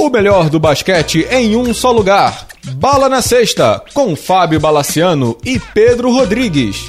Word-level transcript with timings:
O 0.00 0.08
melhor 0.08 0.48
do 0.48 0.58
basquete 0.58 1.28
em 1.30 1.54
um 1.54 1.74
só 1.74 1.92
lugar. 1.92 2.46
Bala 2.76 3.06
na 3.06 3.20
Sexta, 3.20 3.84
com 3.92 4.16
Fábio 4.16 4.58
Balaciano 4.58 5.36
e 5.44 5.60
Pedro 5.74 6.10
Rodrigues. 6.10 6.88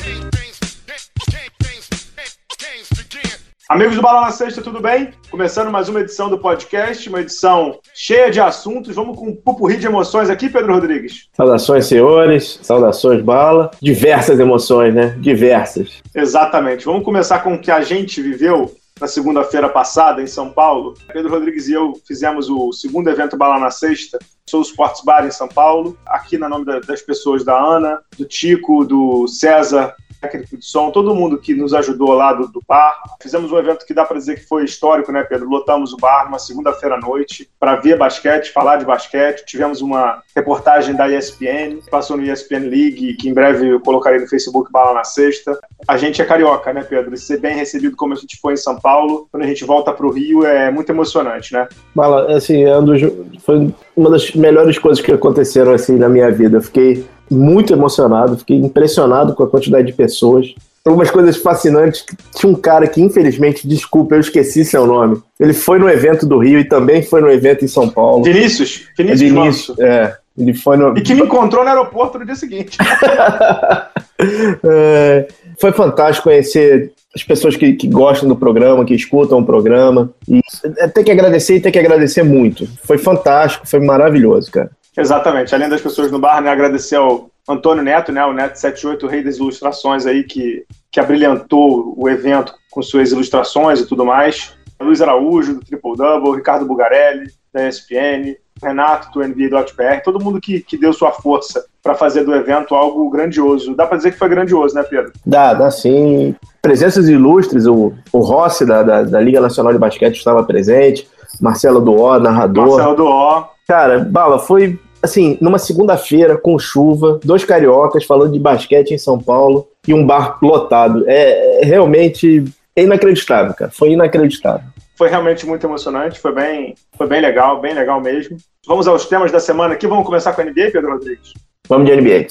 Amigos 3.67 3.97
do 3.97 4.01
Bala 4.01 4.21
na 4.21 4.31
Sexta, 4.31 4.61
tudo 4.61 4.79
bem? 4.79 5.09
Começando 5.29 5.69
mais 5.69 5.89
uma 5.89 5.99
edição 5.99 6.29
do 6.29 6.37
podcast, 6.37 7.09
uma 7.09 7.19
edição 7.19 7.79
cheia 7.93 8.31
de 8.31 8.39
assuntos. 8.39 8.95
Vamos 8.95 9.19
com 9.19 9.27
um 9.27 9.35
pupurri 9.35 9.75
de 9.75 9.87
emoções 9.87 10.29
aqui, 10.29 10.49
Pedro 10.49 10.73
Rodrigues. 10.73 11.27
Saudações, 11.33 11.87
senhores. 11.87 12.59
Saudações, 12.61 13.21
Bala. 13.21 13.71
Diversas 13.81 14.39
emoções, 14.39 14.95
né? 14.95 15.17
Diversas. 15.19 16.01
Exatamente. 16.15 16.85
Vamos 16.85 17.03
começar 17.03 17.39
com 17.39 17.55
o 17.55 17.59
que 17.59 17.71
a 17.71 17.81
gente 17.81 18.21
viveu 18.21 18.73
na 19.01 19.07
segunda-feira 19.07 19.67
passada 19.67 20.21
em 20.21 20.27
São 20.27 20.51
Paulo. 20.51 20.93
Pedro 21.11 21.31
Rodrigues 21.31 21.67
e 21.67 21.73
eu 21.73 21.99
fizemos 22.05 22.49
o 22.49 22.71
segundo 22.71 23.09
evento 23.09 23.35
Bala 23.35 23.59
na 23.59 23.71
Sexta, 23.71 24.19
Sou 24.47 24.61
Sports 24.61 25.03
Bar 25.03 25.25
em 25.25 25.31
São 25.31 25.47
Paulo, 25.47 25.97
aqui 26.05 26.37
na 26.37 26.47
nome 26.47 26.65
das 26.81 27.01
pessoas 27.01 27.43
da 27.43 27.59
Ana, 27.59 27.99
do 28.15 28.25
Tico, 28.25 28.85
do 28.85 29.27
César, 29.27 29.95
técnico 30.21 30.55
de 30.55 30.65
som, 30.65 30.91
todo 30.91 31.15
mundo 31.15 31.37
que 31.37 31.53
nos 31.53 31.73
ajudou 31.73 32.13
lá 32.13 32.31
do, 32.33 32.47
do 32.47 32.61
bar. 32.67 33.01
Fizemos 33.21 33.51
um 33.51 33.57
evento 33.57 33.85
que 33.85 33.93
dá 33.93 34.05
para 34.05 34.17
dizer 34.17 34.35
que 34.35 34.47
foi 34.47 34.63
histórico, 34.63 35.11
né, 35.11 35.23
Pedro? 35.23 35.49
Lotamos 35.49 35.91
o 35.93 35.97
bar 35.97 36.25
numa 36.25 36.37
segunda-feira 36.39 36.95
à 36.95 36.99
noite 36.99 37.49
para 37.59 37.77
ver 37.77 37.97
basquete, 37.97 38.51
falar 38.51 38.77
de 38.77 38.85
basquete. 38.85 39.43
Tivemos 39.45 39.81
uma 39.81 40.21
reportagem 40.35 40.95
da 40.95 41.09
ESPN, 41.09 41.79
passou 41.89 42.15
no 42.15 42.23
ESPN 42.23 42.69
League, 42.69 43.15
que 43.15 43.27
em 43.27 43.33
breve 43.33 43.67
eu 43.67 43.79
colocarei 43.79 44.19
no 44.19 44.27
Facebook 44.27 44.71
Bala 44.71 44.93
na 44.93 45.03
Sexta. 45.03 45.59
A 45.87 45.97
gente 45.97 46.21
é 46.21 46.25
carioca, 46.25 46.71
né, 46.71 46.83
Pedro? 46.83 47.13
E 47.13 47.17
ser 47.17 47.39
bem 47.39 47.55
recebido 47.55 47.95
como 47.95 48.13
a 48.13 48.17
gente 48.17 48.39
foi 48.39 48.53
em 48.53 48.57
São 48.57 48.79
Paulo, 48.79 49.27
quando 49.31 49.43
a 49.43 49.47
gente 49.47 49.65
volta 49.65 49.91
para 49.91 50.05
o 50.05 50.11
Rio, 50.11 50.45
é 50.45 50.69
muito 50.69 50.91
emocionante, 50.91 51.53
né? 51.53 51.67
Bala, 51.95 52.35
assim, 52.35 52.63
é 52.63 52.77
um 52.77 52.85
dos, 52.85 53.01
foi 53.43 53.73
uma 53.95 54.09
das 54.09 54.31
melhores 54.33 54.77
coisas 54.77 55.03
que 55.03 55.11
aconteceram 55.11 55.73
assim 55.73 55.97
na 55.97 56.07
minha 56.07 56.31
vida. 56.31 56.57
Eu 56.57 56.61
fiquei 56.61 57.05
muito 57.31 57.73
emocionado, 57.73 58.37
fiquei 58.37 58.57
impressionado 58.57 59.33
com 59.33 59.43
a 59.43 59.49
quantidade 59.49 59.87
de 59.87 59.93
pessoas. 59.93 60.53
Algumas 60.83 61.11
coisas 61.11 61.37
fascinantes. 61.37 62.03
Tinha 62.35 62.51
um 62.51 62.55
cara 62.55 62.87
que, 62.87 63.01
infelizmente, 63.01 63.67
desculpa, 63.67 64.15
eu 64.15 64.19
esqueci 64.19 64.65
seu 64.65 64.87
nome. 64.87 65.21
Ele 65.39 65.53
foi 65.53 65.77
no 65.77 65.87
evento 65.87 66.25
do 66.25 66.39
Rio 66.39 66.59
e 66.59 66.65
também 66.65 67.03
foi 67.03 67.21
no 67.21 67.29
evento 67.29 67.63
em 67.63 67.67
São 67.67 67.87
Paulo. 67.87 68.23
Vinícius? 68.23 68.87
Vinícius, 68.97 69.21
é 69.21 69.33
Vinícius 69.33 69.79
é. 69.79 70.17
Ele 70.37 70.53
foi 70.53 70.77
no... 70.77 70.97
E 70.97 71.01
que 71.01 71.13
me 71.13 71.21
encontrou 71.21 71.63
no 71.63 71.69
aeroporto 71.69 72.17
no 72.17 72.25
dia 72.25 72.35
seguinte. 72.35 72.77
é, 74.63 75.27
foi 75.59 75.71
fantástico 75.71 76.29
conhecer 76.29 76.93
as 77.13 77.23
pessoas 77.23 77.55
que, 77.55 77.73
que, 77.73 77.87
gostam 77.87 78.27
do 78.27 78.35
programa, 78.35 78.85
que 78.85 78.95
escutam 78.95 79.39
o 79.39 79.45
programa. 79.45 80.09
E 80.27 80.39
é, 80.77 80.87
tem 80.87 81.03
que 81.03 81.11
agradecer 81.11 81.57
e 81.57 81.61
tem 81.61 81.71
que 81.71 81.79
agradecer 81.79 82.23
muito. 82.23 82.67
Foi 82.83 82.97
fantástico, 82.97 83.67
foi 83.67 83.81
maravilhoso, 83.81 84.49
cara. 84.51 84.71
Exatamente. 84.95 85.53
Além 85.55 85.69
das 85.69 85.81
pessoas 85.81 86.11
no 86.11 86.19
bar, 86.19 86.41
né, 86.41 86.49
agradecer 86.49 86.97
ao 86.97 87.29
Antônio 87.47 87.83
Neto, 87.83 88.11
né, 88.11 88.23
o 88.25 88.33
Neto 88.33 88.55
78, 88.55 89.05
o 89.05 89.09
rei 89.09 89.23
das 89.23 89.37
ilustrações 89.37 90.05
aí, 90.05 90.23
que, 90.23 90.65
que 90.91 90.99
abrilhantou 90.99 91.93
o 91.97 92.09
evento 92.09 92.53
com 92.69 92.81
suas 92.81 93.11
ilustrações 93.11 93.79
e 93.79 93.85
tudo 93.85 94.05
mais. 94.05 94.53
Luiz 94.79 95.01
Araújo, 95.01 95.55
do 95.55 95.61
Triple 95.61 95.95
Double, 95.95 96.35
Ricardo 96.35 96.65
Bugarelli, 96.65 97.29
da 97.53 97.67
ESPN, 97.67 98.35
Renato, 98.61 99.11
do 99.11 99.27
NBA.br, 99.27 100.03
todo 100.03 100.23
mundo 100.23 100.39
que, 100.39 100.61
que 100.61 100.77
deu 100.77 100.93
sua 100.93 101.11
força 101.11 101.65
para 101.81 101.95
fazer 101.95 102.23
do 102.23 102.33
evento 102.33 102.75
algo 102.75 103.09
grandioso. 103.09 103.75
Dá 103.75 103.87
para 103.87 103.97
dizer 103.97 104.11
que 104.11 104.19
foi 104.19 104.29
grandioso, 104.29 104.75
né, 104.75 104.83
Pedro? 104.83 105.11
Dá, 105.25 105.53
dá 105.53 105.71
sim. 105.71 106.35
Presenças 106.61 107.09
ilustres, 107.09 107.65
o, 107.65 107.93
o 108.11 108.19
Rossi, 108.19 108.65
da, 108.65 108.83
da, 108.83 109.03
da 109.03 109.19
Liga 109.19 109.41
Nacional 109.41 109.73
de 109.73 109.79
Basquete, 109.79 110.17
estava 110.17 110.43
presente, 110.43 111.07
Marcelo 111.39 111.81
Duó, 111.81 112.19
narrador. 112.19 112.77
Marcelo 112.77 112.95
Duó. 112.95 113.49
Cara, 113.67 113.99
Bala, 113.99 114.39
foi 114.39 114.79
assim, 115.01 115.37
numa 115.41 115.57
segunda-feira 115.57 116.37
com 116.37 116.57
chuva, 116.59 117.19
dois 117.23 117.43
cariocas 117.43 118.05
falando 118.05 118.33
de 118.33 118.39
basquete 118.39 118.91
em 118.91 118.97
São 118.97 119.19
Paulo 119.19 119.67
e 119.87 119.93
um 119.93 120.05
bar 120.05 120.37
lotado. 120.41 121.03
É, 121.07 121.61
é 121.61 121.65
realmente 121.65 122.45
inacreditável, 122.75 123.53
cara. 123.53 123.71
Foi 123.71 123.91
inacreditável. 123.91 124.67
Foi 124.95 125.09
realmente 125.09 125.45
muito 125.47 125.65
emocionante, 125.65 126.19
foi 126.19 126.33
bem, 126.33 126.75
foi 126.95 127.07
bem 127.07 127.21
legal, 127.21 127.59
bem 127.59 127.73
legal 127.73 127.99
mesmo. 127.99 128.37
Vamos 128.67 128.87
aos 128.87 129.05
temas 129.07 129.31
da 129.31 129.39
semana 129.39 129.73
aqui. 129.73 129.87
Vamos 129.87 130.05
começar 130.05 130.33
com 130.33 130.41
a 130.41 130.45
NBA, 130.45 130.69
Pedro 130.71 130.91
Rodrigues? 130.91 131.33
Vamos 131.67 131.89
de 131.89 131.95
NBA. 131.95 132.27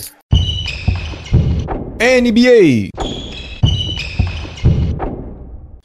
NBA. 2.00 3.09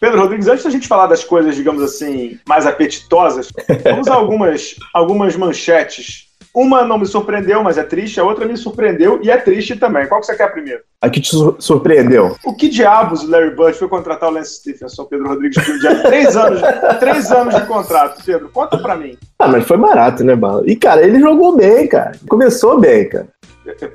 Pedro 0.06 0.22
Rodrigues, 0.22 0.48
antes 0.48 0.64
da 0.64 0.70
gente 0.70 0.88
falar 0.88 1.08
das 1.08 1.24
coisas, 1.24 1.56
digamos 1.56 1.82
assim, 1.82 2.38
mais 2.48 2.68
apetitosas, 2.68 3.52
vamos 3.84 4.08
a 4.08 4.14
algumas, 4.14 4.76
algumas 4.94 5.36
manchetes. 5.36 6.26
Uma 6.54 6.86
não 6.86 7.00
me 7.00 7.08
surpreendeu, 7.08 7.64
mas 7.64 7.76
é 7.76 7.84
triste, 7.84 8.20
a 8.20 8.24
outra 8.24 8.46
me 8.46 8.56
surpreendeu 8.56 9.20
e 9.24 9.32
é 9.32 9.38
triste 9.38 9.76
também. 9.76 10.08
Qual 10.08 10.22
que 10.22 10.28
você 10.28 10.38
quer 10.38 10.52
primeiro? 10.52 10.82
A 11.02 11.10
que 11.10 11.20
te 11.20 11.36
surpreendeu? 11.58 12.38
O 12.46 12.56
que 12.56 12.70
diabos 12.70 13.24
o 13.24 13.30
Larry 13.32 13.56
Bird 13.56 13.74
foi 13.74 13.90
contratar 13.90 14.30
o 14.30 14.34
Lance 14.34 14.60
Stephenson, 14.60 15.06
Pedro 15.06 15.28
Rodrigues, 15.28 15.66
por 15.66 15.80
dia? 15.80 16.04
três, 16.04 16.38
anos, 16.38 16.62
três 17.00 17.32
anos 17.32 17.56
de 17.56 17.66
contrato, 17.66 18.24
Pedro. 18.24 18.50
Conta 18.54 18.78
pra 18.78 18.96
mim. 18.96 19.18
Ah, 19.40 19.48
mas 19.48 19.68
foi 19.68 19.76
barato, 19.76 20.24
né, 20.24 20.36
Bala? 20.36 20.62
E, 20.68 20.76
cara, 20.76 21.02
ele 21.02 21.20
jogou 21.20 21.58
bem, 21.58 21.88
cara. 21.88 22.12
Começou 22.30 22.80
bem, 22.80 23.10
cara. 23.10 23.28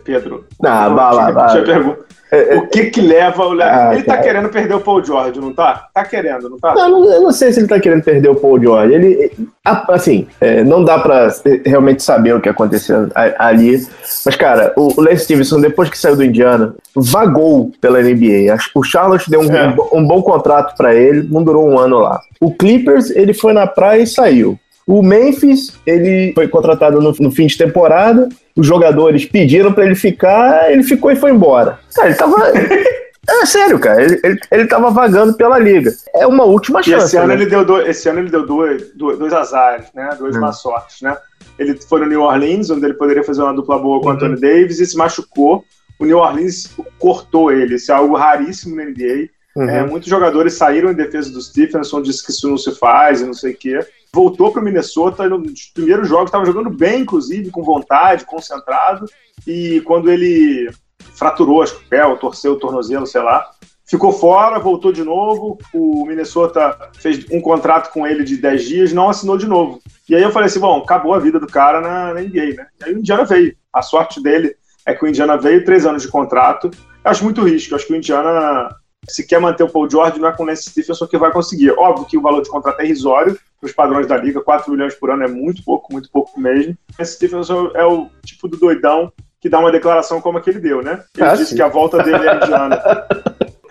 Pedro. 0.05 0.45
Não, 0.61 0.95
Bala, 0.95 1.31
Bala. 1.31 1.99
É, 2.31 2.55
é, 2.55 2.59
o 2.59 2.67
que 2.69 2.91
que 2.91 3.01
leva 3.01 3.47
o? 3.47 3.61
Ah, 3.61 3.91
ele 3.93 4.05
tá 4.05 4.15
cara. 4.15 4.23
querendo 4.23 4.49
perder 4.49 4.75
o 4.75 4.81
Paul 4.81 5.05
George, 5.05 5.41
não 5.41 5.53
tá? 5.53 5.89
Tá 5.93 6.05
querendo, 6.05 6.49
não 6.49 6.59
tá? 6.59 6.75
Não, 6.75 7.05
eu 7.05 7.23
não 7.23 7.33
sei 7.33 7.53
se 7.53 7.61
ele 7.61 7.67
tá 7.69 7.81
querendo 7.81 8.03
perder 8.03 8.29
o 8.29 8.37
Paul 8.37 8.61
George. 8.61 8.95
Ele, 8.95 9.33
assim, 9.65 10.27
é, 10.41 10.63
não 10.63 10.85
dá 10.85 10.99
pra 10.99 11.29
realmente 11.67 12.03
saber 12.03 12.35
o 12.35 12.41
que 12.41 12.49
aconteceu 12.49 13.09
ali. 13.15 13.85
Mas, 14.25 14.37
cara, 14.37 14.73
o 14.77 15.01
Lance 15.01 15.25
Stevenson, 15.25 15.61
depois 15.61 15.91
que 15.91 15.99
saiu 15.99 16.17
do 16.17 16.25
Indiana, 16.25 16.75
vagou 16.95 17.73
pela 17.81 18.01
NBA. 18.01 18.57
O 18.75 18.83
Charlotte 18.85 19.29
deu 19.29 19.41
um, 19.41 19.55
é. 19.55 19.69
um, 19.93 19.99
um 19.99 20.07
bom 20.07 20.23
contrato 20.23 20.77
para 20.77 20.95
ele, 20.95 21.27
não 21.29 21.43
durou 21.43 21.69
um 21.69 21.79
ano 21.79 21.99
lá. 21.99 22.21
O 22.41 22.55
Clippers, 22.55 23.11
ele 23.11 23.35
foi 23.35 23.53
na 23.53 23.67
praia 23.67 24.03
e 24.03 24.07
saiu. 24.07 24.59
O 24.91 25.05
Memphis, 25.05 25.73
ele 25.87 26.33
foi 26.35 26.49
contratado 26.49 27.01
no, 27.01 27.15
no 27.21 27.31
fim 27.31 27.47
de 27.47 27.57
temporada, 27.57 28.29
os 28.57 28.67
jogadores 28.67 29.25
pediram 29.25 29.73
para 29.73 29.87
ele 29.87 29.95
ficar, 29.95 30.73
ele 30.73 30.83
ficou 30.83 31.13
e 31.13 31.17
foi 31.17 31.31
embora. 31.31 31.79
Cara, 31.95 32.09
ele 32.09 32.17
tava. 32.17 32.37
É 33.29 33.47
sério, 33.47 33.79
cara. 33.79 34.03
Ele, 34.03 34.19
ele, 34.25 34.41
ele 34.51 34.67
tava 34.67 34.91
vagando 34.91 35.35
pela 35.35 35.59
liga. 35.59 35.93
É 36.17 36.27
uma 36.27 36.43
última 36.43 36.83
chance. 36.83 37.05
E 37.05 37.07
esse 37.07 37.17
ano, 37.17 37.29
né? 37.29 37.35
ele 37.35 37.47
deu 37.47 37.65
dois, 37.65 37.89
esse 37.89 38.09
ano 38.09 38.19
ele 38.19 38.31
deu 38.31 38.45
dois, 38.45 38.91
dois, 38.95 39.19
dois 39.19 39.33
azares, 39.33 39.87
né? 39.95 40.17
Duas 40.19 40.35
hum. 40.35 40.41
má 40.41 40.53
sortes, 40.53 41.03
né? 41.03 41.17
Ele 41.57 41.79
foi 41.89 42.01
no 42.01 42.07
New 42.07 42.23
Orleans, 42.23 42.71
onde 42.71 42.87
ele 42.87 42.95
poderia 42.95 43.23
fazer 43.23 43.43
uma 43.43 43.55
dupla 43.55 43.79
boa 43.79 44.01
com 44.01 44.07
o 44.07 44.11
uhum. 44.11 44.17
Anthony 44.17 44.41
Davis 44.41 44.81
e 44.81 44.87
se 44.87 44.97
machucou. 44.97 45.65
O 45.99 46.07
New 46.07 46.19
Orleans 46.19 46.75
cortou 46.99 47.53
ele. 47.53 47.77
Isso 47.77 47.93
é 47.93 47.95
algo 47.95 48.17
raríssimo 48.17 48.75
na 48.75 48.85
NBA. 48.85 49.29
Uhum. 49.55 49.69
É, 49.69 49.87
muitos 49.87 50.09
jogadores 50.09 50.55
saíram 50.55 50.91
em 50.91 50.95
defesa 50.95 51.31
do 51.31 51.41
Stephenson, 51.41 52.03
disse 52.03 52.25
que 52.25 52.33
isso 52.33 52.49
não 52.49 52.57
se 52.57 52.75
faz 52.75 53.21
e 53.21 53.27
não 53.27 53.35
sei 53.35 53.53
o 53.53 53.57
quê 53.57 53.81
voltou 54.13 54.53
para 54.53 54.61
o 54.61 54.65
Minnesota 54.65 55.29
nos 55.29 55.67
primeiros 55.67 56.09
jogos, 56.09 56.27
estava 56.27 56.45
jogando 56.45 56.71
bem, 56.71 57.03
inclusive, 57.03 57.51
com 57.51 57.63
vontade, 57.63 58.25
concentrado, 58.25 59.07
e 59.47 59.81
quando 59.83 60.11
ele 60.11 60.71
fraturou 61.15 61.63
acho, 61.63 61.77
o 61.77 61.89
pé, 61.89 62.05
ou 62.05 62.17
torceu 62.17 62.53
o 62.53 62.59
tornozelo, 62.59 63.07
sei 63.07 63.23
lá, 63.23 63.51
ficou 63.91 64.13
fora, 64.13 64.59
voltou 64.59 64.93
de 64.93 65.03
novo, 65.03 65.59
o 65.75 66.07
Minnesota 66.07 66.91
fez 66.95 67.27
um 67.31 67.41
contrato 67.41 67.93
com 67.93 68.07
ele 68.07 68.23
de 68.23 68.37
10 68.37 68.65
dias, 68.65 68.93
não 68.93 69.11
assinou 69.11 69.37
de 69.37 69.47
novo. 69.47 69.81
E 70.09 70.15
aí 70.15 70.23
eu 70.23 70.31
falei 70.31 70.47
assim, 70.47 70.61
bom, 70.61 70.79
acabou 70.79 71.13
a 71.13 71.19
vida 71.19 71.41
do 71.41 71.47
cara 71.47 71.81
na, 71.81 72.15
na 72.15 72.21
NBA, 72.21 72.55
né? 72.57 72.67
E 72.81 72.85
aí 72.85 72.95
o 72.95 72.99
Indiana 72.99 73.25
veio. 73.25 73.55
A 73.73 73.83
sorte 73.83 74.23
dele 74.23 74.55
é 74.87 74.95
que 74.95 75.05
o 75.05 75.09
Indiana 75.09 75.37
veio, 75.37 75.65
três 75.65 75.85
anos 75.87 76.03
de 76.03 76.09
contrato. 76.09 76.71
Eu 77.05 77.11
acho 77.11 77.25
muito 77.25 77.43
risco, 77.43 77.73
eu 77.73 77.77
acho 77.77 77.87
que 77.87 77.93
o 77.93 77.97
Indiana 77.97 78.75
se 79.09 79.27
quer 79.27 79.41
manter 79.41 79.65
o 79.65 79.69
Paul 79.69 79.89
George, 79.91 80.19
não 80.19 80.29
é 80.29 80.33
com 80.33 80.43
o 80.43 80.47
Lance 80.47 80.71
Stephenson 80.71 81.07
que 81.07 81.19
vai 81.19 81.33
conseguir. 81.33 81.71
Óbvio 81.73 82.07
que 82.07 82.19
o 82.19 82.23
valor 82.23 82.43
de 82.43 82.51
contrato 82.51 82.81
é 82.81 82.85
irrisório, 82.85 83.39
os 83.63 83.73
padrões 83.73 84.07
da 84.07 84.17
liga, 84.17 84.41
4 84.41 84.71
milhões 84.71 84.95
por 84.95 85.11
ano 85.11 85.25
é 85.25 85.29
muito 85.29 85.65
pouco, 85.65 85.93
muito 85.93 86.11
pouco 86.11 86.39
mesmo. 86.39 86.77
Lance 86.99 87.15
Stephenson 87.15 87.71
é 87.75 87.85
o 87.85 88.09
tipo 88.25 88.49
do 88.49 88.57
doidão 88.57 89.13
que 89.41 89.49
dá 89.49 89.59
uma 89.59 89.73
declaração 89.73 90.21
como 90.21 90.39
a 90.39 90.41
que 90.41 90.51
ele 90.51 90.61
deu, 90.61 90.83
né? 90.83 91.03
Ele 91.17 91.27
ah, 91.27 91.33
disse 91.33 91.51
sim. 91.51 91.57
que 91.57 91.63
a 91.63 91.69
volta 91.69 92.03
dele 92.03 92.29
é 92.29 92.37
indiana. 92.37 92.83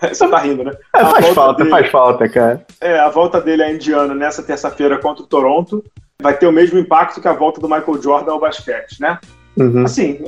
Você 0.02 0.28
tá 0.28 0.38
rindo, 0.38 0.64
né? 0.64 0.72
É, 0.96 1.04
faz 1.04 1.28
falta, 1.28 1.58
dele, 1.58 1.70
faz 1.70 1.90
falta, 1.90 2.28
cara. 2.28 2.66
É, 2.80 2.98
a 2.98 3.08
volta 3.08 3.40
dele 3.40 3.62
é 3.62 3.72
indiana 3.72 4.14
nessa 4.14 4.42
terça-feira 4.42 4.98
contra 4.98 5.22
o 5.22 5.26
Toronto 5.26 5.84
vai 6.20 6.36
ter 6.36 6.46
o 6.46 6.52
mesmo 6.52 6.78
impacto 6.78 7.20
que 7.20 7.28
a 7.28 7.32
volta 7.32 7.60
do 7.60 7.68
Michael 7.68 8.02
Jordan 8.02 8.32
ao 8.32 8.40
basquete, 8.40 9.00
né? 9.00 9.18
Uhum. 9.60 9.84
Assim, 9.84 10.18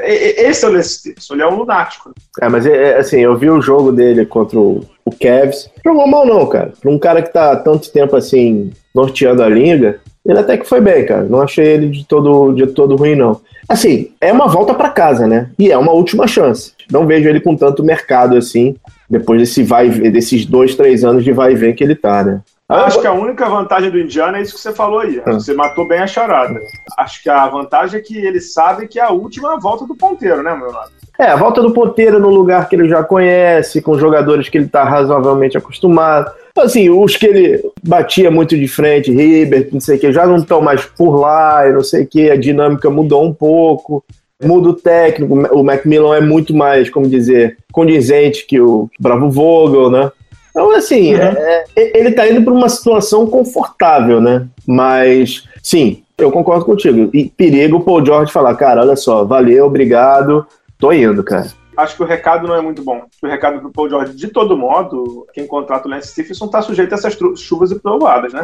é, 0.00 0.12
é, 0.12 0.50
esse 0.50 0.64
é 0.64 0.68
o 0.68 0.72
Lance 0.72 0.98
Stephenson, 0.98 1.34
ele 1.34 1.42
é 1.42 1.48
um 1.48 1.56
lunático. 1.56 2.12
É, 2.40 2.48
mas 2.48 2.66
é, 2.66 2.98
assim, 2.98 3.20
eu 3.20 3.34
vi 3.36 3.48
o 3.48 3.62
jogo 3.62 3.90
dele 3.90 4.26
contra 4.26 4.58
o, 4.58 4.84
o 5.02 5.10
Cavs. 5.10 5.70
Jogou 5.82 6.06
mal 6.06 6.26
não, 6.26 6.46
cara. 6.46 6.74
Pra 6.78 6.90
um 6.90 6.98
cara 6.98 7.22
que 7.22 7.32
tá 7.32 7.52
há 7.52 7.56
tanto 7.56 7.90
tempo 7.90 8.14
assim, 8.14 8.70
norteando 8.94 9.42
a 9.42 9.48
liga, 9.48 9.98
ele 10.26 10.38
até 10.38 10.58
que 10.58 10.68
foi 10.68 10.82
bem, 10.82 11.06
cara. 11.06 11.22
Não 11.22 11.40
achei 11.40 11.66
ele 11.66 11.88
de 11.88 12.04
todo, 12.04 12.52
de 12.52 12.66
todo 12.66 12.96
ruim, 12.96 13.16
não. 13.16 13.40
Assim, 13.66 14.10
é 14.20 14.30
uma 14.30 14.46
volta 14.46 14.74
para 14.74 14.90
casa, 14.90 15.26
né? 15.26 15.50
E 15.58 15.72
é 15.72 15.78
uma 15.78 15.92
última 15.92 16.26
chance. 16.26 16.72
Não 16.90 17.06
vejo 17.06 17.26
ele 17.26 17.40
com 17.40 17.56
tanto 17.56 17.82
mercado 17.82 18.36
assim, 18.36 18.76
depois 19.08 19.40
desse 19.40 19.62
vai, 19.62 19.88
desses 19.88 20.44
dois, 20.44 20.74
três 20.74 21.02
anos 21.02 21.24
de 21.24 21.32
vai 21.32 21.52
e 21.52 21.56
vem 21.56 21.74
que 21.74 21.82
ele 21.82 21.94
tá, 21.94 22.22
né? 22.22 22.40
Acho 22.72 23.00
que 23.00 23.06
a 23.06 23.12
única 23.12 23.48
vantagem 23.48 23.90
do 23.90 23.98
Indiana 23.98 24.38
é 24.38 24.42
isso 24.42 24.54
que 24.54 24.60
você 24.60 24.72
falou 24.72 25.00
aí. 25.00 25.20
Acho 25.20 25.38
que 25.38 25.44
você 25.44 25.54
matou 25.54 25.86
bem 25.86 25.98
a 25.98 26.06
charada. 26.06 26.60
Acho 26.96 27.22
que 27.22 27.28
a 27.28 27.46
vantagem 27.48 28.00
é 28.00 28.02
que 28.02 28.16
eles 28.16 28.52
sabem 28.52 28.88
que 28.88 28.98
é 28.98 29.02
a 29.02 29.10
última 29.10 29.58
volta 29.58 29.86
do 29.86 29.94
ponteiro, 29.94 30.42
né, 30.42 30.54
meu 30.54 30.70
lado? 30.70 30.90
É, 31.18 31.26
a 31.26 31.36
volta 31.36 31.60
do 31.60 31.72
ponteiro 31.72 32.18
no 32.18 32.30
lugar 32.30 32.68
que 32.68 32.74
ele 32.74 32.88
já 32.88 33.04
conhece, 33.04 33.82
com 33.82 33.98
jogadores 33.98 34.48
que 34.48 34.56
ele 34.56 34.64
está 34.64 34.82
razoavelmente 34.84 35.56
acostumado. 35.58 36.32
Assim, 36.56 36.90
os 36.90 37.16
que 37.16 37.26
ele 37.26 37.62
batia 37.82 38.30
muito 38.30 38.56
de 38.56 38.68
frente, 38.68 39.12
Ribert, 39.12 39.68
não 39.72 39.80
sei 39.80 39.96
o 39.96 40.00
que, 40.00 40.12
já 40.12 40.26
não 40.26 40.36
estão 40.36 40.60
mais 40.60 40.84
por 40.84 41.16
lá, 41.16 41.68
e 41.68 41.72
não 41.72 41.82
sei 41.82 42.04
o 42.04 42.06
que, 42.06 42.30
a 42.30 42.36
dinâmica 42.36 42.90
mudou 42.90 43.24
um 43.24 43.32
pouco. 43.32 44.04
Muda 44.42 44.70
o 44.70 44.74
técnico, 44.74 45.34
o 45.54 45.62
Macmillan 45.62 46.16
é 46.16 46.20
muito 46.20 46.54
mais, 46.54 46.90
como 46.90 47.08
dizer, 47.08 47.56
condizente 47.72 48.44
que 48.44 48.60
o 48.60 48.90
Bravo 48.98 49.30
Vogel, 49.30 49.88
né? 49.90 50.10
Então, 50.52 50.70
assim, 50.76 51.14
uhum. 51.14 51.20
é, 51.20 51.64
é 51.74 51.98
ele 51.98 52.12
tá 52.12 52.28
indo 52.28 52.42
para 52.42 52.52
uma 52.52 52.68
situação 52.68 53.26
confortável, 53.26 54.20
né? 54.20 54.46
Mas, 54.66 55.48
sim, 55.62 56.02
eu 56.18 56.30
concordo 56.30 56.64
contigo. 56.64 57.10
E 57.12 57.24
perigo 57.24 57.78
o 57.78 57.80
Paul 57.80 58.04
George 58.04 58.30
falar, 58.30 58.54
cara, 58.54 58.82
olha 58.82 58.94
só, 58.94 59.24
valeu, 59.24 59.66
obrigado, 59.66 60.46
tô 60.78 60.92
indo, 60.92 61.24
cara. 61.24 61.48
Acho 61.74 61.96
que 61.96 62.02
o 62.02 62.06
recado 62.06 62.46
não 62.46 62.54
é 62.54 62.60
muito 62.60 62.82
bom. 62.84 63.00
O 63.22 63.26
recado 63.26 63.60
pro 63.60 63.72
Paul 63.72 63.88
George, 63.88 64.14
de 64.14 64.28
todo 64.28 64.58
modo, 64.58 65.26
quem 65.32 65.46
contrata 65.46 65.88
o 65.88 65.90
Lance 65.90 66.08
Stephenson 66.08 66.46
tá 66.46 66.60
sujeito 66.60 66.92
a 66.92 66.96
essas 66.96 67.16
chuvas 67.38 67.70
e 67.70 67.80
trovoadas, 67.80 68.32
né? 68.34 68.42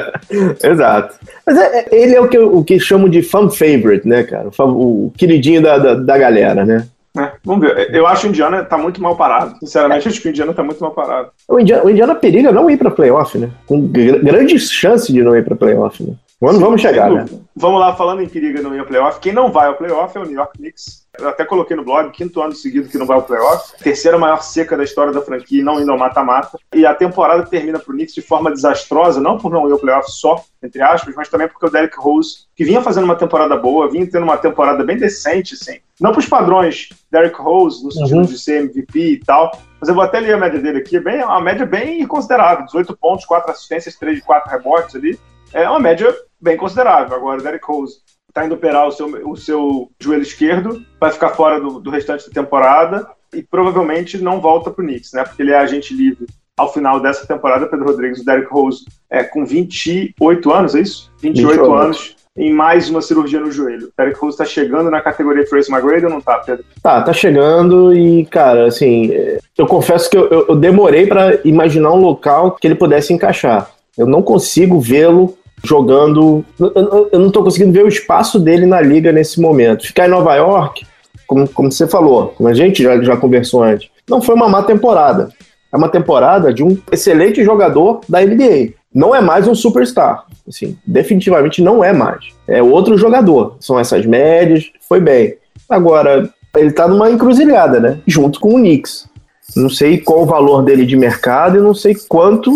Exato. 0.64 1.14
Mas 1.46 1.58
é, 1.58 1.80
é, 1.80 1.88
ele 1.92 2.14
é 2.14 2.20
o 2.20 2.26
que, 2.26 2.38
o 2.38 2.64
que 2.64 2.80
chamam 2.80 3.08
de 3.08 3.22
fan 3.22 3.50
favorite, 3.50 4.08
né, 4.08 4.22
cara? 4.22 4.48
O, 4.58 5.06
o 5.06 5.12
queridinho 5.14 5.60
da, 5.60 5.76
da, 5.76 5.94
da 5.94 6.16
galera, 6.16 6.64
né? 6.64 6.88
É, 7.16 7.32
vamos 7.44 7.66
ver. 7.66 7.94
Eu 7.94 8.06
acho 8.06 8.22
que 8.22 8.26
o 8.26 8.30
Indiana 8.30 8.64
tá 8.64 8.76
muito 8.76 9.00
mal 9.00 9.16
parado. 9.16 9.56
Sinceramente, 9.60 10.08
acho 10.08 10.20
que 10.20 10.28
o 10.28 10.30
Indiana 10.30 10.52
tá 10.52 10.64
muito 10.64 10.80
mal 10.80 10.90
parado. 10.90 11.30
O 11.48 11.60
Indiana, 11.60 11.84
o 11.84 11.90
Indiana 11.90 12.14
periga 12.14 12.50
não 12.50 12.68
ir 12.68 12.76
pra 12.76 12.90
playoff, 12.90 13.38
né? 13.38 13.50
Com 13.66 13.86
grandes 13.86 14.70
chances 14.70 15.14
de 15.14 15.22
não 15.22 15.36
ir 15.36 15.44
pra 15.44 15.54
playoff, 15.54 16.02
né? 16.02 16.14
Quando 16.40 16.58
vamos 16.58 16.80
chegar, 16.80 17.10
né? 17.10 17.24
Vamos 17.54 17.80
lá, 17.80 17.94
falando 17.94 18.20
em 18.20 18.28
periga 18.28 18.60
não 18.60 18.74
ir 18.74 18.80
ao 18.80 18.86
playoff. 18.86 19.20
Quem 19.20 19.32
não 19.32 19.52
vai 19.52 19.68
ao 19.68 19.74
playoff 19.74 20.16
é 20.18 20.20
o 20.20 20.24
New 20.24 20.34
York 20.34 20.58
Knicks. 20.58 21.03
Eu 21.18 21.28
até 21.28 21.44
coloquei 21.44 21.76
no 21.76 21.84
blog, 21.84 22.10
quinto 22.10 22.42
ano 22.42 22.54
seguido 22.54 22.88
que 22.88 22.98
não 22.98 23.06
vai 23.06 23.16
ao 23.16 23.22
playoff. 23.22 23.76
Terceira 23.78 24.18
maior 24.18 24.42
seca 24.42 24.76
da 24.76 24.82
história 24.82 25.12
da 25.12 25.22
franquia, 25.22 25.62
não 25.62 25.80
indo 25.80 25.92
ao 25.92 25.98
mata-mata. 25.98 26.58
E 26.74 26.84
a 26.84 26.94
temporada 26.94 27.46
termina 27.46 27.78
pro 27.78 27.92
Knicks 27.92 28.14
de 28.14 28.22
forma 28.22 28.50
desastrosa, 28.50 29.20
não 29.20 29.38
por 29.38 29.52
não 29.52 29.68
ir 29.68 29.72
ao 29.72 29.78
playoff 29.78 30.10
só, 30.10 30.42
entre 30.62 30.82
aspas, 30.82 31.14
mas 31.14 31.28
também 31.28 31.48
porque 31.48 31.66
o 31.66 31.70
Derrick 31.70 31.96
Rose, 31.98 32.46
que 32.56 32.64
vinha 32.64 32.82
fazendo 32.82 33.04
uma 33.04 33.16
temporada 33.16 33.56
boa, 33.56 33.90
vinha 33.90 34.08
tendo 34.10 34.24
uma 34.24 34.36
temporada 34.36 34.82
bem 34.82 34.96
decente, 34.96 35.54
assim. 35.54 35.78
Não 36.00 36.12
pros 36.12 36.26
padrões 36.26 36.88
Derrick 37.10 37.40
Rose, 37.40 37.84
no 37.84 37.92
sentido 37.92 38.16
uhum. 38.16 38.24
de 38.24 38.38
ser 38.38 38.64
MVP 38.64 38.98
e 38.98 39.20
tal, 39.20 39.52
mas 39.80 39.88
eu 39.88 39.94
vou 39.94 40.02
até 40.02 40.18
ler 40.18 40.34
a 40.34 40.38
média 40.38 40.58
dele 40.58 40.78
aqui, 40.78 40.96
é 40.96 41.00
bem, 41.00 41.22
uma 41.22 41.40
média 41.40 41.64
bem 41.64 42.04
considerável. 42.06 42.66
18 42.66 42.96
pontos, 42.96 43.24
4 43.24 43.52
assistências, 43.52 43.94
3 43.96 44.16
de 44.16 44.22
4 44.22 44.50
rebotes 44.50 44.96
ali. 44.96 45.18
É 45.52 45.68
uma 45.68 45.78
média 45.78 46.12
bem 46.40 46.56
considerável. 46.56 47.16
Agora, 47.16 47.38
o 47.38 47.42
Derrick 47.42 47.64
Rose 47.64 47.98
está 48.34 48.44
indo 48.44 48.56
operar 48.56 48.88
o 48.88 48.92
seu, 48.92 49.06
o 49.30 49.36
seu 49.36 49.90
joelho 50.00 50.22
esquerdo, 50.22 50.84
vai 51.00 51.12
ficar 51.12 51.30
fora 51.30 51.60
do, 51.60 51.78
do 51.78 51.88
restante 51.88 52.26
da 52.26 52.42
temporada 52.42 53.06
e 53.32 53.42
provavelmente 53.42 54.18
não 54.18 54.40
volta 54.40 54.72
para 54.72 54.82
o 54.82 54.86
Knicks, 54.86 55.12
né? 55.12 55.22
Porque 55.22 55.40
ele 55.40 55.52
é 55.52 55.56
agente 55.56 55.94
livre 55.94 56.26
ao 56.56 56.72
final 56.72 56.98
dessa 57.00 57.26
temporada. 57.26 57.68
Pedro 57.68 57.86
Rodrigues, 57.86 58.20
o 58.20 58.24
Derrick 58.24 58.52
Rose, 58.52 58.84
é, 59.08 59.22
com 59.22 59.46
28 59.46 60.52
anos, 60.52 60.74
é 60.74 60.80
isso? 60.80 61.12
28, 61.22 61.48
28 61.48 61.74
anos. 61.74 62.16
Em 62.36 62.52
mais 62.52 62.90
uma 62.90 63.00
cirurgia 63.00 63.38
no 63.38 63.52
joelho. 63.52 63.86
O 63.86 63.92
Derrick 63.96 64.18
Rose 64.18 64.34
está 64.34 64.44
chegando 64.44 64.90
na 64.90 65.00
categoria 65.00 65.46
Trace 65.46 65.70
McGrady 65.70 66.06
ou 66.06 66.10
não 66.10 66.20
tá, 66.20 66.38
Pedro? 66.38 66.64
Tá, 66.82 67.02
tá 67.02 67.12
chegando 67.12 67.94
e, 67.94 68.26
cara, 68.26 68.66
assim, 68.66 69.12
eu 69.56 69.66
confesso 69.68 70.10
que 70.10 70.18
eu, 70.18 70.28
eu, 70.28 70.46
eu 70.48 70.56
demorei 70.56 71.06
para 71.06 71.38
imaginar 71.44 71.92
um 71.92 72.00
local 72.00 72.50
que 72.50 72.66
ele 72.66 72.74
pudesse 72.74 73.12
encaixar. 73.12 73.70
Eu 73.96 74.08
não 74.08 74.20
consigo 74.20 74.80
vê-lo 74.80 75.38
jogando. 75.64 76.44
Eu, 76.60 77.18
não 77.18 77.28
estou 77.28 77.42
conseguindo 77.42 77.72
ver 77.72 77.84
o 77.84 77.88
espaço 77.88 78.38
dele 78.38 78.66
na 78.66 78.80
liga 78.80 79.10
nesse 79.10 79.40
momento. 79.40 79.86
Ficar 79.86 80.06
em 80.06 80.10
Nova 80.10 80.34
York, 80.36 80.86
como, 81.26 81.48
como 81.48 81.72
você 81.72 81.88
falou, 81.88 82.28
como 82.28 82.48
a 82.48 82.54
gente 82.54 82.82
já, 82.82 83.00
já 83.02 83.16
conversou 83.16 83.62
antes, 83.62 83.88
não 84.08 84.20
foi 84.20 84.34
uma 84.34 84.48
má 84.48 84.62
temporada. 84.62 85.30
É 85.72 85.76
uma 85.76 85.88
temporada 85.88 86.54
de 86.54 86.62
um 86.62 86.78
excelente 86.92 87.42
jogador 87.42 88.00
da 88.08 88.20
NBA. 88.20 88.74
Não 88.94 89.12
é 89.12 89.20
mais 89.20 89.48
um 89.48 89.54
superstar. 89.56 90.24
Assim, 90.46 90.78
definitivamente 90.86 91.60
não 91.60 91.82
é 91.82 91.92
mais. 91.92 92.26
É 92.46 92.62
outro 92.62 92.96
jogador. 92.96 93.56
São 93.58 93.78
essas 93.78 94.06
médias, 94.06 94.70
foi 94.88 95.00
bem. 95.00 95.36
Agora, 95.68 96.30
ele 96.54 96.68
está 96.68 96.86
numa 96.86 97.10
encruzilhada, 97.10 97.80
né? 97.80 97.98
Junto 98.06 98.38
com 98.38 98.54
o 98.54 98.58
Knicks. 98.58 99.08
Não 99.56 99.68
sei 99.68 99.98
qual 99.98 100.22
o 100.22 100.26
valor 100.26 100.62
dele 100.62 100.84
de 100.84 100.96
mercado 100.96 101.58
e 101.58 101.62
não 101.62 101.74
sei 101.74 101.94
quanto. 102.08 102.50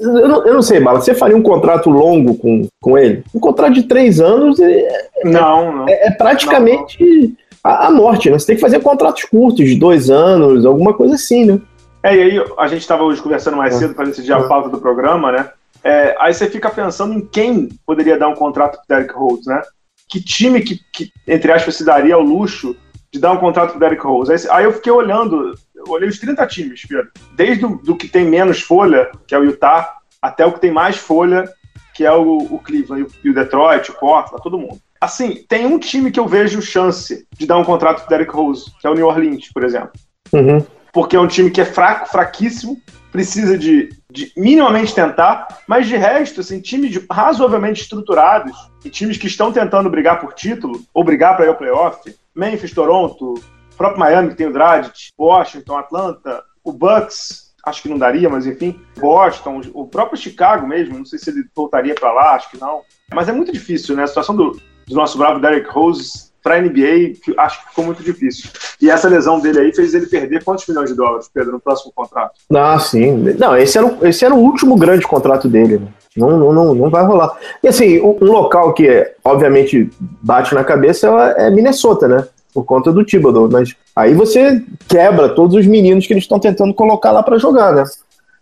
Eu 0.00 0.28
não, 0.28 0.46
eu 0.46 0.54
não 0.54 0.62
sei, 0.62 0.80
Bala. 0.80 1.00
Você 1.00 1.14
faria 1.14 1.36
um 1.36 1.42
contrato 1.42 1.88
longo 1.88 2.34
com, 2.36 2.66
com 2.80 2.98
ele? 2.98 3.22
Um 3.34 3.40
contrato 3.40 3.74
de 3.74 3.84
três 3.84 4.20
anos 4.20 4.58
é, 4.60 5.08
não, 5.24 5.76
não. 5.76 5.88
é, 5.88 6.08
é 6.08 6.10
praticamente 6.10 6.98
não, 7.00 7.36
a, 7.62 7.86
a, 7.86 7.90
morte, 7.90 8.30
né? 8.30 8.38
Você 8.38 8.46
tem 8.46 8.56
que 8.56 8.60
fazer 8.62 8.80
contratos 8.80 9.24
curtos, 9.24 9.64
de 9.64 9.76
dois 9.76 10.10
anos, 10.10 10.64
alguma 10.64 10.94
coisa 10.94 11.14
assim, 11.14 11.44
né? 11.44 11.60
É, 12.02 12.16
e 12.16 12.22
aí 12.22 12.44
a 12.58 12.66
gente 12.66 12.80
estava 12.80 13.02
hoje 13.02 13.20
conversando 13.20 13.56
mais 13.56 13.74
cedo 13.74 13.94
para 13.94 14.06
decidir 14.06 14.32
a 14.32 14.42
pauta 14.44 14.68
do 14.68 14.80
programa, 14.80 15.30
né? 15.30 15.50
É, 15.82 16.14
aí 16.18 16.32
você 16.32 16.48
fica 16.48 16.70
pensando 16.70 17.14
em 17.14 17.20
quem 17.20 17.68
poderia 17.86 18.18
dar 18.18 18.28
um 18.28 18.34
contrato 18.34 18.78
para 18.86 18.96
Derek 18.96 19.14
Rose, 19.14 19.48
né? 19.48 19.62
Que 20.08 20.22
time 20.22 20.60
que, 20.60 20.80
que, 20.92 21.10
entre 21.26 21.52
aspas, 21.52 21.76
se 21.76 21.84
daria 21.84 22.14
ao 22.14 22.22
luxo 22.22 22.76
de 23.12 23.18
dar 23.18 23.32
um 23.32 23.38
contrato 23.38 23.70
para 23.70 23.88
Derek 23.88 24.02
Rose? 24.02 24.32
Aí, 24.32 24.38
aí 24.50 24.64
eu 24.64 24.72
fiquei 24.72 24.92
olhando 24.92 25.54
eu 25.86 25.92
olhei 25.92 26.08
os 26.08 26.18
30 26.18 26.46
times, 26.46 26.82
Pedro. 26.86 27.10
Desde 27.34 27.64
o 27.64 27.76
do 27.76 27.96
que 27.96 28.08
tem 28.08 28.24
menos 28.24 28.60
folha, 28.60 29.10
que 29.26 29.34
é 29.34 29.38
o 29.38 29.44
Utah, 29.44 29.96
até 30.20 30.44
o 30.44 30.52
que 30.52 30.60
tem 30.60 30.70
mais 30.70 30.96
folha, 30.96 31.48
que 31.94 32.04
é 32.04 32.12
o, 32.12 32.38
o 32.38 32.58
Cleveland 32.58 33.06
e 33.24 33.30
o 33.30 33.34
Detroit, 33.34 33.90
o 33.90 33.94
Portland, 33.94 34.42
todo 34.42 34.58
mundo. 34.58 34.78
Assim, 35.00 35.44
tem 35.48 35.66
um 35.66 35.78
time 35.78 36.10
que 36.10 36.20
eu 36.20 36.28
vejo 36.28 36.60
chance 36.60 37.26
de 37.38 37.46
dar 37.46 37.56
um 37.56 37.64
contrato 37.64 38.00
pro 38.00 38.10
Derek 38.10 38.32
Rose, 38.32 38.70
que 38.80 38.86
é 38.86 38.90
o 38.90 38.94
New 38.94 39.06
Orleans, 39.06 39.50
por 39.52 39.64
exemplo. 39.64 39.92
Uhum. 40.32 40.64
Porque 40.92 41.16
é 41.16 41.20
um 41.20 41.26
time 41.26 41.50
que 41.50 41.60
é 41.60 41.64
fraco, 41.64 42.08
fraquíssimo, 42.08 42.80
precisa 43.10 43.56
de, 43.56 43.88
de 44.10 44.32
minimamente 44.36 44.94
tentar, 44.94 45.62
mas 45.66 45.86
de 45.86 45.96
resto, 45.96 46.40
assim, 46.40 46.60
times 46.60 47.00
razoavelmente 47.10 47.82
estruturados 47.82 48.52
e 48.84 48.90
times 48.90 49.16
que 49.16 49.26
estão 49.26 49.52
tentando 49.52 49.90
brigar 49.90 50.20
por 50.20 50.34
título 50.34 50.80
ou 50.92 51.02
brigar 51.02 51.36
para 51.36 51.46
ir 51.46 51.48
ao 51.48 51.56
playoff, 51.56 52.14
Memphis, 52.34 52.72
Toronto, 52.72 53.34
próprio 53.80 53.98
Miami, 53.98 54.34
tem 54.34 54.46
o 54.46 54.52
Dragic, 54.52 55.10
Washington, 55.18 55.78
Atlanta, 55.78 56.42
o 56.62 56.70
Bucks, 56.70 57.54
acho 57.64 57.80
que 57.80 57.88
não 57.88 57.96
daria, 57.96 58.28
mas 58.28 58.46
enfim, 58.46 58.78
Boston, 58.98 59.62
o 59.72 59.86
próprio 59.86 60.20
Chicago 60.20 60.66
mesmo, 60.66 60.98
não 60.98 61.06
sei 61.06 61.18
se 61.18 61.30
ele 61.30 61.44
voltaria 61.56 61.94
para 61.94 62.12
lá, 62.12 62.34
acho 62.34 62.50
que 62.50 62.60
não. 62.60 62.82
Mas 63.14 63.30
é 63.30 63.32
muito 63.32 63.50
difícil, 63.50 63.96
né? 63.96 64.02
A 64.02 64.06
situação 64.06 64.36
do, 64.36 64.60
do 64.86 64.94
nosso 64.94 65.16
bravo 65.16 65.40
Derek 65.40 65.70
Rose 65.70 66.28
para 66.42 66.60
NBA, 66.60 67.14
acho 67.38 67.62
que 67.62 67.68
ficou 67.70 67.86
muito 67.86 68.02
difícil. 68.02 68.50
E 68.82 68.90
essa 68.90 69.08
lesão 69.08 69.40
dele 69.40 69.60
aí 69.60 69.74
fez 69.74 69.94
ele 69.94 70.06
perder 70.06 70.44
quantos 70.44 70.66
milhões 70.66 70.90
de 70.90 70.96
dólares, 70.96 71.30
Pedro, 71.32 71.52
no 71.52 71.60
próximo 71.60 71.90
contrato? 71.94 72.32
Ah, 72.54 72.78
sim. 72.78 73.34
Não, 73.38 73.56
esse 73.56 73.78
era, 73.78 73.86
o, 73.86 74.06
esse 74.06 74.26
era 74.26 74.34
o 74.34 74.38
último 74.38 74.76
grande 74.76 75.06
contrato 75.06 75.48
dele. 75.48 75.78
Né? 75.78 75.88
Não, 76.18 76.38
não, 76.38 76.52
não, 76.52 76.74
não 76.74 76.90
vai 76.90 77.02
rolar. 77.02 77.34
E 77.62 77.68
assim, 77.68 77.98
um, 78.00 78.18
um 78.20 78.30
local 78.30 78.74
que, 78.74 79.10
obviamente, 79.24 79.90
bate 80.22 80.54
na 80.54 80.64
cabeça 80.64 81.08
é 81.38 81.50
Minnesota, 81.50 82.06
né? 82.06 82.26
Por 82.52 82.64
conta 82.64 82.92
do 82.92 83.04
Thibodeau, 83.04 83.48
mas 83.50 83.74
aí 83.94 84.14
você 84.14 84.64
quebra 84.88 85.28
todos 85.28 85.56
os 85.56 85.66
meninos 85.66 86.06
que 86.06 86.12
eles 86.12 86.24
estão 86.24 86.38
tentando 86.38 86.74
colocar 86.74 87.10
lá 87.12 87.22
para 87.22 87.38
jogar, 87.38 87.74
né? 87.74 87.84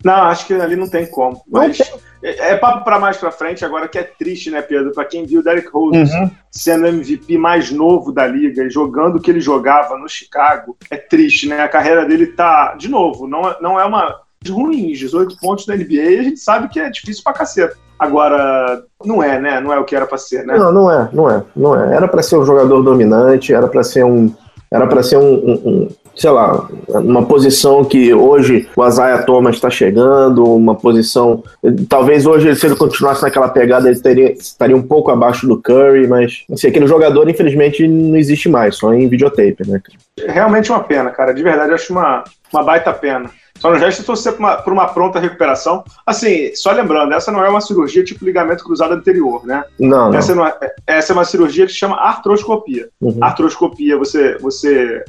Não, 0.05 0.15
acho 0.15 0.47
que 0.47 0.55
ali 0.55 0.77
não 0.77 0.89
tem 0.89 1.07
como. 1.07 1.43
Mas 1.49 1.79
tem. 1.79 1.87
É, 2.23 2.51
é 2.51 2.57
papo 2.57 2.85
para 2.85 2.99
mais 2.99 3.17
para 3.17 3.31
frente 3.31 3.65
agora 3.65 3.89
que 3.89 3.99
é 3.99 4.03
triste, 4.03 4.51
né, 4.51 4.61
Pedro? 4.61 4.93
Para 4.93 5.05
quem 5.05 5.25
viu 5.25 5.41
o 5.41 5.43
Derek 5.43 5.69
Rose 5.69 5.99
uhum. 5.99 6.31
sendo 6.51 6.87
MVP 6.87 7.39
mais 7.39 7.71
novo 7.71 8.13
da 8.13 8.27
liga 8.27 8.65
e 8.65 8.71
jogando 8.71 9.17
o 9.17 9.21
que 9.21 9.31
ele 9.31 9.41
jogava 9.41 9.97
no 9.97 10.09
Chicago, 10.09 10.77
é 10.91 10.97
triste, 10.97 11.49
né? 11.49 11.61
A 11.61 11.69
carreira 11.69 12.05
dele 12.05 12.29
tá, 12.29 12.75
de 12.75 12.89
novo, 12.89 13.27
não, 13.27 13.49
é, 13.49 13.57
não 13.61 13.81
é 13.81 13.85
uma 13.85 14.21
ruim, 14.49 14.93
18 14.93 15.37
pontos 15.39 15.67
na 15.67 15.77
NBA, 15.77 15.95
e 15.95 16.19
a 16.19 16.23
gente 16.23 16.41
sabe 16.41 16.69
que 16.69 16.79
é 16.79 16.91
difícil 16.91 17.23
pra 17.23 17.33
caceta. 17.33 17.77
Agora, 17.99 18.83
não 19.05 19.23
é, 19.23 19.41
né? 19.41 19.61
Não 19.61 19.73
é 19.73 19.79
o 19.79 19.85
que 19.85 19.97
era 19.97 20.07
para 20.07 20.19
ser, 20.19 20.47
né? 20.47 20.57
Não, 20.57 20.73
não 20.73 20.91
é, 20.91 21.09
não 21.13 21.31
é, 21.31 21.43
não 21.57 21.77
é. 21.77 21.97
Era 21.97 22.07
para 22.07 22.23
ser 22.23 22.37
um 22.37 22.45
jogador 22.45 22.83
dominante, 22.83 23.53
era 23.53 23.67
para 23.67 23.83
ser 23.83 24.05
um, 24.05 24.33
era 24.71 24.87
para 24.87 25.03
ser 25.03 25.17
um, 25.17 25.33
um, 25.33 25.53
um, 25.65 25.89
sei 26.15 26.31
lá, 26.31 26.69
uma 26.89 27.25
posição 27.25 27.85
que 27.85 28.13
hoje 28.13 28.69
o 28.77 28.87
Isaiah 28.87 29.23
Thomas 29.23 29.55
está 29.55 29.71
chegando, 29.71 30.45
uma 30.45 30.75
posição, 30.75 31.43
talvez 31.89 32.27
hoje 32.27 32.55
se 32.55 32.67
ele 32.67 32.77
continuasse 32.77 33.23
naquela 33.23 33.49
pegada 33.49 33.89
ele 33.89 34.01
teria, 34.01 34.33
estaria 34.33 34.77
um 34.77 34.83
pouco 34.83 35.11
abaixo 35.11 35.47
do 35.47 35.57
Curry, 35.57 36.07
mas 36.07 36.45
assim, 36.53 36.69
aquele 36.69 36.87
jogador 36.87 37.29
infelizmente 37.29 37.87
não 37.87 38.17
existe 38.17 38.49
mais, 38.49 38.77
só 38.77 38.93
em 38.93 39.09
videotape, 39.09 39.67
né? 39.67 39.81
Realmente 40.27 40.71
uma 40.71 40.81
pena, 40.81 41.11
cara. 41.11 41.33
De 41.33 41.43
verdade, 41.43 41.73
acho 41.73 41.93
uma, 41.93 42.25
uma 42.53 42.63
baita 42.63 42.93
pena. 42.93 43.31
Só 43.59 43.71
não 43.71 43.79
resta 43.79 44.03
torcer 44.03 44.33
por 44.33 44.41
uma, 44.41 44.57
por 44.57 44.73
uma 44.73 44.87
pronta 44.87 45.19
recuperação. 45.19 45.85
Assim, 46.07 46.55
só 46.55 46.73
lembrando, 46.73 47.13
essa 47.13 47.33
não 47.33 47.45
é 47.45 47.49
uma 47.49 47.61
cirurgia 47.61 48.05
tipo 48.05 48.25
ligamento 48.25 48.65
cruzado 48.65 48.95
anterior, 48.95 49.45
né? 49.45 49.65
Não. 49.79 50.15
Essa, 50.15 50.35
não. 50.35 50.47
É, 50.47 50.75
essa 50.87 51.13
é 51.13 51.15
uma 51.15 51.25
cirurgia 51.25 51.67
que 51.67 51.73
se 51.73 51.79
chama 51.79 51.97
artroscopia. 51.97 52.89
Uhum. 53.01 53.19
Artroscopia, 53.21 53.97
você, 53.97 54.39
você 54.39 55.05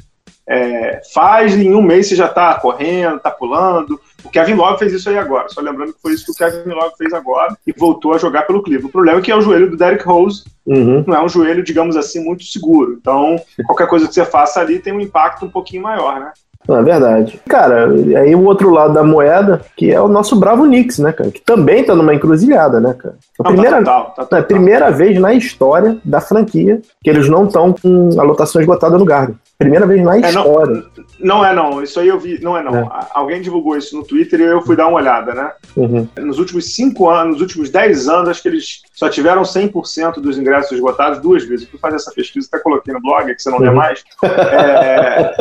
é, 0.49 0.99
faz 1.13 1.55
em 1.55 1.75
um 1.75 1.81
mês 1.81 2.07
você 2.07 2.15
já 2.15 2.25
está 2.25 2.55
correndo, 2.55 3.17
está 3.17 3.29
pulando. 3.29 4.01
O 4.23 4.29
Kevin 4.29 4.55
Love 4.55 4.79
fez 4.79 4.91
isso 4.93 5.07
aí 5.07 5.17
agora. 5.17 5.47
Só 5.49 5.61
lembrando 5.61 5.93
que 5.93 6.01
foi 6.01 6.13
isso 6.13 6.25
que 6.25 6.31
o 6.31 6.35
Kevin 6.35 6.71
Love 6.71 6.95
fez 6.97 7.13
agora 7.13 7.55
e 7.67 7.71
voltou 7.71 8.15
a 8.15 8.17
jogar 8.17 8.47
pelo 8.47 8.63
Cleveland. 8.63 8.89
O 8.89 8.91
problema 8.91 9.19
é 9.19 9.21
que 9.21 9.31
é 9.31 9.35
o 9.35 9.41
joelho 9.41 9.69
do 9.69 9.77
Derrick 9.77 10.03
Rose, 10.03 10.43
uhum. 10.65 11.03
não 11.05 11.15
é 11.15 11.23
um 11.23 11.29
joelho, 11.29 11.63
digamos 11.63 11.95
assim, 11.95 12.23
muito 12.23 12.43
seguro. 12.45 12.97
Então, 12.99 13.39
qualquer 13.67 13.87
coisa 13.87 14.07
que 14.07 14.13
você 14.13 14.25
faça 14.25 14.59
ali 14.59 14.79
tem 14.79 14.91
um 14.91 14.99
impacto 14.99 15.45
um 15.45 15.51
pouquinho 15.51 15.83
maior, 15.83 16.19
né? 16.19 16.31
É 16.77 16.83
verdade. 16.83 17.39
Cara, 17.47 17.89
aí 17.89 18.35
o 18.35 18.43
outro 18.43 18.69
lado 18.69 18.93
da 18.93 19.03
moeda, 19.03 19.61
que 19.75 19.91
é 19.91 19.99
o 19.99 20.07
nosso 20.07 20.35
bravo 20.35 20.63
Knicks, 20.63 20.99
né, 20.99 21.11
cara? 21.11 21.31
Que 21.31 21.41
também 21.41 21.83
tá 21.83 21.95
numa 21.95 22.13
encruzilhada, 22.13 22.79
né, 22.79 22.93
cara? 22.97 23.15
A 23.39 23.43
primeira, 23.43 23.71
tá 23.71 23.77
total, 23.79 24.05
tá 24.05 24.23
total. 24.23 24.39
É 24.39 24.41
a 24.41 24.45
primeira 24.45 24.91
vez 24.91 25.19
na 25.19 25.33
história 25.33 25.97
da 26.03 26.21
franquia 26.21 26.81
que 27.03 27.09
eles 27.09 27.29
não 27.29 27.45
estão 27.45 27.73
com 27.73 28.09
a 28.19 28.23
lotação 28.23 28.61
esgotada 28.61 28.97
no 28.97 29.05
Garden. 29.05 29.35
Primeira 29.59 29.85
vez 29.85 30.01
na 30.01 30.15
é, 30.15 30.21
história. 30.21 30.85
Não, 31.19 31.39
não, 31.39 31.45
é 31.45 31.53
não, 31.53 31.83
isso 31.83 31.99
aí 31.99 32.07
eu 32.07 32.17
vi, 32.17 32.41
não 32.41 32.57
é 32.57 32.63
não. 32.63 32.77
É. 32.77 32.89
Alguém 33.11 33.41
divulgou 33.41 33.75
isso 33.75 33.93
no 33.93 34.05
Twitter 34.05 34.39
e 34.39 34.43
eu 34.43 34.61
fui 34.61 34.73
dar 34.73 34.87
uma 34.87 34.95
olhada, 34.95 35.33
né? 35.33 35.51
Uhum. 35.75 36.07
Nos 36.17 36.39
últimos 36.39 36.73
cinco 36.73 37.09
anos, 37.09 37.33
nos 37.33 37.41
últimos 37.41 37.69
dez 37.69 38.07
anos, 38.07 38.29
acho 38.29 38.41
que 38.41 38.47
eles 38.47 38.81
só 38.93 39.09
tiveram 39.09 39.41
100% 39.41 40.21
dos 40.21 40.37
ingressos 40.37 40.71
esgotados 40.71 41.19
duas 41.19 41.43
vezes. 41.43 41.65
Eu 41.65 41.71
fui 41.71 41.79
fazer 41.79 41.97
essa 41.97 42.09
pesquisa, 42.09 42.47
até 42.49 42.63
coloquei 42.63 42.93
no 42.93 43.01
blog, 43.01 43.35
que 43.35 43.41
você 43.41 43.49
não 43.49 43.57
uhum. 43.57 43.65
lê 43.65 43.71
mais. 43.71 44.01
É, 44.23 45.33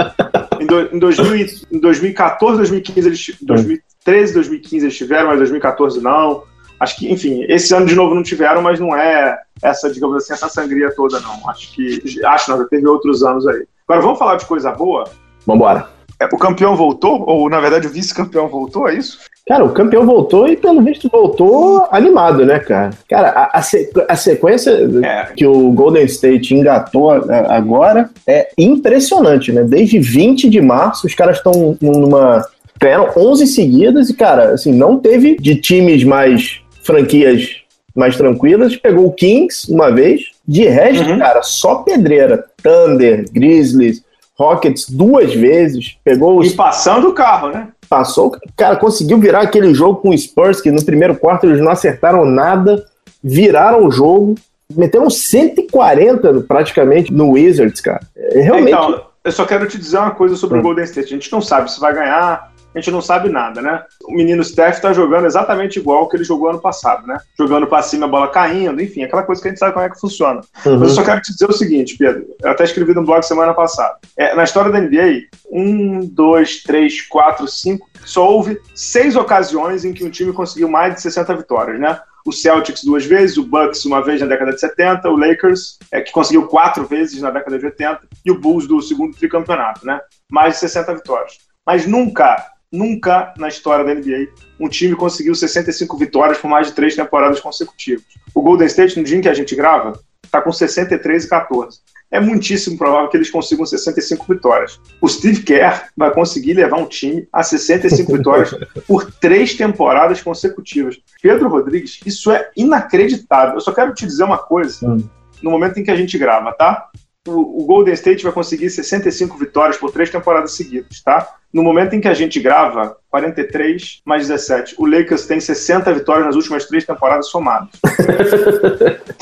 em, 0.61 0.67
do, 0.67 0.97
em, 0.97 0.99
2000, 0.99 1.47
em 1.71 1.79
2014, 1.79 2.57
2015, 2.57 3.09
eles, 3.09 3.37
2013, 3.41 4.35
2015 4.35 4.85
eles 4.85 4.97
tiveram, 4.97 5.29
mas 5.29 5.39
2014 5.39 6.01
não. 6.01 6.43
Acho 6.81 6.97
que, 6.97 7.13
enfim, 7.13 7.45
esse 7.49 7.73
ano 7.73 7.87
de 7.87 7.95
novo 7.95 8.17
não 8.17 8.25
tiveram, 8.25 8.63
mas 8.63 8.81
não 8.81 8.97
é 8.97 9.39
essa, 9.63 9.89
digamos 9.89 10.17
assim, 10.17 10.33
essa 10.33 10.49
sangria 10.49 10.93
toda, 10.93 11.21
não. 11.21 11.49
Acho 11.49 11.73
que, 11.73 12.21
acho 12.25 12.51
não, 12.51 12.69
teve 12.69 12.89
outros 12.89 13.23
anos 13.23 13.47
aí. 13.47 13.65
Agora 13.89 14.03
vamos 14.03 14.19
falar 14.19 14.37
de 14.37 14.45
coisa 14.45 14.71
boa? 14.71 15.05
Vambora. 15.47 15.89
É, 16.21 16.27
o 16.27 16.37
campeão 16.37 16.77
voltou? 16.77 17.25
Ou, 17.27 17.49
na 17.49 17.59
verdade, 17.59 17.87
o 17.87 17.91
vice-campeão 17.91 18.47
voltou, 18.47 18.87
é 18.87 18.95
isso? 18.95 19.19
Cara, 19.47 19.65
o 19.65 19.73
campeão 19.73 20.05
voltou 20.05 20.47
e, 20.47 20.59
pelo 20.59 20.83
visto, 20.83 21.09
voltou 21.09 21.89
animado, 21.91 22.45
né, 22.45 22.59
cara? 22.59 22.91
Cara, 23.09 23.31
a, 23.31 23.59
a, 23.59 23.63
a 24.11 24.17
sequência 24.17 24.73
é. 25.03 25.33
que 25.35 25.47
o 25.47 25.73
Golden 25.73 26.05
State 26.05 26.55
engatou 26.55 27.13
agora 27.13 28.11
é 28.27 28.51
impressionante, 28.59 29.53
né? 29.53 29.63
Desde 29.63 29.99
20 29.99 30.51
de 30.51 30.61
março, 30.61 31.07
os 31.07 31.15
caras 31.15 31.39
estão 31.39 31.75
numa. 31.81 32.45
Ganharam 32.79 33.09
11 33.17 33.47
seguidas 33.47 34.11
e, 34.11 34.15
cara, 34.15 34.51
assim, 34.51 34.73
não 34.73 34.99
teve 34.99 35.35
de 35.37 35.57
times 35.57 36.05
mais 36.05 36.61
franquias 36.85 37.63
mais 37.99 38.17
tranquilas. 38.17 38.77
Pegou 38.77 39.07
o 39.07 39.13
Kings 39.13 39.71
uma 39.71 39.91
vez. 39.91 40.31
De 40.47 40.65
resto, 40.67 41.05
uhum. 41.05 41.19
cara, 41.19 41.43
só 41.43 41.77
pedreira. 41.77 42.45
Thunder, 42.63 43.27
Grizzlies, 43.31 44.03
Rockets 44.39 44.89
duas 44.89 45.35
vezes. 45.35 45.99
Pegou 46.05 46.39
os... 46.39 46.53
E 46.53 46.55
passando 46.55 47.09
o 47.09 47.13
carro, 47.13 47.51
né? 47.51 47.69
Passou, 47.89 48.37
cara, 48.57 48.77
conseguiu 48.77 49.19
virar 49.19 49.41
aquele 49.41 49.75
jogo 49.75 50.01
com 50.01 50.11
o 50.11 50.19
Spurs, 50.19 50.61
que 50.61 50.71
no 50.71 50.85
primeiro 50.85 51.17
quarto 51.17 51.47
eles 51.47 51.61
não 51.61 51.73
acertaram 51.73 52.25
nada, 52.25 52.85
viraram 53.25 53.87
o 53.87 53.91
jogo, 53.91 54.35
meteram 54.75 55.09
140 55.09 56.43
praticamente 56.43 57.13
no 57.13 57.31
Wizards, 57.31 57.81
cara. 57.81 58.01
É, 58.15 58.41
realmente. 58.41 58.75
Então, 58.75 59.03
eu 59.25 59.33
só 59.33 59.47
quero 59.47 59.67
te 59.67 59.79
dizer 59.79 59.99
uma 59.99 60.11
coisa 60.11 60.37
sobre 60.37 60.59
hum. 60.59 60.61
o 60.61 60.63
Golden 60.65 60.85
State. 60.85 61.07
A 61.07 61.17
gente 61.17 61.33
não 61.33 61.41
sabe 61.41 61.73
se 61.73 61.81
vai 61.81 61.95
ganhar, 61.95 62.53
a 62.75 62.79
gente 62.79 62.91
não 62.91 63.01
sabe 63.01 63.29
nada, 63.29 63.61
né? 63.63 63.83
O 64.05 64.15
menino 64.15 64.45
Steph 64.45 64.81
tá 64.81 64.93
jogando 64.93 65.27
exatamente 65.27 65.79
igual 65.79 66.09
que 66.09 66.17
ele 66.17 66.25
jogou 66.25 66.51
ano 66.51 66.61
passado, 66.61 67.07
né? 67.07 67.19
Jogando 67.37 67.67
para 67.67 67.83
cima, 67.83 68.07
a 68.07 68.09
bola 68.09 68.29
caindo, 68.29 68.83
enfim, 68.83 69.03
aquela 69.03 69.23
coisa 69.23 69.41
que 69.41 69.49
a 69.49 69.51
gente 69.51 69.59
sabe 69.59 69.73
como 69.73 69.85
é 69.85 69.91
que 69.91 70.01
funciona. 70.01 70.41
Uhum. 70.65 70.79
Mas 70.79 70.91
eu 70.91 70.95
só 70.95 71.03
quero 71.03 71.21
te 71.21 71.33
dizer 71.33 71.49
o 71.49 71.53
seguinte, 71.53 71.97
Pedro, 71.97 72.27
eu 72.43 72.51
até 72.51 72.65
escrevi 72.65 72.95
no 72.95 73.05
blog 73.05 73.23
semana 73.23 73.55
passada. 73.55 73.97
É, 74.17 74.35
na 74.35 74.45
história 74.45 74.71
da 74.71 74.81
NBA, 74.81 75.29
um, 75.51 76.07
dois, 76.07 76.63
três, 76.63 77.03
quatro, 77.03 77.49
cinco, 77.49 77.89
só 78.05 78.31
houve 78.31 78.61
seis 78.75 79.17
ocasiões 79.17 79.85
em 79.85 79.93
que 79.93 80.05
um 80.05 80.11
time 80.11 80.33
conseguiu 80.33 80.69
mais 80.69 80.95
de 80.95 81.03
60 81.03 81.35
vitórias, 81.37 81.81
né? 81.81 81.99
o 82.27 82.33
Celtics 82.33 82.85
duas 82.85 83.07
vezes, 83.07 83.39
o 83.39 83.45
Bucks 83.45 83.87
uma 83.87 84.03
vez 84.03 84.21
na 84.21 84.27
década 84.27 84.53
de 84.53 84.61
70, 84.61 85.09
o 85.09 85.17
Lakers, 85.17 85.79
é, 85.91 86.03
que 86.03 86.13
conseguiu 86.13 86.47
quatro 86.47 86.87
vezes 86.87 87.23
na 87.23 87.31
década 87.31 87.59
de 87.59 87.65
80, 87.65 88.01
e 88.27 88.31
o 88.31 88.39
Bulls 88.39 88.67
do 88.67 88.83
segundo 88.83 89.17
tricampeonato, 89.17 89.87
né? 89.87 89.99
Mais 90.31 90.55
de 90.55 90.61
60 90.61 90.95
vitórias. 90.97 91.39
Mas 91.67 91.87
nunca 91.87 92.45
Nunca 92.71 93.33
na 93.39 93.49
história 93.49 93.85
da 93.85 93.95
NBA 93.95 94.29
um 94.61 94.69
time 94.69 94.95
conseguiu 94.95 95.35
65 95.35 95.97
vitórias 95.97 96.39
por 96.39 96.49
mais 96.49 96.67
de 96.67 96.75
três 96.75 96.95
temporadas 96.95 97.41
consecutivas. 97.41 98.05
O 98.35 98.43
Golden 98.43 98.67
State, 98.67 98.99
no 98.99 99.05
dia 99.05 99.17
em 99.17 99.21
que 99.21 99.29
a 99.29 99.35
gente 99.35 99.55
grava, 99.55 99.99
está 100.25 100.43
com 100.43 100.53
63 100.53 101.25
e 101.25 101.29
14. 101.29 101.81
É 102.11 102.19
muitíssimo 102.19 102.79
provável 102.79 103.09
que 103.09 103.17
eles 103.17 103.31
consigam 103.31 103.67
65 103.67 104.25
vitórias. 104.33 104.81
O 105.01 105.09
Steve 105.09 105.43
Kerr 105.43 105.89
vai 105.97 106.11
conseguir 106.13 106.55
levar 106.55 106.79
um 106.79 106.87
time 106.87 107.29
a 107.33 107.43
65 107.43 108.17
vitórias 108.17 108.51
por 108.87 109.11
três 109.13 109.55
temporadas 109.55 110.23
consecutivas. 110.23 110.99
Pedro 111.23 111.49
Rodrigues, 111.49 112.01
isso 112.05 112.31
é 112.31 112.51
inacreditável. 112.57 113.55
Eu 113.55 113.61
só 113.61 113.73
quero 113.73 113.93
te 113.93 114.07
dizer 114.07 114.25
uma 114.25 114.39
coisa. 114.39 114.89
Hum. 114.89 115.09
No 115.43 115.51
momento 115.51 115.79
em 115.79 115.85
que 115.85 115.91
a 115.91 115.97
gente 115.97 116.17
grava, 116.19 116.53
tá? 116.53 116.89
o, 117.29 117.65
Golden 117.67 117.95
State 117.95 118.25
vai 118.25 118.33
conseguir 118.33 118.71
65 118.71 119.37
vitórias 119.37 119.77
por 119.77 119.91
três 119.91 120.11
temporadas 120.11 120.53
seguidas, 120.53 121.03
tá? 121.03 121.37
No 121.53 121.63
momento 121.63 121.95
em 121.95 122.01
que 122.01 122.09
a 122.09 122.15
gente 122.15 122.39
grava, 122.41 122.97
43 123.11 124.01
mais 124.05 124.29
17. 124.29 124.75
O 124.79 124.87
Lakers 124.87 125.27
tem 125.27 125.41
60 125.41 125.93
vitórias 125.95 126.27
nas 126.27 126.37
últimas 126.37 126.67
três 126.67 126.85
temporadas 126.85 127.29
somadas. 127.29 127.69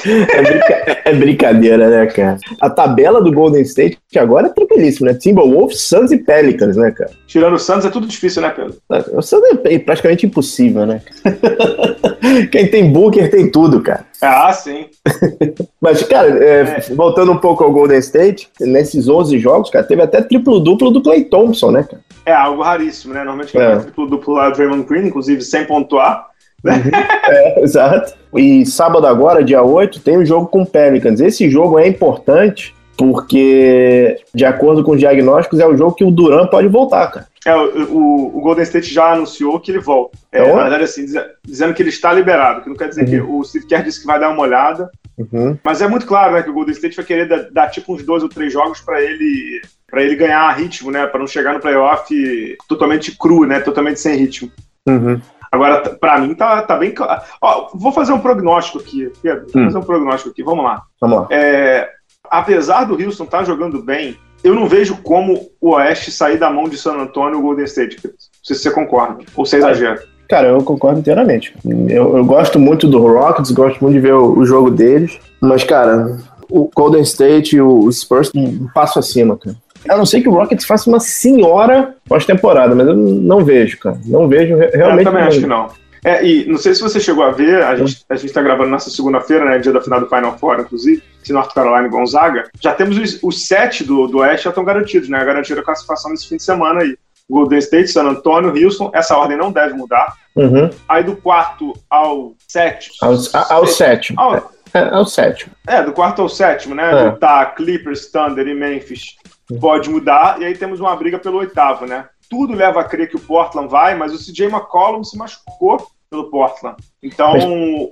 é, 0.04 0.42
brinca... 0.42 1.00
é, 1.04 1.14
brincadeira, 1.14 1.88
né, 1.88 2.06
cara? 2.06 2.36
A 2.60 2.68
tabela 2.68 3.22
do 3.22 3.32
Golden 3.32 3.62
State, 3.62 3.98
que 4.08 4.18
agora 4.18 4.48
é 4.48 4.50
tranquilíssimo, 4.50 5.06
né? 5.06 5.14
Timberwolves, 5.14 5.82
Suns 5.82 6.10
e 6.10 6.18
Pelicans, 6.18 6.76
né, 6.76 6.90
cara? 6.90 7.10
Tirando 7.28 7.54
o 7.54 7.58
Suns 7.58 7.84
é 7.84 7.90
tudo 7.90 8.08
difícil, 8.08 8.42
né, 8.42 8.50
Pedro? 8.50 8.76
O 9.12 9.22
Suns 9.22 9.42
é 9.64 9.78
praticamente 9.78 10.26
impossível, 10.26 10.84
né? 10.84 11.00
Quem 12.50 12.68
tem 12.68 12.90
Booker 12.90 13.30
tem 13.30 13.48
tudo, 13.50 13.80
cara. 13.80 14.04
Ah, 14.20 14.52
sim. 14.52 14.86
Mas, 15.80 16.02
cara, 16.02 16.28
é, 16.44 16.60
é. 16.60 16.94
voltando 16.94 17.30
um 17.30 17.38
pouco 17.38 17.62
ao 17.62 17.72
Golden 17.72 17.98
State, 17.98 18.48
nesses 18.60 19.08
11 19.08 19.38
jogos, 19.38 19.70
cara, 19.70 19.84
teve 19.84 20.02
até 20.02 20.20
triplo-duplo 20.20 20.90
do 20.90 21.02
Clay 21.02 21.24
Thompson, 21.24 21.70
né, 21.70 21.84
cara? 21.84 22.02
É 22.26 22.32
algo 22.32 22.60
raríssimo, 22.60 23.14
né? 23.14 23.20
Normalmente 23.20 23.56
é. 23.56 23.76
triplo-duplo 23.76 24.34
lá 24.34 24.50
do 24.50 24.56
Draymond 24.56 24.84
Green, 24.84 25.06
inclusive 25.06 25.40
sem 25.42 25.64
pontuar. 25.64 26.26
Né? 26.62 26.74
Uhum. 26.74 26.90
É, 27.28 27.62
exato. 27.62 28.14
E 28.36 28.64
sábado 28.66 29.06
agora, 29.06 29.42
dia 29.42 29.62
8, 29.62 30.00
tem 30.00 30.16
o 30.16 30.20
um 30.20 30.26
jogo 30.26 30.46
com 30.46 30.62
o 30.62 30.66
Pelicans. 30.66 31.20
Esse 31.20 31.48
jogo 31.50 31.78
é 31.78 31.86
importante 31.86 32.74
porque, 32.96 34.18
de 34.34 34.44
acordo 34.44 34.82
com 34.82 34.92
os 34.92 34.98
diagnósticos, 34.98 35.60
é 35.60 35.66
o 35.66 35.76
jogo 35.76 35.94
que 35.94 36.04
o 36.04 36.10
Duran 36.10 36.46
pode 36.46 36.68
voltar, 36.68 37.08
cara. 37.08 37.26
É, 37.44 37.54
o, 37.54 38.32
o, 38.34 38.40
Golden 38.40 38.64
State 38.64 38.92
já 38.92 39.12
anunciou 39.12 39.60
que 39.60 39.70
ele 39.70 39.78
volta. 39.78 40.18
É, 40.32 40.40
então, 40.40 40.56
na 40.56 40.62
verdade, 40.62 40.84
assim, 40.84 41.04
dizendo 41.44 41.74
que 41.74 41.82
ele 41.82 41.90
está 41.90 42.12
liberado, 42.12 42.62
que 42.62 42.68
não 42.68 42.76
quer 42.76 42.88
dizer 42.88 43.02
uhum. 43.02 43.08
que 43.08 43.20
o 43.20 43.44
Steve 43.44 43.66
Kerr 43.66 43.84
disse 43.84 44.00
que 44.00 44.06
vai 44.06 44.18
dar 44.18 44.30
uma 44.30 44.42
olhada. 44.42 44.90
Uhum. 45.16 45.56
Mas 45.62 45.80
é 45.80 45.86
muito 45.86 46.06
claro, 46.06 46.32
né, 46.32 46.42
que 46.42 46.50
o 46.50 46.52
Golden 46.52 46.72
State 46.72 46.96
vai 46.96 47.04
querer 47.04 47.28
dar, 47.28 47.48
dar 47.50 47.70
tipo 47.70 47.94
uns 47.94 48.02
dois 48.02 48.22
ou 48.22 48.28
três 48.28 48.52
jogos 48.52 48.80
para 48.80 49.00
ele 49.00 49.60
para 49.88 50.02
ele 50.02 50.16
ganhar 50.16 50.50
ritmo, 50.52 50.90
né, 50.90 51.06
para 51.06 51.20
não 51.20 51.26
chegar 51.26 51.54
no 51.54 51.60
playoff 51.60 52.56
totalmente 52.68 53.16
cru, 53.16 53.46
né, 53.46 53.60
totalmente 53.60 54.00
sem 54.00 54.16
ritmo. 54.16 54.50
Uhum. 54.86 55.20
Agora, 55.50 55.96
para 56.00 56.18
mim, 56.18 56.34
tá, 56.34 56.62
tá 56.62 56.76
bem 56.76 56.90
claro. 56.90 57.22
Ó, 57.40 57.70
vou 57.74 57.92
fazer 57.92 58.12
um 58.12 58.18
prognóstico 58.18 58.78
aqui, 58.78 59.10
Pedro. 59.22 59.46
Vou 59.52 59.62
hum. 59.62 59.64
fazer 59.66 59.78
um 59.78 59.82
prognóstico 59.82 60.30
aqui. 60.30 60.42
Vamos 60.42 60.64
lá. 60.64 60.82
Vamos 61.00 61.20
lá. 61.20 61.28
É, 61.30 61.88
apesar 62.30 62.84
do 62.84 62.94
Houston 62.94 63.24
estar 63.24 63.38
tá 63.38 63.44
jogando 63.44 63.82
bem, 63.82 64.16
eu 64.44 64.54
não 64.54 64.66
vejo 64.66 64.96
como 64.98 65.48
o 65.60 65.70
Oeste 65.70 66.10
sair 66.10 66.38
da 66.38 66.50
mão 66.50 66.68
de 66.68 66.76
San 66.76 66.94
Antonio 66.94 67.38
ou 67.38 67.42
Golden 67.42 67.64
State. 67.64 67.98
Não 68.04 68.12
sei 68.42 68.56
se 68.56 68.62
você 68.62 68.70
concorda 68.70 69.24
ou 69.34 69.46
se 69.46 69.56
exagera. 69.56 70.02
Cara, 70.28 70.48
eu 70.48 70.62
concordo 70.62 70.98
inteiramente. 70.98 71.54
Eu, 71.64 72.16
eu, 72.16 72.24
gosto 72.24 72.58
muito 72.58 72.88
do 72.88 72.98
Rockets, 72.98 73.52
gosto 73.52 73.80
muito 73.80 73.94
de 73.94 74.00
ver 74.00 74.14
o, 74.14 74.38
o, 74.38 74.44
jogo 74.44 74.70
deles, 74.70 75.20
mas, 75.40 75.62
cara, 75.62 76.18
o 76.50 76.68
Golden 76.74 77.02
State 77.02 77.56
e 77.56 77.60
o 77.60 77.90
Spurs 77.92 78.32
um 78.34 78.66
passo 78.74 78.98
acima, 78.98 79.36
cara. 79.36 79.56
A 79.88 79.96
não 79.96 80.06
ser 80.06 80.20
que 80.20 80.28
o 80.28 80.32
Rockets 80.32 80.66
faça 80.66 80.88
uma 80.88 81.00
senhora 81.00 81.94
pós-temporada, 82.08 82.74
mas 82.74 82.86
eu 82.86 82.94
não 82.94 83.44
vejo, 83.44 83.78
cara. 83.78 83.98
Não 84.04 84.28
vejo 84.28 84.56
realmente. 84.56 85.06
Eu 85.06 85.12
também 85.12 85.22
acho 85.22 85.40
que 85.40 85.46
não. 85.46 85.68
É, 86.04 86.24
e 86.24 86.46
não 86.46 86.56
sei 86.56 86.72
se 86.72 86.80
você 86.80 87.00
chegou 87.00 87.24
a 87.24 87.32
ver, 87.32 87.64
a 87.64 87.74
gente, 87.74 88.04
a 88.08 88.14
gente 88.14 88.32
tá 88.32 88.40
gravando 88.40 88.70
nessa 88.70 88.90
segunda-feira, 88.90 89.44
né, 89.44 89.58
dia 89.58 89.72
da 89.72 89.80
final 89.80 89.98
do 89.98 90.08
Final 90.08 90.38
Four, 90.38 90.60
inclusive, 90.60 91.02
de 91.24 91.32
North 91.32 91.52
Carolina 91.52 91.88
e 91.88 91.90
Gonzaga. 91.90 92.48
Já 92.60 92.72
temos 92.72 92.96
os, 92.96 93.18
os 93.22 93.48
sete 93.48 93.82
do, 93.82 94.06
do 94.06 94.18
Oeste 94.18 94.44
já 94.44 94.50
estão 94.50 94.64
garantidos, 94.64 95.08
né? 95.08 95.24
Garantiram 95.24 95.62
a 95.62 95.64
classificação 95.64 96.12
nesse 96.12 96.28
fim 96.28 96.36
de 96.36 96.44
semana 96.44 96.82
aí. 96.82 96.96
Golden 97.28 97.58
State, 97.58 97.88
San 97.88 98.04
Antonio, 98.04 98.54
Houston, 98.64 98.90
essa 98.94 99.16
ordem 99.16 99.36
não 99.36 99.50
deve 99.50 99.74
mudar. 99.74 100.14
Uhum. 100.36 100.70
Aí 100.88 101.02
do 101.02 101.16
quarto 101.16 101.72
ao 101.90 102.34
sétimo. 102.46 102.94
Ao, 103.02 103.14
ao 103.50 103.66
sétimo. 103.66 104.20
Ao, 104.20 104.52
é, 104.72 104.80
ao 104.92 105.04
sétimo. 105.04 105.52
É, 105.66 105.82
do 105.82 105.92
quarto 105.92 106.22
ao 106.22 106.28
sétimo, 106.28 106.74
né? 106.74 107.08
É. 107.08 107.10
Tá 107.12 107.46
Clippers, 107.46 108.06
Thunder 108.12 108.46
e 108.46 108.54
Memphis 108.54 109.15
pode 109.60 109.88
mudar. 109.90 110.40
E 110.40 110.44
aí 110.44 110.56
temos 110.56 110.80
uma 110.80 110.94
briga 110.96 111.18
pelo 111.18 111.38
oitavo, 111.38 111.86
né? 111.86 112.08
Tudo 112.28 112.54
leva 112.54 112.80
a 112.80 112.84
crer 112.84 113.08
que 113.08 113.16
o 113.16 113.20
Portland 113.20 113.68
vai, 113.68 113.94
mas 113.94 114.12
o 114.12 114.18
CJ 114.18 114.46
McCollum 114.46 115.04
se 115.04 115.16
machucou 115.16 115.86
pelo 116.10 116.30
Portland. 116.30 116.76
Então, 117.02 117.32
Mas... 117.32 117.44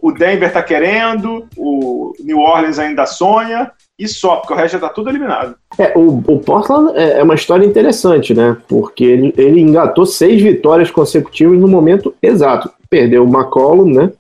o 0.03 0.13
Denver 0.13 0.49
está 0.49 0.63
querendo, 0.63 1.47
o 1.57 2.13
New 2.21 2.39
Orleans 2.39 2.79
ainda 2.79 3.07
sonha, 3.07 3.71
e 3.99 4.09
só, 4.09 4.37
porque 4.37 4.53
o 4.53 4.57
resto 4.57 4.75
já 4.75 4.81
tá 4.81 4.89
tudo 4.89 5.11
eliminado. 5.11 5.55
É, 5.79 5.93
o, 5.97 6.23
o 6.27 6.39
Portland 6.41 6.97
é, 6.97 7.19
é 7.21 7.23
uma 7.23 7.35
história 7.35 7.65
interessante, 7.65 8.35
né? 8.35 8.57
Porque 8.69 9.05
ele, 9.05 9.35
ele 9.37 9.61
engatou 9.61 10.07
seis 10.07 10.41
vitórias 10.43 10.91
consecutivas 10.91 11.59
no 11.59 11.69
momento 11.69 12.15
exato. 12.23 12.71
Perdeu 12.89 13.25
o 13.25 13.29
McCollum, 13.29 13.93
né? 13.93 14.13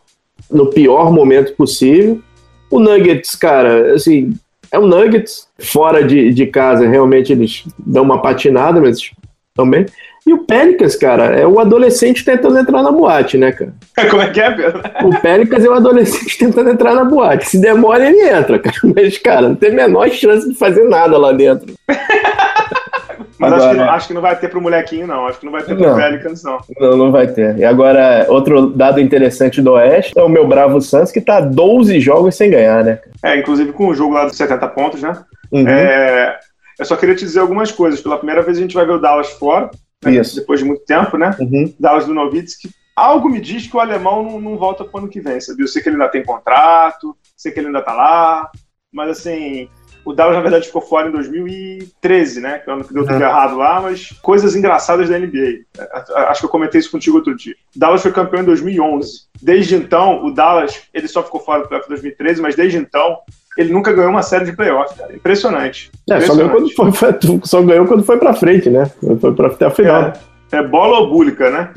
No 0.51 0.67
pior 0.71 1.13
momento 1.13 1.55
possível. 1.55 2.21
O 2.71 2.81
Nuggets, 2.81 3.35
cara, 3.35 3.95
assim, 3.95 4.35
é 4.75 4.79
o 4.79 4.87
Nuggets. 4.87 5.49
Fora 5.59 6.03
de, 6.03 6.33
de 6.33 6.47
casa, 6.47 6.89
realmente 6.89 7.33
eles 7.33 7.65
dão 7.79 8.03
uma 8.03 8.21
patinada, 8.21 8.81
mas 8.81 9.11
também. 9.55 9.87
E 10.27 10.33
o 10.33 10.39
Pelicans, 10.39 10.97
cara, 10.97 11.27
é 11.39 11.47
o 11.47 11.61
adolescente 11.61 12.25
tentando 12.25 12.59
entrar 12.59 12.83
na 12.83 12.91
boate, 12.91 13.37
né, 13.37 13.53
cara? 13.53 13.75
Como 14.11 14.23
é 14.23 14.31
que 14.31 14.41
é, 14.41 14.51
Pedro? 14.51 14.83
O 15.05 15.21
Pelicans 15.21 15.65
é 15.65 15.69
o 15.69 15.75
adolescente 15.75 16.39
tentando 16.39 16.71
entrar 16.71 16.95
na 16.95 17.05
boate. 17.05 17.49
Se 17.49 17.61
demora, 17.61 18.09
ele 18.09 18.23
entra, 18.23 18.59
cara. 18.59 18.77
Mas, 18.95 19.19
cara, 19.19 19.49
não 19.49 19.55
tem 19.55 19.71
a 19.71 19.75
menor 19.75 20.09
chance 20.11 20.49
de 20.49 20.55
fazer 20.55 20.85
nada 20.85 21.19
lá 21.19 21.31
dentro. 21.31 21.75
Mas 23.39 23.53
agora, 23.53 23.67
acho, 23.67 23.71
que 23.71 23.77
não, 23.77 23.91
acho, 23.91 24.09
que 24.09 24.15
não, 24.15 24.23
vai 24.23 24.39
ter 24.39 24.49
pro 24.49 24.61
molequinho, 24.61 25.07
não. 25.07 25.27
Acho 25.27 25.41
que 25.41 25.45
não 25.45 25.53
vai 25.53 25.63
ter 25.63 25.75
pro 25.75 25.89
não, 25.89 25.97
Pelicans, 25.97 26.43
não. 26.43 26.59
Não, 26.79 26.97
não 26.97 27.13
vai 27.13 27.27
ter. 27.27 27.59
E 27.59 27.65
agora, 27.65 28.27
outro 28.29 28.69
dado 28.69 29.01
interessante 29.01 29.61
do 29.61 29.73
Oeste 29.73 30.13
é 30.17 30.23
o 30.23 30.29
meu 30.29 30.47
bravo 30.47 30.81
Suns, 30.81 31.11
que 31.11 31.21
tá 31.21 31.41
12 31.41 31.99
jogos 32.01 32.37
sem 32.37 32.51
ganhar, 32.51 32.85
né? 32.85 33.01
É, 33.25 33.37
inclusive 33.39 33.73
com 33.73 33.89
o 33.89 33.95
jogo 33.95 34.15
lá 34.15 34.27
dos 34.27 34.37
70 34.37 34.69
pontos, 34.69 35.03
né? 35.03 35.25
Uhum. 35.51 35.69
É, 35.69 36.39
eu 36.79 36.85
só 36.85 36.97
queria 36.97 37.15
te 37.15 37.25
dizer 37.25 37.41
algumas 37.41 37.73
coisas. 37.73 38.01
Pela 38.01 38.19
primeira 38.19 38.43
vez 38.43 38.59
a 38.59 38.61
gente 38.61 38.75
vai 38.75 38.87
ver 38.87 38.93
o 38.93 39.01
Dallas 39.01 39.31
fora 39.31 39.71
né? 40.05 40.23
depois 40.35 40.61
de 40.61 40.67
muito 40.67 40.85
tempo, 40.85 41.17
né? 41.17 41.35
Uhum. 41.39 41.73
Dallas 41.79 42.07
do 42.07 42.15
Novitsky. 42.15 42.71
Algo 42.95 43.29
me 43.29 43.41
diz 43.41 43.67
que 43.67 43.77
o 43.77 43.81
alemão 43.81 44.23
não, 44.23 44.41
não 44.41 44.57
volta 44.57 44.85
para 44.85 44.97
o 44.97 44.99
ano 44.99 45.09
que 45.09 45.21
vem, 45.21 45.41
sabe? 45.41 45.63
Eu 45.63 45.69
sei 45.69 45.83
que 45.83 45.89
ele 45.89 45.97
ainda 45.97 46.09
tem 46.09 46.23
contrato, 46.23 47.17
sei 47.37 47.51
que 47.51 47.59
ele 47.59 47.67
ainda 47.67 47.83
tá 47.83 47.93
lá, 47.93 48.51
mas 48.93 49.11
assim, 49.11 49.69
o 50.05 50.13
Dallas, 50.13 50.37
na 50.37 50.43
verdade, 50.43 50.67
ficou 50.67 50.83
fora 50.83 51.09
em 51.09 51.13
2013, 51.13 52.41
né? 52.41 52.59
Que 52.59 52.69
é 52.69 52.73
o 52.73 52.77
ano 52.77 52.85
que 52.85 52.93
deu 52.93 53.05
tudo 53.05 53.15
uhum. 53.15 53.23
errado 53.23 53.57
lá, 53.57 53.81
mas 53.81 54.11
coisas 54.23 54.55
engraçadas 54.55 55.09
da 55.09 55.19
NBA. 55.19 55.61
Acho 56.29 56.41
que 56.41 56.47
eu 56.47 56.51
comentei 56.51 56.79
isso 56.79 56.91
contigo 56.91 57.17
outro 57.17 57.35
dia. 57.35 57.55
Dallas 57.75 58.03
foi 58.03 58.13
campeão 58.13 58.43
em 58.43 58.47
2011. 58.47 59.23
Desde 59.41 59.77
então, 59.77 60.25
o 60.25 60.33
Dallas, 60.33 60.83
ele 60.93 61.09
só 61.09 61.23
ficou 61.23 61.41
fora 61.41 61.63
do 61.63 61.69
playoff 61.69 61.87
em 61.87 61.95
2013, 61.95 62.43
mas 62.43 62.55
desde 62.55 62.79
então, 62.79 63.19
ele 63.57 63.73
nunca 63.73 63.93
ganhou 63.93 64.11
uma 64.11 64.23
série 64.23 64.45
de 64.45 64.53
playoffs, 64.53 64.97
cara. 64.97 65.15
Impressionante. 65.15 65.91
É, 66.11 66.15
Impressionante. 66.17 66.27
Só, 66.27 66.35
ganhou 66.37 66.75
quando 66.77 66.95
foi, 66.95 67.41
só 67.45 67.63
ganhou 67.63 67.87
quando 67.87 68.05
foi 68.05 68.19
pra 68.19 68.35
frente, 68.35 68.69
né? 68.69 68.91
Foi 69.21 69.33
pra, 69.33 69.47
até 69.47 69.67
a 69.67 69.71
final. 69.71 70.13
É, 70.53 70.57
é 70.57 70.63
bola 70.63 70.99
ou 70.99 71.11
búlica, 71.11 71.51
né? 71.51 71.71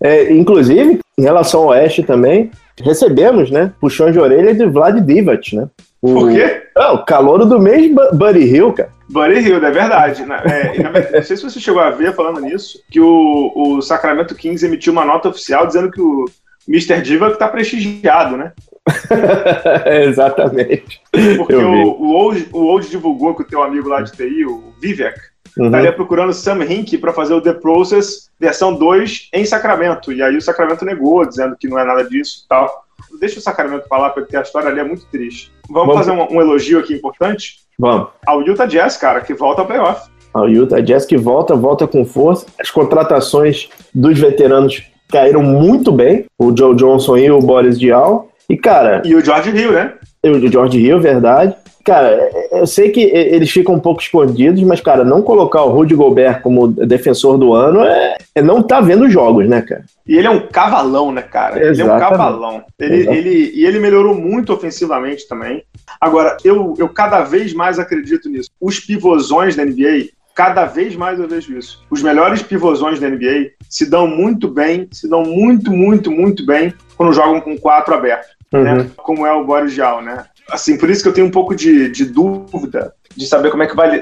É, 0.00 0.32
inclusive, 0.32 1.00
em 1.18 1.22
relação 1.22 1.62
ao 1.62 1.68
Oeste 1.68 2.02
também, 2.02 2.50
recebemos, 2.80 3.50
né? 3.50 3.72
Puxão 3.80 4.10
de 4.10 4.18
orelha 4.18 4.54
de 4.54 4.66
Vlad 4.66 4.98
Divac, 5.00 5.54
né? 5.54 5.68
O, 6.00 6.14
Por 6.14 6.32
quê? 6.32 6.62
Ah, 6.76 6.92
o 6.92 7.04
calouro 7.04 7.46
do 7.46 7.60
mês, 7.60 7.90
Buddy 8.12 8.40
Hill, 8.40 8.72
cara. 8.72 8.90
Buddy 9.08 9.40
Hill, 9.40 9.64
é 9.64 9.70
verdade. 9.70 10.22
É, 10.22 11.12
não 11.12 11.22
sei 11.22 11.36
se 11.36 11.42
você 11.42 11.60
chegou 11.60 11.80
a 11.80 11.90
ver 11.90 12.14
falando 12.14 12.40
nisso, 12.40 12.82
que 12.90 13.00
o, 13.00 13.52
o 13.54 13.82
Sacramento 13.82 14.34
Kings 14.34 14.64
emitiu 14.64 14.92
uma 14.92 15.04
nota 15.04 15.28
oficial 15.28 15.66
dizendo 15.66 15.90
que 15.90 16.00
o 16.00 16.24
Mr. 16.68 17.02
Diva 17.02 17.28
está 17.28 17.46
prestigiado, 17.46 18.36
né? 18.36 18.52
Exatamente. 20.08 21.00
Porque 21.36 21.54
o, 21.54 22.00
o, 22.00 22.12
Old, 22.14 22.48
o 22.52 22.64
Old 22.64 22.88
divulgou 22.88 23.34
que 23.34 23.42
o 23.42 23.46
teu 23.46 23.62
amigo 23.62 23.88
lá 23.88 24.00
de 24.00 24.12
TI, 24.12 24.44
o 24.44 24.72
Vivek, 24.80 25.18
uhum. 25.56 25.66
estaria 25.66 25.92
procurando 25.92 26.32
Sam 26.32 26.64
Hink 26.64 26.98
para 26.98 27.12
fazer 27.12 27.34
o 27.34 27.40
The 27.40 27.54
Process 27.54 28.30
versão 28.38 28.74
2 28.74 29.28
em 29.32 29.44
Sacramento. 29.44 30.12
E 30.12 30.22
aí 30.22 30.36
o 30.36 30.42
Sacramento 30.42 30.84
negou, 30.84 31.24
dizendo 31.26 31.56
que 31.56 31.68
não 31.68 31.78
é 31.78 31.84
nada 31.84 32.04
disso 32.04 32.42
e 32.44 32.48
tal. 32.48 32.84
Deixa 33.20 33.38
o 33.38 33.42
Sacramento 33.42 33.86
falar, 33.88 34.10
porque 34.10 34.36
a 34.36 34.42
história 34.42 34.68
ali 34.68 34.80
é 34.80 34.84
muito 34.84 35.06
triste. 35.06 35.52
Vamos, 35.68 35.94
Vamos. 35.94 36.06
fazer 36.06 36.10
um, 36.12 36.36
um, 36.36 36.40
elogio 36.40 36.78
aqui 36.78 36.94
importante? 36.94 37.58
Vamos. 37.78 38.08
Ao 38.26 38.42
Utah 38.42 38.66
Jazz, 38.66 38.96
cara, 38.96 39.20
que 39.20 39.34
volta 39.34 39.62
ao 39.62 39.66
playoff. 39.66 40.08
Ao 40.32 40.48
Utah 40.48 40.80
Jazz 40.80 41.04
que 41.04 41.16
volta, 41.16 41.54
volta 41.54 41.86
com 41.86 42.04
força. 42.04 42.46
As 42.58 42.70
contratações 42.70 43.68
dos 43.94 44.18
veteranos 44.18 44.82
caíram 45.08 45.42
muito 45.42 45.92
bem. 45.92 46.24
O 46.38 46.56
Joe 46.56 46.74
Johnson 46.74 47.16
e 47.16 47.30
o 47.30 47.40
Boris 47.40 47.78
Dial. 47.78 48.28
E, 48.48 48.56
cara. 48.56 49.02
E 49.04 49.14
o 49.14 49.24
George 49.24 49.50
Hill, 49.50 49.72
né? 49.72 49.94
O 50.24 50.48
George 50.48 50.78
Hill, 50.78 51.00
verdade. 51.00 51.54
Cara, 51.84 52.30
eu 52.52 52.66
sei 52.66 52.90
que 52.90 53.00
eles 53.00 53.50
ficam 53.50 53.74
um 53.74 53.80
pouco 53.80 54.00
escondidos, 54.00 54.62
mas, 54.62 54.80
cara, 54.80 55.04
não 55.04 55.20
colocar 55.22 55.62
o 55.62 55.70
Rudy 55.70 55.94
Gobert 55.94 56.40
como 56.40 56.68
defensor 56.68 57.36
do 57.36 57.54
ano 57.54 57.82
é, 57.82 58.16
é 58.36 58.42
não 58.42 58.62
tá 58.62 58.80
vendo 58.80 59.10
jogos, 59.10 59.48
né, 59.48 59.62
cara? 59.62 59.84
E 60.06 60.16
ele 60.16 60.26
é 60.26 60.30
um 60.30 60.46
cavalão, 60.46 61.10
né, 61.10 61.22
cara? 61.22 61.56
Exatamente. 61.56 61.80
Ele 61.80 61.90
é 61.90 61.94
um 61.94 61.98
cavalão. 61.98 62.64
Ele, 62.78 63.08
ele, 63.08 63.52
e 63.54 63.66
ele 63.66 63.80
melhorou 63.80 64.14
muito 64.14 64.52
ofensivamente 64.52 65.26
também. 65.26 65.64
Agora, 66.00 66.36
eu, 66.44 66.74
eu 66.78 66.88
cada 66.88 67.22
vez 67.22 67.52
mais 67.52 67.78
acredito 67.78 68.28
nisso. 68.28 68.50
Os 68.60 68.78
pivôzões 68.78 69.56
da 69.56 69.64
NBA, 69.64 70.10
cada 70.34 70.64
vez 70.64 70.94
mais 70.94 71.18
eu 71.18 71.28
vejo 71.28 71.56
isso. 71.56 71.84
Os 71.90 72.02
melhores 72.02 72.42
pivôzões 72.42 73.00
da 73.00 73.08
NBA 73.08 73.52
se 73.68 73.88
dão 73.88 74.06
muito 74.06 74.48
bem, 74.48 74.88
se 74.92 75.08
dão 75.08 75.22
muito, 75.22 75.72
muito, 75.72 76.10
muito 76.10 76.46
bem 76.46 76.72
quando 76.96 77.12
jogam 77.12 77.40
com 77.40 77.56
quatro 77.58 77.94
abertos. 77.94 78.30
Né? 78.52 78.58
Uhum. 78.60 78.76
Né? 78.78 78.90
Como 78.96 79.26
é 79.26 79.32
o 79.32 79.44
Boris 79.44 79.72
Jal, 79.72 80.02
né? 80.02 80.24
Assim, 80.50 80.76
por 80.76 80.90
isso 80.90 81.02
que 81.02 81.08
eu 81.08 81.14
tenho 81.14 81.26
um 81.26 81.30
pouco 81.30 81.54
de, 81.54 81.88
de 81.90 82.04
dúvida 82.04 82.94
de 83.16 83.26
saber 83.26 83.50
como 83.50 83.62
é 83.62 83.66
que 83.66 83.76
vai 83.76 84.00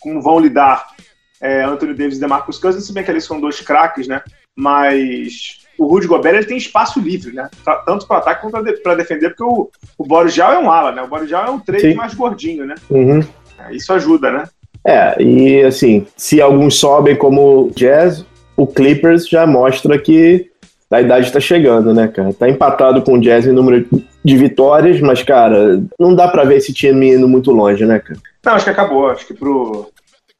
como 0.00 0.22
vão 0.22 0.38
lidar 0.38 0.88
é, 1.40 1.62
Anthony 1.62 1.94
Davis 1.94 2.16
e 2.16 2.20
DeMarcus 2.20 2.58
Cousins, 2.58 2.86
se 2.86 2.92
bem 2.92 3.04
que 3.04 3.10
eles 3.10 3.24
são 3.24 3.40
dois 3.40 3.60
craques, 3.60 4.08
né? 4.08 4.22
Mas 4.56 5.60
o 5.78 5.86
Rudy 5.86 6.08
Gobert 6.08 6.34
ele 6.34 6.46
tem 6.46 6.56
espaço 6.56 6.98
livre, 6.98 7.32
né? 7.32 7.48
Tanto 7.86 8.06
para 8.06 8.18
ataque 8.18 8.42
quanto 8.42 8.82
para 8.82 8.94
defender, 8.96 9.30
porque 9.30 9.44
o, 9.44 9.70
o 9.96 10.04
Boris 10.04 10.34
Jal 10.34 10.52
é 10.52 10.58
um 10.58 10.70
ala, 10.70 10.90
né? 10.92 11.02
O 11.02 11.08
Boris 11.08 11.30
Jal 11.30 11.46
é 11.46 11.50
um 11.50 11.60
trade 11.60 11.94
mais 11.94 12.14
gordinho, 12.14 12.66
né? 12.66 12.74
Uhum. 12.90 13.20
É, 13.58 13.74
isso 13.74 13.92
ajuda, 13.92 14.30
né? 14.32 14.44
É, 14.84 15.22
e 15.22 15.62
assim, 15.62 16.06
se 16.16 16.40
alguns 16.40 16.78
sobem 16.78 17.14
como 17.14 17.70
Jazz, 17.74 18.24
o 18.56 18.66
Clippers 18.66 19.28
já 19.28 19.46
mostra 19.46 19.98
que 19.98 20.50
a 20.90 21.00
idade 21.00 21.26
está 21.26 21.38
chegando, 21.38 21.92
né, 21.92 22.08
cara? 22.08 22.32
Tá 22.32 22.48
empatado 22.48 23.02
com 23.02 23.14
o 23.14 23.20
Jazz 23.20 23.46
em 23.46 23.52
número 23.52 23.86
de 24.28 24.36
vitórias, 24.36 25.00
mas, 25.00 25.22
cara, 25.22 25.82
não 25.98 26.14
dá 26.14 26.28
para 26.28 26.44
ver 26.44 26.58
esse 26.58 26.72
time 26.72 27.14
indo 27.14 27.26
muito 27.26 27.50
longe, 27.50 27.84
né, 27.86 27.98
cara? 27.98 28.20
Não, 28.44 28.52
acho 28.52 28.64
que 28.64 28.70
acabou. 28.70 29.08
Acho 29.08 29.26
que 29.26 29.34
pro. 29.34 29.90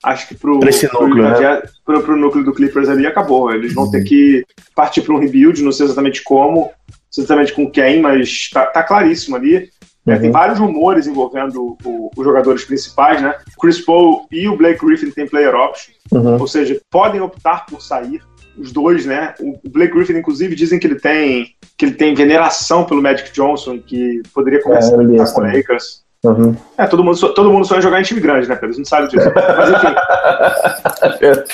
Acho 0.05 0.29
que 0.29 0.35
pro, 0.37 0.61
pra 0.61 0.69
esse 0.69 0.87
núcleo, 0.87 1.09
pro, 1.11 1.41
né? 1.41 1.63
pro, 1.85 2.03
pro, 2.03 2.17
núcleo 2.17 2.45
do 2.45 2.53
Clippers 2.53 2.89
ali 2.89 3.05
acabou. 3.05 3.51
Eles 3.53 3.75
vão 3.75 3.85
uhum. 3.85 3.91
ter 3.91 4.05
que 4.05 4.45
partir 4.75 5.03
para 5.03 5.13
um 5.13 5.19
rebuild, 5.19 5.61
não 5.61 5.73
sei 5.73 5.87
exatamente 5.87 6.23
como, 6.23 6.61
não 6.61 6.71
sei 7.11 7.25
exatamente 7.25 7.53
com 7.53 7.69
quem, 7.69 8.01
mas 8.01 8.49
tá, 8.53 8.67
tá 8.67 8.83
claríssimo 8.85 9.35
ali. 9.35 9.69
É, 10.07 10.15
uhum. 10.15 10.21
tem 10.21 10.31
vários 10.31 10.59
rumores 10.61 11.07
envolvendo 11.09 11.77
os 12.17 12.25
jogadores 12.25 12.65
principais, 12.65 13.21
né? 13.21 13.35
Chris 13.61 13.81
Paul 13.81 14.27
e 14.31 14.49
o 14.49 14.57
Blake 14.57 14.85
Griffin 14.87 15.11
têm 15.11 15.27
player 15.27 15.55
option, 15.55 15.93
uhum. 16.13 16.39
ou 16.39 16.47
seja, 16.47 16.81
podem 16.91 17.21
optar 17.21 17.67
por 17.67 17.83
sair 17.83 18.23
os 18.59 18.73
dois, 18.73 19.07
né? 19.07 19.35
O 19.41 19.59
Blake 19.69 19.93
Griffin, 19.93 20.15
inclusive, 20.15 20.55
dizem 20.55 20.79
que 20.79 20.87
ele 20.87 20.99
tem 20.99 21.55
que 21.77 21.85
ele 21.85 21.95
tem 21.95 22.13
veneração 22.13 22.85
pelo 22.85 23.01
Magic 23.01 23.33
Johnson, 23.33 23.79
que 23.79 24.21
poderia 24.35 24.61
começar 24.61 25.01
é, 25.01 25.33
com 25.33 25.41
o 25.41 25.45
Lakers. 25.45 26.03
Uhum. 26.25 26.57
É, 26.77 26.85
todo 26.87 27.05
mundo, 27.05 27.17
todo 27.33 27.51
mundo 27.51 27.65
sonha 27.65 27.81
jogar 27.81 28.01
em 28.01 28.05
time 28.05 28.21
grande, 28.21 28.49
né, 28.49 28.55
Pedro? 28.55 28.69
Eles 28.69 28.79
não 28.79 28.85
sabem 28.85 29.09
disso. 29.09 29.31
Mas 29.35 29.71
enfim. 29.71 29.95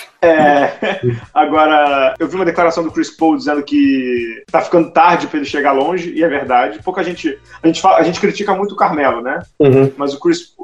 é, 0.22 1.00
agora, 1.34 2.14
eu 2.18 2.26
vi 2.26 2.36
uma 2.36 2.46
declaração 2.46 2.82
do 2.82 2.90
Chris 2.90 3.10
Paul 3.10 3.36
dizendo 3.36 3.62
que 3.62 4.42
tá 4.50 4.62
ficando 4.62 4.90
tarde 4.90 5.26
para 5.26 5.38
ele 5.38 5.46
chegar 5.46 5.72
longe, 5.72 6.14
e 6.14 6.24
é 6.24 6.28
verdade. 6.28 6.80
Pouca 6.82 7.04
gente. 7.04 7.38
A 7.62 7.66
gente, 7.66 7.82
fala, 7.82 7.98
a 7.98 8.02
gente 8.02 8.18
critica 8.18 8.54
muito 8.54 8.72
o 8.72 8.76
Carmelo, 8.76 9.20
né? 9.20 9.42
Uhum. 9.60 9.92
Mas 9.96 10.14
o 10.14 10.20
Chris. 10.20 10.54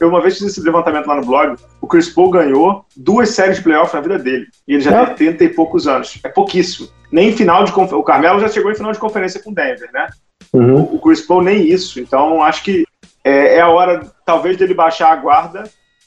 Eu 0.00 0.08
uma 0.08 0.22
vez 0.22 0.38
fiz 0.38 0.48
esse 0.48 0.62
levantamento 0.62 1.06
lá 1.06 1.16
no 1.16 1.26
blog. 1.26 1.56
O 1.80 1.86
Chris 1.86 2.08
Paul 2.08 2.30
ganhou 2.30 2.86
duas 2.96 3.30
séries 3.30 3.58
de 3.58 3.62
playoff 3.62 3.94
na 3.94 4.00
vida 4.00 4.18
dele. 4.18 4.46
E 4.66 4.74
ele 4.74 4.82
já 4.82 5.02
é. 5.02 5.06
tem 5.06 5.14
30 5.14 5.44
e 5.44 5.48
poucos 5.50 5.86
anos. 5.86 6.18
É 6.24 6.28
pouquíssimo. 6.28 6.88
Nem 7.10 7.36
final 7.36 7.64
de. 7.64 7.72
O 7.72 8.02
Carmelo 8.02 8.40
já 8.40 8.48
chegou 8.48 8.72
em 8.72 8.74
final 8.74 8.92
de 8.92 8.98
conferência 8.98 9.42
com 9.42 9.50
o 9.50 9.54
Denver, 9.54 9.90
né? 9.92 10.08
Uhum. 10.54 10.82
O 10.94 10.98
Chris 10.98 11.20
Paul 11.20 11.42
nem 11.42 11.66
isso. 11.66 12.00
Então, 12.00 12.42
acho 12.42 12.64
que 12.64 12.84
é, 13.24 13.56
é 13.56 13.60
a 13.60 13.68
hora, 13.68 14.02
talvez, 14.24 14.56
dele 14.56 14.74
baixar 14.74 15.12
a 15.12 15.16
guarda, 15.16 15.64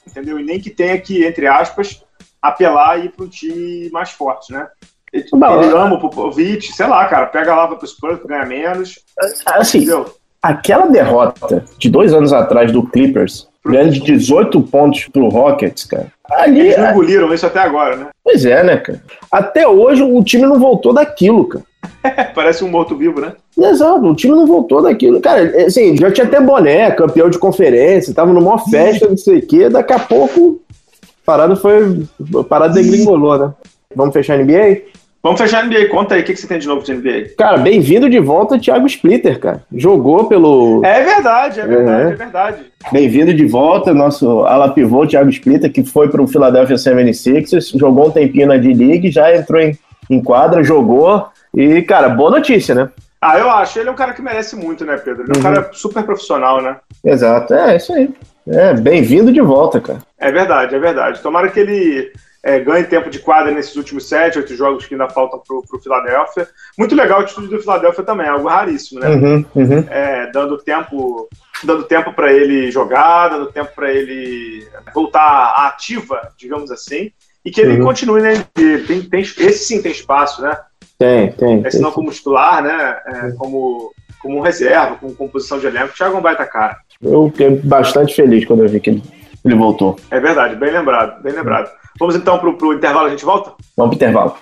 entendeu? 0.08 0.40
E 0.40 0.44
nem 0.44 0.60
que 0.60 0.70
tenha 0.70 1.00
que, 1.00 1.26
entre 1.26 1.48
aspas, 1.48 2.04
apelar 2.42 3.00
e 3.00 3.06
ir 3.06 3.10
para 3.10 3.26
um 3.26 3.30
time 3.30 3.90
mais 3.92 4.12
forte, 4.12 4.52
né? 4.52 4.68
Ele, 5.12 5.26
ele 5.32 5.74
ama 5.74 5.96
o 5.96 6.00
Popovich, 6.00 6.74
sei 6.74 6.88
lá, 6.88 7.06
cara, 7.08 7.28
pega 7.28 7.56
lá 7.56 7.68
para 7.68 7.82
o 7.82 7.88
Spurs, 7.88 8.20
ganha 8.26 8.46
menos. 8.46 9.00
Assim, 9.46 9.78
entendeu? 9.80 10.14
aquela 10.46 10.86
derrota 10.86 11.66
de 11.80 11.90
dois 11.90 12.14
anos 12.14 12.32
atrás 12.32 12.72
do 12.72 12.84
Clippers, 12.84 13.48
ganhando 13.66 13.94
de 13.94 14.02
18 14.02 14.62
pontos 14.62 15.08
pro 15.12 15.28
Rockets, 15.28 15.86
cara. 15.86 16.12
Ali, 16.30 16.60
Eles 16.60 16.78
não 16.78 16.92
engoliram 16.92 17.34
isso 17.34 17.48
até 17.48 17.60
agora, 17.60 17.96
né? 17.96 18.08
Pois 18.24 18.46
é, 18.46 18.64
né, 18.64 18.78
cara? 18.78 19.02
Até 19.32 19.68
hoje 19.68 20.04
o 20.04 20.24
time 20.24 20.44
não 20.44 20.60
voltou 20.60 20.94
daquilo, 20.94 21.48
cara. 21.48 21.66
Parece 22.36 22.64
um 22.64 22.70
morto-vivo, 22.70 23.22
né? 23.22 23.34
Exato, 23.58 24.06
o 24.06 24.16
time 24.16 24.36
não 24.36 24.46
voltou 24.46 24.82
daquilo. 24.82 25.22
Cara, 25.22 25.42
é, 25.42 25.66
assim, 25.66 25.96
já 25.98 26.12
tinha 26.12 26.28
até 26.28 26.40
boné, 26.40 26.92
campeão 26.92 27.30
de 27.30 27.40
conferência, 27.40 28.14
tava 28.14 28.34
numa 28.34 28.58
festa, 28.60 29.08
não 29.08 29.18
sei 29.18 29.40
o 29.40 29.46
quê, 29.46 29.70
daqui 29.70 29.94
a 29.94 30.00
pouco 30.00 30.62
a 31.02 31.26
parada 31.26 31.56
foi. 31.56 32.06
A 32.40 32.44
parada 32.44 32.76
degringolou, 32.76 33.38
né? 33.38 33.54
Vamos 33.96 34.14
fechar 34.14 34.38
a 34.40 34.44
NBA? 34.44 34.82
Vamos 35.24 35.42
fechar 35.42 35.64
a 35.64 35.66
NBA. 35.66 35.88
Conta 35.90 36.14
aí, 36.14 36.22
o 36.22 36.24
que, 36.24 36.34
que 36.34 36.40
você 36.40 36.46
tem 36.46 36.60
de 36.60 36.68
novo 36.68 36.84
de 36.84 36.94
NBA? 36.94 37.30
Cara, 37.36 37.58
bem-vindo 37.58 38.08
de 38.08 38.20
volta, 38.20 38.60
Thiago 38.60 38.86
Splitter, 38.86 39.40
cara. 39.40 39.64
Jogou 39.74 40.26
pelo. 40.26 40.86
É 40.86 41.04
verdade, 41.04 41.62
é 41.62 41.66
verdade, 41.66 42.10
é, 42.10 42.12
é 42.12 42.16
verdade. 42.16 42.58
Bem-vindo 42.92 43.34
de 43.34 43.48
volta, 43.48 43.92
nosso 43.92 44.42
ala 44.42 44.70
pivô, 44.70 45.08
Thiago 45.08 45.32
Splitter, 45.32 45.72
que 45.72 45.84
foi 45.84 46.10
para 46.10 46.22
o 46.22 46.28
Philadelphia 46.28 46.76
76ers, 46.76 47.76
jogou 47.76 48.10
um 48.10 48.12
tempinho 48.12 48.46
na 48.46 48.58
D-League, 48.58 49.10
já 49.10 49.36
entrou 49.36 49.60
em, 49.60 49.76
em 50.12 50.22
quadra, 50.22 50.64
jogou. 50.64 51.26
E, 51.56 51.82
cara, 51.84 52.10
boa 52.10 52.32
notícia, 52.32 52.76
né? 52.76 52.90
Ah, 53.22 53.40
eu 53.40 53.50
acho. 53.50 53.80
Ele 53.80 53.90
é 53.90 53.92
um 53.92 53.96
cara 53.96 54.14
que 54.14 54.22
merece 54.22 54.56
muito, 54.56 54.86
né, 54.86 54.98
Pedro? 54.98 55.24
Ele 55.24 55.32
é 55.32 55.34
um 55.34 55.38
uhum. 55.38 55.56
cara 55.56 55.70
super 55.74 56.04
profissional, 56.04 56.62
né? 56.62 56.78
Exato, 57.04 57.54
é 57.54 57.76
isso 57.76 57.94
aí. 57.94 58.14
É, 58.48 58.74
bem-vindo 58.74 59.32
de 59.32 59.42
volta, 59.42 59.82
cara. 59.82 60.00
É 60.20 60.32
verdade, 60.32 60.76
é 60.76 60.80
verdade. 60.80 61.22
Tomara 61.22 61.50
que 61.50 61.60
ele 61.60 62.12
é, 62.44 62.60
ganhe 62.60 62.84
tempo 62.84 63.10
de 63.10 63.18
quadra 63.18 63.52
nesses 63.52 63.76
últimos 63.76 64.08
sete, 64.08 64.38
oito 64.38 64.56
jogos 64.56 64.86
que 64.86 64.94
ainda 64.94 65.10
faltam 65.10 65.40
para 65.40 65.56
o 65.56 65.82
Philadelphia. 65.82 66.48
Muito 66.78 66.94
legal 66.94 67.20
a 67.20 67.24
atitude 67.24 67.48
do 67.48 67.60
Philadelphia 67.60 68.04
também, 68.04 68.28
é 68.28 68.30
algo 68.30 68.48
raríssimo, 68.48 69.00
né? 69.00 69.10
Uhum, 69.10 69.46
uhum. 69.56 69.86
É, 69.90 70.30
dando 70.32 70.58
tempo 70.60 71.28
dando 71.64 71.84
tempo 71.86 72.14
para 72.14 72.32
ele 72.32 72.70
jogar, 72.70 73.30
dando 73.30 73.52
tempo 73.52 73.72
para 73.74 73.92
ele 73.92 74.68
voltar 74.94 75.22
à 75.22 75.68
ativa, 75.68 76.30
digamos 76.38 76.70
assim, 76.70 77.12
e 77.44 77.50
que 77.50 77.62
ele 77.62 77.80
uhum. 77.80 77.86
continue 77.86 78.22
NBA. 78.22 78.86
Tem, 78.86 79.02
tem, 79.02 79.22
esse 79.22 79.66
sim 79.66 79.82
tem 79.82 79.92
espaço, 79.92 80.44
né? 80.44 80.56
Tem, 80.98 81.32
tem. 81.34 81.62
É, 81.66 81.72
senão 81.72 81.92
como 81.92 82.12
titular, 82.12 82.64
né? 82.64 82.98
É, 83.06 83.32
como, 83.38 83.92
como 84.22 84.42
reserva, 84.42 84.96
como 84.96 85.14
composição 85.14 85.60
de 85.60 85.68
elenco, 85.68 85.90
o 85.90 85.94
Thiago 85.94 86.22
vai 86.22 86.34
estar 86.34 86.46
cara. 86.46 86.78
Eu 87.02 87.30
fiquei 87.30 87.50
bastante 87.50 88.16
feliz 88.16 88.46
quando 88.46 88.64
eu 88.64 88.70
vi 88.70 88.80
que 88.80 88.90
ele, 88.90 89.04
ele 89.44 89.56
voltou. 89.56 89.98
É 90.10 90.20
verdade, 90.20 90.56
bem 90.56 90.72
lembrado, 90.72 91.22
bem 91.22 91.34
lembrado. 91.34 91.70
Vamos 92.00 92.16
então 92.16 92.38
para 92.40 92.50
o 92.50 92.74
intervalo, 92.74 93.08
a 93.08 93.10
gente 93.10 93.26
volta? 93.26 93.54
Vamos 93.76 93.96
para 93.98 94.08
o 94.08 94.10
intervalo. 94.10 94.36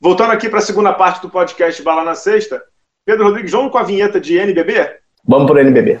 Voltando 0.00 0.32
aqui 0.32 0.48
para 0.48 0.58
a 0.58 0.62
segunda 0.62 0.92
parte 0.92 1.22
do 1.22 1.30
podcast 1.30 1.80
Bala 1.82 2.02
na 2.02 2.16
Sexta, 2.16 2.60
Pedro 3.06 3.26
Rodrigues, 3.26 3.52
vamos 3.52 3.70
com 3.70 3.78
a 3.78 3.84
vinheta 3.84 4.20
de 4.20 4.36
NBB? 4.36 4.96
Vamos 5.24 5.48
para 5.48 5.60
NBB. 5.60 5.98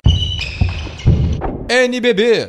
NBB. 1.68 2.48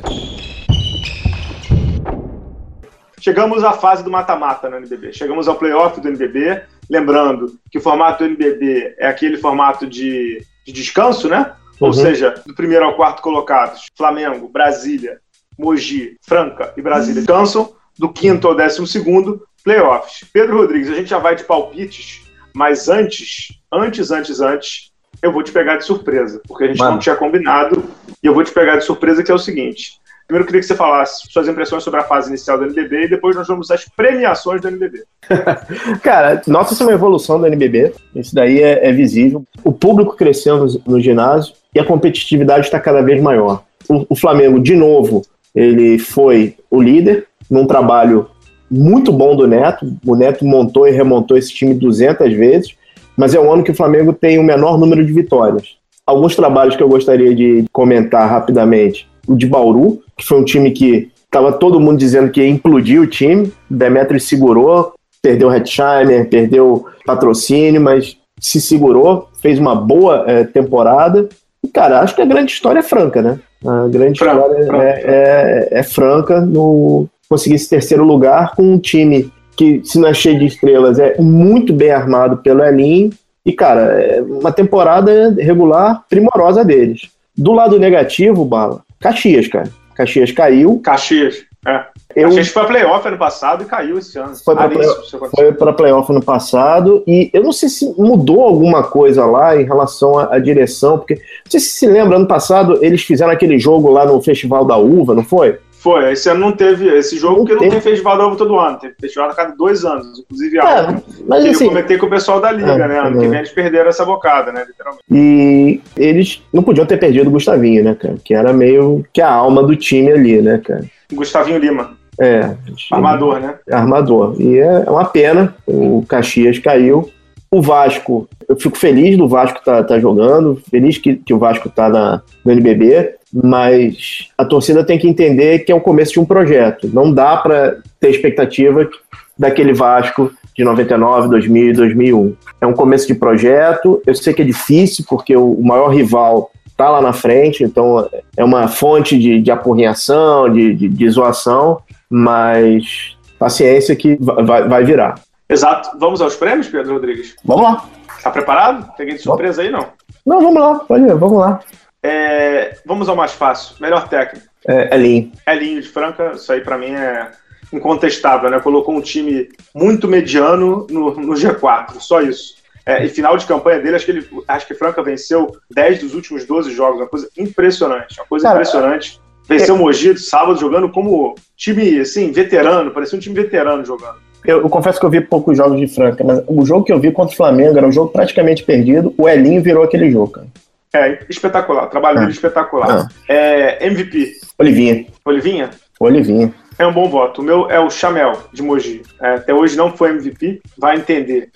Chegamos 3.19 3.63
à 3.63 3.73
fase 3.73 4.03
do 4.03 4.09
mata-mata 4.09 4.69
no 4.69 4.77
NBB. 4.77 5.13
Chegamos 5.13 5.47
ao 5.47 5.55
playoff 5.55 6.01
do 6.01 6.07
NBB. 6.07 6.63
Lembrando 6.89 7.59
que 7.69 7.77
o 7.77 7.81
formato 7.81 8.23
do 8.23 8.29
NBB 8.31 8.95
é 8.97 9.07
aquele 9.07 9.37
formato 9.37 9.85
de, 9.85 10.43
de 10.65 10.73
descanso, 10.73 11.29
né? 11.29 11.53
Uhum. 11.79 11.87
Ou 11.87 11.93
seja, 11.93 12.35
do 12.45 12.53
primeiro 12.53 12.85
ao 12.85 12.95
quarto 12.95 13.21
colocados, 13.21 13.87
Flamengo, 13.97 14.49
Brasília, 14.49 15.19
Mogi, 15.57 16.17
Franca 16.21 16.73
e 16.77 16.81
Brasília 16.81 17.21
descansam. 17.21 17.73
Do 17.97 18.07
quinto 18.07 18.47
ao 18.47 18.55
décimo 18.55 18.87
segundo, 18.87 19.45
playoffs. 19.61 20.23
Pedro 20.31 20.57
Rodrigues, 20.57 20.89
a 20.89 20.95
gente 20.95 21.09
já 21.09 21.19
vai 21.19 21.35
de 21.35 21.43
palpites, 21.43 22.21
mas 22.53 22.87
antes, 22.87 23.49
antes, 23.69 24.09
antes, 24.09 24.39
antes, 24.39 24.91
eu 25.21 25.33
vou 25.33 25.43
te 25.43 25.51
pegar 25.51 25.75
de 25.75 25.83
surpresa, 25.83 26.41
porque 26.47 26.63
a 26.63 26.67
gente 26.67 26.79
Mano. 26.79 26.91
não 26.91 26.99
tinha 26.99 27.15
combinado, 27.15 27.83
e 28.23 28.27
eu 28.27 28.33
vou 28.33 28.43
te 28.43 28.51
pegar 28.51 28.77
de 28.77 28.85
surpresa, 28.85 29.21
que 29.21 29.31
é 29.31 29.33
o 29.33 29.39
seguinte. 29.39 29.99
Primeiro, 30.29 30.43
eu 30.43 30.45
queria 30.45 30.61
que 30.61 30.67
você 30.67 30.75
falasse 30.75 31.23
suas 31.27 31.47
impressões 31.47 31.83
sobre 31.83 31.99
a 31.99 32.03
fase 32.03 32.29
inicial 32.29 32.55
do 32.55 32.65
NBB 32.65 33.05
e 33.05 33.09
depois 33.09 33.35
nós 33.35 33.47
vamos 33.47 33.71
às 33.71 33.85
premiações 33.85 34.61
do 34.61 34.67
NBB. 34.67 35.03
Cara, 36.03 36.39
nota 36.45 36.71
essa 36.71 36.83
é 36.83 36.85
uma 36.85 36.93
evolução 36.93 37.39
do 37.39 37.47
NBB. 37.47 37.95
Isso 38.15 38.35
daí 38.35 38.61
é, 38.61 38.87
é 38.87 38.91
visível. 38.91 39.43
O 39.63 39.73
público 39.73 40.15
cresceu 40.15 40.57
no, 40.57 40.81
no, 40.85 41.01
ginásio 41.01 41.55
e 41.73 41.79
a 41.79 41.85
competitividade 41.85 42.65
está 42.65 42.79
cada 42.79 43.01
vez 43.01 43.21
maior. 43.21 43.63
O, 43.87 44.05
o 44.09 44.15
Flamengo, 44.15 44.59
de 44.59 44.75
novo, 44.75 45.23
ele 45.55 45.97
foi 45.97 46.55
o 46.69 46.81
líder 46.81 47.27
num 47.49 47.65
trabalho 47.65 48.27
muito 48.69 49.11
bom 49.11 49.35
do 49.35 49.47
Neto. 49.47 49.91
O 50.05 50.15
Neto 50.15 50.45
montou 50.45 50.87
e 50.87 50.91
remontou 50.91 51.37
esse 51.37 51.53
time 51.53 51.73
200 51.73 52.31
vezes, 52.33 52.75
mas 53.17 53.33
é 53.33 53.39
um 53.39 53.51
ano 53.51 53.63
que 53.63 53.71
o 53.71 53.75
Flamengo 53.75 54.13
tem 54.13 54.37
o 54.37 54.43
menor 54.43 54.77
número 54.77 55.05
de 55.05 55.11
vitórias. 55.11 55.77
Alguns 56.05 56.35
trabalhos 56.35 56.75
que 56.75 56.83
eu 56.83 56.89
gostaria 56.89 57.35
de 57.35 57.65
comentar 57.71 58.29
rapidamente 58.29 59.07
o 59.27 59.35
de 59.35 59.45
Bauru, 59.45 60.01
que 60.17 60.25
foi 60.25 60.39
um 60.39 60.45
time 60.45 60.71
que 60.71 61.11
estava 61.25 61.51
todo 61.51 61.79
mundo 61.79 61.99
dizendo 61.99 62.31
que 62.31 62.41
ia 62.41 62.47
implodir 62.47 62.99
o 62.99 63.07
time. 63.07 63.51
O 63.69 63.75
Demetri 63.75 64.19
segurou, 64.19 64.93
perdeu 65.21 65.49
o 65.49 65.53
Hetzheimer, 65.53 66.27
perdeu 66.27 66.85
patrocínio, 67.05 67.79
mas 67.79 68.17
se 68.39 68.59
segurou, 68.59 69.29
fez 69.39 69.59
uma 69.59 69.75
boa 69.75 70.23
é, 70.27 70.43
temporada. 70.43 71.29
E, 71.63 71.67
cara, 71.67 71.99
acho 72.01 72.15
que 72.15 72.21
a 72.21 72.25
grande 72.25 72.51
história 72.51 72.79
é 72.79 72.83
franca, 72.83 73.21
né? 73.21 73.39
A 73.65 73.87
grande 73.87 74.17
franca, 74.17 74.41
história 74.41 74.65
franca. 74.65 74.83
É, 74.83 75.03
é, 75.05 75.79
é, 75.79 75.83
franca 75.83 76.41
no 76.41 77.07
conseguir 77.29 77.55
esse 77.55 77.69
terceiro 77.69 78.03
lugar 78.03 78.55
com 78.55 78.63
um 78.63 78.79
time 78.79 79.31
que, 79.55 79.81
se 79.83 79.99
não 79.99 80.07
é 80.07 80.13
cheio 80.13 80.39
de 80.39 80.45
estrelas, 80.45 80.97
é 80.97 81.19
muito 81.19 81.73
bem 81.73 81.91
armado 81.91 82.37
pelo 82.37 82.63
Elinho. 82.63 83.11
E, 83.45 83.53
cara, 83.53 83.81
é 84.01 84.21
uma 84.21 84.51
temporada 84.51 85.35
regular 85.37 86.03
primorosa 86.09 86.63
deles. 86.63 87.09
Do 87.37 87.51
lado 87.51 87.79
negativo, 87.79 88.45
Bala, 88.45 88.81
Caxias, 88.99 89.47
cara. 89.47 89.69
Caxias 89.95 90.31
caiu. 90.31 90.79
Caxias, 90.79 91.45
é. 91.65 91.85
Eu... 92.15 92.29
Caxias 92.29 92.49
foi 92.49 92.63
pra 92.63 92.71
playoff 92.71 93.07
ano 93.07 93.17
passado 93.17 93.63
e 93.63 93.65
caiu 93.65 93.97
esse 93.97 94.17
ano. 94.17 94.35
Foi 94.35 94.55
pra, 94.55 94.69
play... 94.69 94.87
foi 95.35 95.51
pra 95.51 95.73
playoff 95.73 96.11
ano 96.11 96.23
passado 96.23 97.03
e 97.05 97.29
eu 97.33 97.43
não 97.43 97.51
sei 97.51 97.69
se 97.69 97.93
mudou 97.97 98.41
alguma 98.41 98.83
coisa 98.83 99.25
lá 99.25 99.59
em 99.59 99.65
relação 99.65 100.17
à, 100.17 100.35
à 100.35 100.39
direção, 100.39 100.97
porque 100.97 101.15
não 101.15 101.51
sei 101.51 101.59
se 101.59 101.69
se 101.71 101.85
lembra, 101.85 102.17
ano 102.17 102.27
passado 102.27 102.79
eles 102.81 103.03
fizeram 103.03 103.31
aquele 103.31 103.59
jogo 103.59 103.91
lá 103.91 104.05
no 104.05 104.21
Festival 104.21 104.65
da 104.65 104.77
Uva, 104.77 105.13
não 105.13 105.23
foi? 105.23 105.59
Foi, 105.79 106.11
esse 106.11 106.29
ano 106.29 106.41
não 106.41 106.51
teve 106.51 106.87
esse 106.97 107.17
jogo, 107.17 107.37
não 107.37 107.45
porque 107.45 107.53
teve. 107.53 107.65
não 107.65 107.71
tem 107.71 107.81
festival 107.81 108.17
da 108.17 108.27
uva 108.27 108.35
todo 108.35 108.59
ano, 108.59 108.77
tem 108.79 108.91
festival 108.99 109.29
a 109.29 109.33
cada 109.33 109.55
dois 109.55 109.85
anos, 109.85 110.19
inclusive 110.19 110.57
é, 110.57 110.61
a 110.61 111.01
mas, 111.25 111.45
assim, 111.45 111.63
eu 111.63 111.69
comentei 111.69 111.97
com 111.97 112.05
o 112.05 112.09
pessoal 112.09 112.41
da 112.41 112.51
Liga, 112.51 112.73
é, 112.73 112.85
né? 112.85 112.99
Ano 112.99 113.17
é. 113.17 113.21
que 113.21 113.27
vem 113.29 113.39
eles 113.39 113.51
perderam 113.53 113.87
essa 113.87 114.03
bocada, 114.03 114.51
né? 114.51 114.65
Literalmente. 114.67 115.05
E 115.09 115.81
eles 115.95 116.43
não 116.51 116.63
podiam 116.63 116.85
ter 116.85 116.97
perdido 116.97 117.27
o 117.27 117.31
Gustavinho, 117.31 117.81
né, 117.81 117.95
cara? 117.95 118.15
Que 118.21 118.33
era 118.33 118.51
meio 118.51 119.05
que 119.13 119.21
a 119.21 119.31
alma 119.31 119.63
do 119.63 119.73
time 119.73 120.11
ali, 120.11 120.41
né, 120.41 120.57
cara? 120.57 120.83
Gustavinho 121.13 121.57
Lima. 121.57 121.97
É. 122.19 122.55
Armador, 122.91 123.39
né? 123.39 123.55
Armador. 123.71 124.35
E 124.39 124.57
é 124.57 124.89
uma 124.89 125.05
pena, 125.05 125.55
o 125.65 126.03
Caxias 126.07 126.59
caiu. 126.59 127.09
O 127.51 127.61
Vasco, 127.61 128.27
eu 128.47 128.55
fico 128.59 128.77
feliz 128.77 129.17
do 129.17 129.27
Vasco 129.27 129.63
tá, 129.63 129.83
tá 129.83 129.99
jogando, 129.99 130.61
feliz 130.69 130.97
que, 130.97 131.15
que 131.15 131.33
o 131.33 131.39
Vasco 131.39 131.69
tá 131.69 131.89
na, 131.89 132.21
no 132.45 132.51
NBB 132.51 133.19
mas 133.31 134.29
a 134.37 134.43
torcida 134.43 134.83
tem 134.83 134.97
que 134.97 135.07
entender 135.07 135.59
que 135.59 135.71
é 135.71 135.75
o 135.75 135.81
começo 135.81 136.13
de 136.13 136.19
um 136.19 136.25
projeto. 136.25 136.89
Não 136.91 137.11
dá 137.13 137.37
para 137.37 137.77
ter 137.99 138.09
expectativa 138.09 138.89
daquele 139.37 139.73
Vasco 139.73 140.31
de 140.55 140.63
99, 140.63 141.29
2000 141.29 141.69
e 141.69 141.73
2001. 141.73 142.35
É 142.59 142.67
um 142.67 142.73
começo 142.73 143.07
de 143.07 143.15
projeto. 143.15 144.01
Eu 144.05 144.15
sei 144.15 144.33
que 144.33 144.41
é 144.41 144.45
difícil 144.45 145.05
porque 145.07 145.35
o 145.35 145.61
maior 145.61 145.89
rival 145.89 146.51
está 146.79 146.89
lá 146.89 147.01
na 147.01 147.11
frente, 147.11 147.61
então 147.61 148.09
é 148.37 148.43
uma 148.43 148.69
fonte 148.69 149.19
de, 149.19 149.41
de 149.41 149.51
apurrinhação, 149.51 150.49
de, 150.49 150.73
de, 150.73 150.87
de 150.87 151.09
zoação, 151.09 151.81
mas 152.09 153.17
paciência 153.37 153.93
que 153.97 154.17
vai, 154.19 154.65
vai 154.65 154.83
virar. 154.85 155.15
Exato. 155.49 155.97
Vamos 155.99 156.21
aos 156.21 156.37
prêmios, 156.37 156.69
Pedro 156.69 156.93
Rodrigues? 156.93 157.35
Vamos 157.43 157.63
lá. 157.63 157.85
Tá 158.23 158.31
preparado? 158.31 158.89
Peguei 158.95 159.15
de 159.15 159.21
surpresa 159.21 159.61
aí, 159.61 159.69
não? 159.69 159.87
Não, 160.25 160.41
vamos 160.41 160.61
lá, 160.61 160.79
pode 160.79 161.03
ir, 161.03 161.15
vamos 161.15 161.39
lá. 161.39 161.59
É, 162.01 162.77
vamos 162.85 163.09
ao 163.09 163.15
mais 163.15 163.33
fácil. 163.33 163.75
Melhor 163.81 164.07
técnico. 164.07 164.47
É, 164.65 164.95
Elinho. 164.95 165.31
Elinho 165.47 165.81
de 165.81 165.87
Franca, 165.87 166.31
isso 166.35 166.51
aí 166.51 166.61
para 166.61 166.77
mim 166.77 166.91
é 166.91 167.29
incontestável, 167.73 168.49
né? 168.49 168.59
Colocou 168.59 168.95
um 168.95 169.01
time 169.01 169.49
muito 169.75 170.07
mediano 170.07 170.87
no, 170.89 171.13
no 171.15 171.33
G4, 171.33 171.99
só 171.99 172.21
isso. 172.21 172.58
É, 172.89 173.05
e 173.05 173.09
final 173.09 173.37
de 173.37 173.45
campanha 173.45 173.79
dele, 173.79 173.95
acho 173.95 174.05
que 174.05 174.11
ele, 174.11 174.27
acho 174.47 174.65
que 174.65 174.73
Franca 174.73 175.03
venceu 175.03 175.55
10 175.69 175.99
dos 175.99 176.15
últimos 176.15 176.43
12 176.45 176.71
jogos, 176.71 176.99
uma 176.99 177.07
coisa 177.07 177.29
impressionante, 177.37 178.19
uma 178.19 178.25
coisa 178.25 178.47
Cara, 178.47 178.59
impressionante. 178.59 179.21
Venceu 179.47 179.75
o 179.75 179.77
é... 179.77 179.81
Mogi 179.81 180.17
sábado 180.17 180.59
jogando 180.59 180.89
como 180.89 181.35
time, 181.55 181.99
assim, 181.99 182.31
veterano, 182.31 182.89
parecia 182.89 183.15
um 183.15 183.21
time 183.21 183.35
veterano 183.35 183.85
jogando. 183.85 184.17
Eu, 184.43 184.61
eu, 184.61 184.69
confesso 184.69 184.99
que 184.99 185.05
eu 185.05 185.09
vi 185.09 185.21
poucos 185.21 185.55
jogos 185.55 185.79
de 185.79 185.87
Franca, 185.87 186.23
mas 186.23 186.43
o 186.47 186.65
jogo 186.65 186.83
que 186.83 186.91
eu 186.91 186.99
vi 186.99 187.11
contra 187.11 187.33
o 187.33 187.37
Flamengo 187.37 187.77
era 187.77 187.87
um 187.87 187.91
jogo 187.91 188.11
praticamente 188.11 188.63
perdido. 188.63 189.13
O 189.17 189.29
Elinho 189.29 189.61
virou 189.61 189.83
aquele 189.83 190.09
jogo, 190.09 190.31
cara. 190.31 190.47
É, 190.93 191.19
espetacular. 191.29 191.87
Trabalho 191.87 192.17
ah. 192.17 192.21
dele 192.21 192.31
espetacular. 192.31 192.89
Ah. 192.89 193.07
É, 193.27 193.85
MVP. 193.85 194.31
Olivinha. 194.57 195.05
Olivinha? 195.23 195.69
Olivinha. 195.99 196.53
É 196.79 196.87
um 196.87 196.93
bom 196.93 197.09
voto. 197.09 197.41
O 197.41 197.43
meu 197.43 197.69
é 197.69 197.79
o 197.79 197.89
Chamel, 197.89 198.33
de 198.53 198.63
Mogi. 198.63 199.03
É, 199.21 199.35
até 199.35 199.53
hoje 199.53 199.75
não 199.77 199.91
foi 199.91 200.11
MVP, 200.11 200.61
vai 200.77 200.95
entender. 200.95 201.49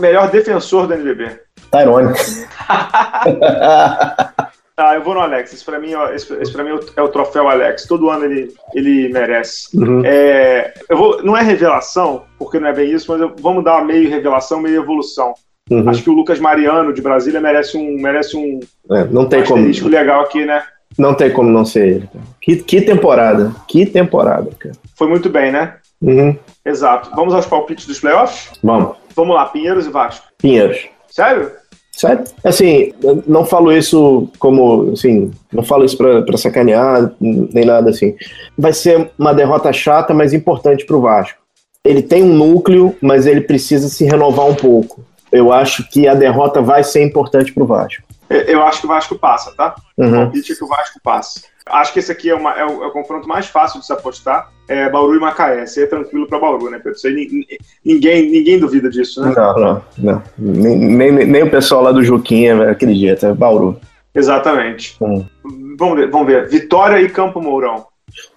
Melhor 0.00 0.30
defensor 0.30 0.86
do 0.86 0.94
NBB. 0.94 1.40
Tyrone. 1.70 2.14
Ah, 4.80 4.94
eu 4.94 5.02
vou 5.02 5.12
no 5.12 5.20
Alex. 5.20 5.52
Esse 5.52 5.64
pra 5.64 5.80
mim, 5.80 5.90
esse, 6.14 6.32
esse 6.34 6.52
pra 6.52 6.62
mim 6.62 6.78
é 6.96 7.02
o 7.02 7.08
troféu 7.08 7.48
Alex. 7.48 7.84
Todo 7.84 8.08
ano 8.08 8.26
ele, 8.26 8.54
ele 8.72 9.12
merece. 9.12 9.76
Uhum. 9.76 10.02
É, 10.04 10.72
eu 10.88 10.96
vou, 10.96 11.20
não 11.24 11.36
é 11.36 11.42
revelação, 11.42 12.22
porque 12.38 12.60
não 12.60 12.68
é 12.68 12.72
bem 12.72 12.92
isso, 12.92 13.10
mas 13.10 13.20
eu, 13.20 13.34
vamos 13.40 13.64
dar 13.64 13.78
uma 13.78 13.84
meio 13.84 14.08
revelação, 14.08 14.60
meio 14.60 14.80
evolução. 14.80 15.34
Uhum. 15.68 15.88
Acho 15.88 16.04
que 16.04 16.10
o 16.10 16.14
Lucas 16.14 16.38
Mariano, 16.38 16.92
de 16.92 17.02
Brasília, 17.02 17.40
merece 17.40 17.76
um, 17.76 18.00
merece 18.00 18.36
um 18.36 18.60
é, 18.92 19.02
não 19.06 19.28
tem 19.28 19.42
como 19.42 19.68
legal 19.88 20.22
aqui, 20.22 20.44
né? 20.44 20.62
Não 20.96 21.12
tem 21.12 21.32
como 21.32 21.50
não 21.50 21.64
ser 21.64 21.88
ele. 21.88 22.10
Que, 22.40 22.56
que 22.56 22.80
temporada. 22.80 23.52
Que 23.66 23.84
temporada, 23.84 24.48
cara. 24.56 24.76
Foi 24.96 25.08
muito 25.08 25.28
bem, 25.28 25.50
né? 25.50 25.74
Uhum. 26.00 26.38
Exato. 26.64 27.10
Vamos 27.16 27.34
aos 27.34 27.46
palpites 27.46 27.84
dos 27.84 27.98
playoffs? 27.98 28.52
Vamos. 28.62 28.96
Vamos 29.18 29.34
lá, 29.34 29.46
Pinheiros 29.46 29.84
e 29.84 29.90
Vasco. 29.90 30.26
Pinheiros. 30.38 30.86
Sério? 31.10 31.50
Certo? 31.90 32.32
Assim, 32.44 32.92
não 33.26 33.44
falo 33.44 33.72
isso 33.72 34.28
como, 34.38 34.92
assim, 34.92 35.32
não 35.52 35.64
falo 35.64 35.84
isso 35.84 35.96
pra, 35.96 36.22
pra 36.22 36.38
sacanear, 36.38 37.10
nem 37.20 37.64
nada 37.64 37.90
assim. 37.90 38.14
Vai 38.56 38.72
ser 38.72 39.10
uma 39.18 39.34
derrota 39.34 39.72
chata, 39.72 40.14
mas 40.14 40.32
importante 40.32 40.86
pro 40.86 41.00
Vasco. 41.00 41.40
Ele 41.84 42.00
tem 42.00 42.22
um 42.22 42.32
núcleo, 42.32 42.94
mas 43.02 43.26
ele 43.26 43.40
precisa 43.40 43.88
se 43.88 44.04
renovar 44.04 44.46
um 44.46 44.54
pouco. 44.54 45.04
Eu 45.32 45.52
acho 45.52 45.88
que 45.90 46.06
a 46.06 46.14
derrota 46.14 46.62
vai 46.62 46.84
ser 46.84 47.02
importante 47.02 47.52
pro 47.52 47.66
Vasco. 47.66 48.04
Eu 48.30 48.62
acho 48.62 48.80
que 48.80 48.86
o 48.86 48.88
Vasco 48.88 49.18
passa, 49.18 49.52
tá? 49.56 49.74
Uhum. 49.96 50.08
O 50.08 50.12
palpite 50.12 50.52
é 50.52 50.54
que 50.54 50.64
o 50.64 50.68
Vasco 50.68 51.00
passa. 51.02 51.40
Acho 51.66 51.92
que 51.92 51.98
esse 51.98 52.10
aqui 52.10 52.30
é, 52.30 52.34
uma, 52.34 52.52
é, 52.52 52.64
o, 52.64 52.82
é, 52.82 52.86
o, 52.86 52.90
confronto 52.90 53.28
mais 53.28 53.46
fácil 53.46 53.80
de 53.80 53.86
se 53.86 53.92
apostar. 53.92 54.50
É 54.66 54.88
Bauru 54.88 55.16
e 55.16 55.20
Macaé. 55.20 55.66
Seria 55.66 55.86
é 55.86 55.90
tranquilo 55.90 56.26
para 56.26 56.38
Bauru, 56.38 56.70
né, 56.70 56.78
Pedro? 56.78 56.98
Aí, 57.04 57.46
ninguém, 57.84 58.30
ninguém 58.30 58.58
duvida 58.58 58.90
disso, 58.90 59.22
né? 59.22 59.32
Não, 59.34 59.54
não. 59.54 59.82
não. 59.98 60.22
Nem, 60.38 60.78
nem, 60.78 61.12
nem 61.12 61.42
o 61.42 61.50
pessoal 61.50 61.82
lá 61.82 61.92
do 61.92 62.02
Juquinha 62.02 62.70
acredita. 62.70 63.28
É 63.28 63.32
Bauru. 63.34 63.78
Exatamente. 64.14 64.96
Hum. 65.00 65.24
Vamos, 65.78 65.96
ver, 65.96 66.10
vamos 66.10 66.26
ver. 66.26 66.48
Vitória 66.48 67.00
e 67.00 67.08
Campo 67.08 67.40
Mourão. 67.40 67.86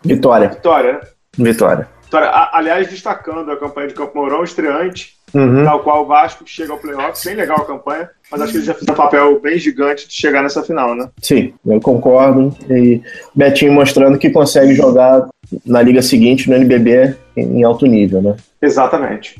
Vitória. 0.03 0.49
Vitória? 0.49 1.01
Vitória. 1.37 1.89
Vitória. 2.03 2.29
aliás, 2.53 2.87
destacando 2.87 3.51
a 3.51 3.57
campanha 3.57 3.87
de 3.87 3.93
Campo 3.93 4.17
Mourão, 4.17 4.43
estreante, 4.43 5.15
uhum. 5.33 5.63
tal 5.63 5.79
qual 5.81 6.03
o 6.03 6.07
Vasco 6.07 6.43
chega 6.45 6.73
ao 6.73 6.79
playoff. 6.79 7.25
Bem 7.25 7.35
legal 7.35 7.57
a 7.57 7.65
campanha 7.65 8.09
mas 8.31 8.41
acho 8.41 8.51
que 8.53 8.57
ele 8.59 8.65
já 8.65 8.73
fez 8.73 8.87
um 8.89 8.93
papel 8.93 9.39
bem 9.41 9.57
gigante 9.59 10.07
de 10.07 10.13
chegar 10.13 10.41
nessa 10.41 10.63
final, 10.63 10.95
né? 10.95 11.09
Sim, 11.21 11.53
eu 11.65 11.81
concordo. 11.81 12.55
E 12.69 13.01
Betinho 13.35 13.73
mostrando 13.73 14.17
que 14.17 14.29
consegue 14.29 14.73
jogar 14.73 15.27
na 15.65 15.81
liga 15.81 16.01
seguinte, 16.01 16.49
no 16.49 16.55
NBB, 16.55 17.17
em 17.35 17.63
alto 17.63 17.85
nível, 17.85 18.21
né? 18.21 18.37
Exatamente. 18.61 19.35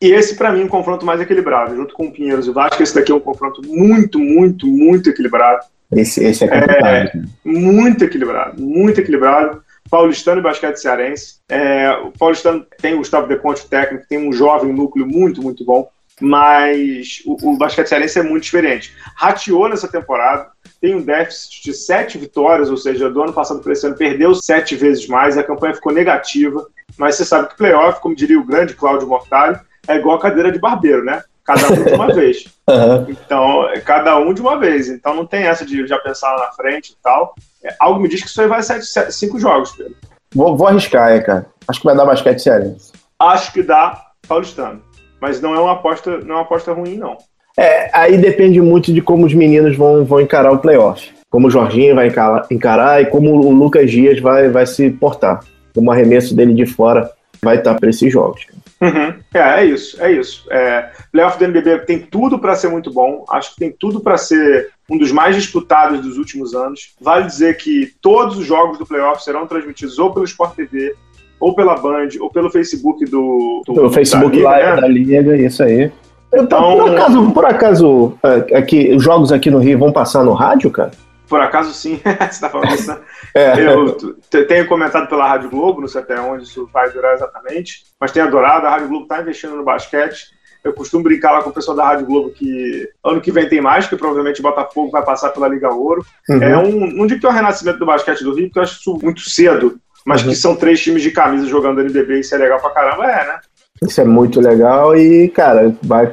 E 0.00 0.12
esse, 0.12 0.34
para 0.34 0.50
mim, 0.50 0.62
é 0.62 0.64
um 0.64 0.68
confronto 0.68 1.04
mais 1.04 1.20
equilibrado, 1.20 1.76
junto 1.76 1.92
com 1.94 2.06
o 2.06 2.10
Pinheiros 2.10 2.46
e 2.46 2.50
o 2.50 2.54
Vasco. 2.54 2.82
Esse 2.82 2.94
daqui 2.94 3.12
é 3.12 3.14
um 3.14 3.20
confronto 3.20 3.60
muito, 3.68 4.18
muito, 4.18 4.66
muito 4.66 5.10
equilibrado. 5.10 5.60
Esse, 5.94 6.24
esse 6.24 6.44
é 6.44 6.48
complicado. 6.48 6.86
É, 6.86 7.12
muito 7.44 8.02
equilibrado, 8.02 8.62
muito 8.62 8.98
equilibrado. 8.98 9.61
Paulistano 9.92 10.40
e 10.40 10.42
basquete 10.42 10.76
cearense. 10.76 11.34
É, 11.50 11.90
o 11.90 12.10
Paulistano 12.12 12.66
tem 12.80 12.94
o 12.94 12.98
Gustavo 12.98 13.26
Deconte, 13.26 13.68
técnico, 13.68 14.06
tem 14.08 14.26
um 14.26 14.32
jovem 14.32 14.72
núcleo 14.72 15.06
muito, 15.06 15.42
muito 15.42 15.62
bom 15.66 15.86
mas 16.20 17.20
o, 17.24 17.50
o 17.50 17.56
basquete 17.56 17.88
cearense 17.88 18.18
é 18.18 18.22
muito 18.22 18.44
experiente. 18.44 18.94
Rateou 19.16 19.68
nessa 19.68 19.88
temporada, 19.88 20.50
tem 20.80 20.94
um 20.94 21.02
déficit 21.02 21.64
de 21.64 21.74
sete 21.74 22.16
vitórias, 22.16 22.70
ou 22.70 22.76
seja, 22.76 23.10
do 23.10 23.22
ano 23.22 23.32
passado 23.32 23.60
para 23.60 23.72
esse 23.72 23.84
ano 23.86 23.96
perdeu 23.96 24.32
sete 24.34 24.76
vezes 24.76 25.08
mais, 25.08 25.36
a 25.36 25.42
campanha 25.42 25.74
ficou 25.74 25.92
negativa, 25.92 26.64
mas 26.96 27.16
você 27.16 27.24
sabe 27.24 27.48
que 27.48 27.56
playoff, 27.56 28.00
como 28.00 28.14
diria 28.14 28.38
o 28.38 28.44
grande 28.44 28.74
Cláudio 28.74 29.08
Mortari, 29.08 29.58
é 29.88 29.96
igual 29.96 30.16
a 30.16 30.20
cadeira 30.20 30.52
de 30.52 30.60
barbeiro, 30.60 31.04
né? 31.04 31.24
Cada 31.44 31.68
um 31.68 31.84
de 31.84 31.92
uma 31.92 32.06
vez. 32.14 32.44
Uhum. 32.68 33.06
Então, 33.08 33.68
cada 33.84 34.18
um 34.18 34.32
de 34.32 34.40
uma 34.40 34.58
vez. 34.58 34.88
Então 34.88 35.14
não 35.14 35.26
tem 35.26 35.44
essa 35.44 35.64
de 35.64 35.86
já 35.86 35.98
pensar 35.98 36.32
lá 36.34 36.46
na 36.46 36.52
frente 36.52 36.90
e 36.92 36.96
tal. 37.02 37.34
É, 37.64 37.74
algo 37.78 38.00
me 38.00 38.08
diz 38.08 38.22
que 38.22 38.28
isso 38.28 38.40
aí 38.40 38.48
vai 38.48 38.62
ser 38.62 38.82
cinco 38.82 39.38
jogos, 39.38 39.72
Pedro. 39.72 39.94
Vou, 40.34 40.56
vou 40.56 40.66
arriscar, 40.66 41.14
hein, 41.14 41.22
cara. 41.22 41.46
Acho 41.68 41.80
que 41.80 41.86
vai 41.86 41.96
dar 41.96 42.06
basquete 42.06 42.40
cearense. 42.40 42.92
Acho 43.18 43.52
que 43.52 43.62
dá 43.62 44.00
paulistano 44.26 44.82
mas 45.22 45.40
não 45.40 45.54
é 45.54 45.60
uma 45.60 45.74
aposta, 45.74 46.18
não 46.18 46.34
é 46.34 46.38
uma 46.38 46.40
aposta 46.40 46.72
ruim, 46.72 46.96
não. 46.96 47.16
É, 47.56 47.88
aí 47.96 48.18
depende 48.18 48.60
muito 48.60 48.92
de 48.92 49.00
como 49.00 49.24
os 49.24 49.32
meninos 49.32 49.76
vão, 49.76 50.04
vão 50.04 50.20
encarar 50.20 50.50
o 50.50 50.58
playoff. 50.58 51.12
Como 51.30 51.46
o 51.46 51.50
Jorginho 51.50 51.94
vai 51.94 52.08
encarar, 52.08 52.44
encarar 52.50 53.00
e 53.00 53.06
como 53.06 53.30
o 53.30 53.52
Lucas 53.52 53.88
Dias 53.88 54.18
vai, 54.18 54.48
vai 54.48 54.66
se 54.66 54.90
portar. 54.90 55.38
Como 55.72 55.92
arremesso 55.92 56.34
dele 56.34 56.52
de 56.52 56.66
fora 56.66 57.08
vai 57.40 57.58
estar 57.58 57.76
para 57.76 57.88
esses 57.88 58.12
jogos. 58.12 58.46
Uhum. 58.82 59.14
É, 59.32 59.60
é 59.60 59.64
isso, 59.64 60.02
é 60.02 60.10
isso. 60.10 60.44
É, 60.50 60.90
playoff 61.12 61.38
do 61.38 61.44
NBB 61.44 61.78
tem 61.86 62.00
tudo 62.00 62.36
para 62.38 62.56
ser 62.56 62.68
muito 62.68 62.92
bom. 62.92 63.24
Acho 63.30 63.54
que 63.54 63.60
tem 63.60 63.70
tudo 63.70 64.00
para 64.00 64.18
ser 64.18 64.70
um 64.90 64.98
dos 64.98 65.12
mais 65.12 65.36
disputados 65.36 66.00
dos 66.00 66.18
últimos 66.18 66.52
anos. 66.52 66.94
Vale 67.00 67.26
dizer 67.26 67.56
que 67.56 67.92
todos 68.02 68.36
os 68.36 68.44
jogos 68.44 68.78
do 68.78 68.86
playoff 68.86 69.22
serão 69.22 69.46
transmitidos 69.46 70.00
ou 70.00 70.12
pelo 70.12 70.24
Sport 70.24 70.56
TV 70.56 70.96
ou 71.38 71.54
pela 71.54 71.76
Band, 71.76 72.08
ou 72.20 72.30
pelo 72.30 72.50
Facebook 72.50 73.04
do. 73.04 73.62
do 73.66 73.74
pelo 73.74 73.90
Facebook 73.90 74.40
da 74.40 74.50
Live 74.50 74.74
né? 74.74 74.80
da 74.80 74.88
Liga, 74.88 75.36
isso 75.36 75.62
aí. 75.62 75.90
Então, 76.32 76.76
por 76.76 76.90
acaso, 76.94 77.30
por 77.32 77.44
acaso 77.44 78.14
é, 78.22 78.56
aqui, 78.56 78.94
os 78.94 79.02
jogos 79.02 79.32
aqui 79.32 79.50
no 79.50 79.58
Rio 79.58 79.78
vão 79.78 79.92
passar 79.92 80.24
no 80.24 80.32
rádio, 80.32 80.70
cara? 80.70 80.92
Por 81.32 81.40
acaso 81.40 81.72
sim, 81.72 81.98
você 82.04 82.24
está 82.24 82.50
falando 82.50 82.74
isso, 82.74 82.90
né? 82.90 83.00
é. 83.34 83.54
Eu 83.64 84.46
tenho 84.46 84.68
comentado 84.68 85.08
pela 85.08 85.26
Rádio 85.26 85.48
Globo, 85.48 85.80
não 85.80 85.88
sei 85.88 86.02
até 86.02 86.20
onde 86.20 86.44
isso 86.44 86.68
vai 86.70 86.90
durar 86.90 87.14
exatamente, 87.14 87.84
mas 87.98 88.12
tenho 88.12 88.26
adorado, 88.26 88.66
a 88.66 88.70
Rádio 88.70 88.88
Globo 88.88 89.04
está 89.04 89.22
investindo 89.22 89.56
no 89.56 89.64
basquete. 89.64 90.26
Eu 90.62 90.74
costumo 90.74 91.02
brincar 91.02 91.32
lá 91.32 91.42
com 91.42 91.48
o 91.48 91.52
pessoal 91.54 91.74
da 91.74 91.86
Rádio 91.86 92.04
Globo 92.04 92.32
que 92.32 92.86
ano 93.02 93.22
que 93.22 93.32
vem 93.32 93.48
tem 93.48 93.62
mais, 93.62 93.86
que 93.86 93.96
provavelmente 93.96 94.40
o 94.40 94.42
Botafogo 94.42 94.90
vai 94.90 95.02
passar 95.02 95.30
pela 95.30 95.48
Liga 95.48 95.72
Ouro. 95.72 96.04
Uhum. 96.28 96.42
É 96.42 96.58
um, 96.58 96.86
não 96.86 97.06
digo 97.06 97.18
que 97.18 97.26
é 97.26 97.30
um 97.30 97.32
renascimento 97.32 97.78
do 97.78 97.86
basquete 97.86 98.22
do 98.22 98.34
Rio, 98.34 98.48
porque 98.48 98.58
eu 98.58 98.62
acho 98.64 98.78
isso 98.78 98.98
muito 99.02 99.22
cedo 99.22 99.80
mas 100.04 100.22
uhum. 100.22 100.30
que 100.30 100.34
são 100.34 100.56
três 100.56 100.80
times 100.80 101.02
de 101.02 101.10
camisa 101.10 101.46
jogando 101.46 101.80
NBB, 101.80 102.20
isso 102.20 102.34
é 102.34 102.38
legal 102.38 102.60
pra 102.60 102.70
caramba, 102.70 103.04
é, 103.04 103.26
né? 103.26 103.38
Isso 103.80 104.00
é 104.00 104.04
muito 104.04 104.40
legal 104.40 104.96
e, 104.96 105.28
cara, 105.28 105.74
vai 105.82 106.10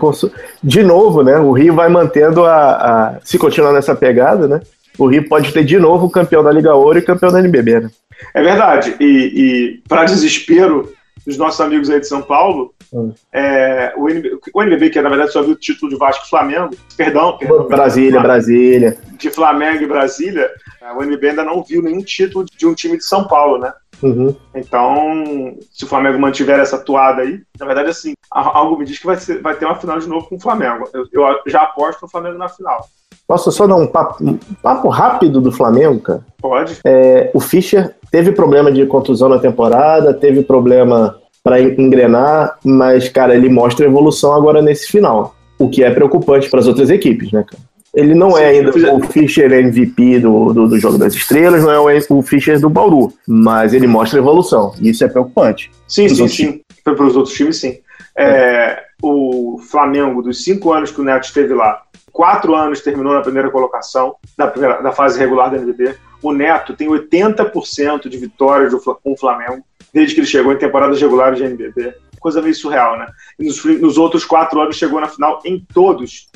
de 0.63 0.83
novo, 0.83 1.23
né? 1.23 1.37
O 1.37 1.51
Rio 1.51 1.75
vai 1.75 1.87
mantendo 1.87 2.43
a, 2.43 2.71
a, 2.71 3.19
Se 3.23 3.37
continuar 3.37 3.73
nessa 3.73 3.95
pegada, 3.95 4.47
né? 4.47 4.61
O 4.99 5.07
Rio 5.07 5.27
pode 5.27 5.53
ter 5.53 5.63
de 5.63 5.79
novo 5.79 6.07
o 6.07 6.09
campeão 6.09 6.43
da 6.43 6.51
Liga 6.51 6.75
Ouro 6.75 6.99
e 6.99 7.01
campeão 7.01 7.31
da 7.31 7.39
NBB, 7.39 7.79
né? 7.79 7.91
É 8.33 8.43
verdade. 8.43 8.95
E, 8.99 9.05
e 9.05 9.81
para 9.87 10.03
desespero 10.03 10.91
dos 11.25 11.37
nossos 11.37 11.61
amigos 11.61 11.89
aí 11.89 11.99
de 11.99 12.07
São 12.07 12.21
Paulo, 12.21 12.73
hum. 12.91 13.13
é, 13.31 13.93
o, 13.95 14.09
NBB, 14.09 14.39
o, 14.53 14.63
NBB, 14.63 14.89
que 14.89 15.01
na 15.01 15.09
verdade 15.09 15.31
só 15.31 15.41
viu 15.41 15.53
o 15.53 15.55
título 15.55 15.91
de 15.91 15.97
Vasco 15.97 16.25
e 16.25 16.29
Flamengo, 16.29 16.75
perdão, 16.97 17.37
perdão 17.37 17.67
Brasília, 17.67 18.19
Brasília. 18.19 18.97
De 19.17 19.29
Flamengo 19.29 19.83
e 19.83 19.87
Brasília, 19.87 20.49
o 20.97 21.03
NB 21.03 21.29
ainda 21.29 21.43
não 21.43 21.63
viu 21.63 21.81
nenhum 21.81 22.01
título 22.01 22.45
de 22.45 22.65
um 22.65 22.73
time 22.73 22.97
de 22.97 23.05
São 23.05 23.27
Paulo, 23.27 23.57
né? 23.57 23.71
Uhum. 24.01 24.35
Então, 24.55 25.57
se 25.71 25.83
o 25.83 25.87
Flamengo 25.87 26.19
mantiver 26.19 26.59
essa 26.59 26.77
toada 26.77 27.21
aí, 27.21 27.41
na 27.59 27.65
verdade, 27.65 27.89
assim, 27.89 28.13
algo 28.31 28.77
me 28.77 28.85
diz 28.85 28.97
que 28.97 29.05
vai, 29.05 29.17
ser, 29.17 29.41
vai 29.41 29.55
ter 29.55 29.65
uma 29.65 29.75
final 29.75 29.99
de 29.99 30.07
novo 30.07 30.27
com 30.27 30.37
o 30.37 30.41
Flamengo. 30.41 30.89
Eu, 30.93 31.05
eu 31.11 31.39
já 31.45 31.63
aposto 31.63 32.01
no 32.01 32.09
Flamengo 32.09 32.37
na 32.37 32.47
final. 32.47 32.87
Posso 33.29 33.51
só 33.51 33.67
dar 33.67 33.75
um 33.75 33.85
papo, 33.85 34.23
um 34.23 34.39
papo 34.59 34.89
rápido 34.89 35.39
do 35.39 35.51
Flamengo, 35.51 35.99
cara? 35.99 36.25
Pode. 36.41 36.79
É, 36.83 37.29
o 37.31 37.39
Fischer 37.39 37.93
teve 38.11 38.31
problema 38.31 38.71
de 38.71 38.83
contusão 38.87 39.29
na 39.29 39.37
temporada, 39.37 40.15
teve 40.15 40.41
problema 40.41 41.15
para 41.43 41.61
engrenar, 41.61 42.57
mas, 42.65 43.07
cara, 43.07 43.35
ele 43.35 43.47
mostra 43.47 43.85
evolução 43.85 44.33
agora 44.33 44.63
nesse 44.63 44.87
final. 44.87 45.35
O 45.59 45.69
que 45.69 45.83
é 45.83 45.91
preocupante 45.91 46.49
para 46.49 46.59
as 46.59 46.65
outras 46.65 46.89
equipes, 46.89 47.31
né, 47.31 47.45
cara? 47.47 47.61
Ele 47.93 48.15
não 48.15 48.35
é 48.35 48.47
ainda 48.47 48.71
o 48.95 48.99
Fischer 49.03 49.51
MVP 49.51 50.21
do, 50.21 50.51
do, 50.51 50.67
do, 50.67 50.79
Jogo 50.79 50.97
das 50.97 51.13
Estrelas, 51.13 51.63
não 51.63 51.87
é 51.87 51.99
o 52.09 52.21
Fischer 52.23 52.59
do 52.59 52.67
Bauru, 52.67 53.13
mas 53.27 53.75
ele 53.75 53.85
mostra 53.85 54.17
evolução, 54.17 54.73
e 54.81 54.89
isso 54.89 55.03
é 55.03 55.07
preocupante. 55.07 55.69
Sim, 55.87 56.09
sim, 56.09 56.27
sim. 56.27 56.61
Para 56.83 57.03
os 57.03 57.15
outros 57.15 57.35
times, 57.35 57.57
sim. 57.57 57.77
É, 58.17 58.81
o 59.03 59.59
Flamengo, 59.69 60.23
dos 60.23 60.43
cinco 60.43 60.73
anos 60.73 60.89
que 60.89 60.99
o 60.99 61.03
Neto 61.03 61.25
esteve 61.25 61.53
lá, 61.53 61.83
quatro 62.19 62.53
anos 62.53 62.81
terminou 62.81 63.13
na 63.13 63.21
primeira 63.21 63.49
colocação 63.49 64.13
da, 64.37 64.45
primeira, 64.45 64.81
da 64.81 64.91
fase 64.91 65.17
regular 65.17 65.49
da 65.49 65.55
NBB. 65.55 65.95
O 66.21 66.33
Neto 66.33 66.75
tem 66.75 66.89
80% 66.89 68.09
de 68.09 68.17
vitórias 68.17 68.73
com 68.83 69.13
o 69.13 69.17
Flamengo 69.17 69.63
desde 69.93 70.15
que 70.15 70.19
ele 70.19 70.27
chegou 70.27 70.51
em 70.51 70.57
temporadas 70.57 70.99
regulares 70.99 71.37
de 71.37 71.45
NBB. 71.45 71.95
Coisa 72.19 72.41
meio 72.41 72.53
surreal, 72.53 72.99
né? 72.99 73.07
E 73.39 73.45
nos, 73.45 73.63
nos 73.63 73.97
outros 73.97 74.25
quatro 74.25 74.59
anos 74.59 74.75
chegou 74.75 74.99
na 74.99 75.07
final 75.07 75.39
em 75.45 75.65
todos 75.73 76.27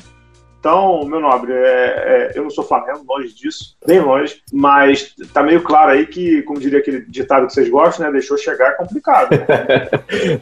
então, 0.64 1.04
meu 1.04 1.20
nobre, 1.20 1.52
é, 1.52 1.58
é, 1.58 2.32
eu 2.34 2.42
não 2.42 2.48
sou 2.48 2.64
Flamengo, 2.64 3.04
longe 3.06 3.34
disso, 3.34 3.76
bem 3.86 4.00
longe, 4.00 4.36
mas 4.50 5.12
tá 5.30 5.42
meio 5.42 5.60
claro 5.60 5.90
aí 5.90 6.06
que, 6.06 6.40
como 6.40 6.58
diria 6.58 6.78
aquele 6.78 7.04
ditado 7.06 7.46
que 7.46 7.52
vocês 7.52 7.68
gostam, 7.68 8.06
né? 8.06 8.12
Deixou 8.12 8.38
chegar 8.38 8.70
é 8.70 8.72
complicado. 8.72 9.28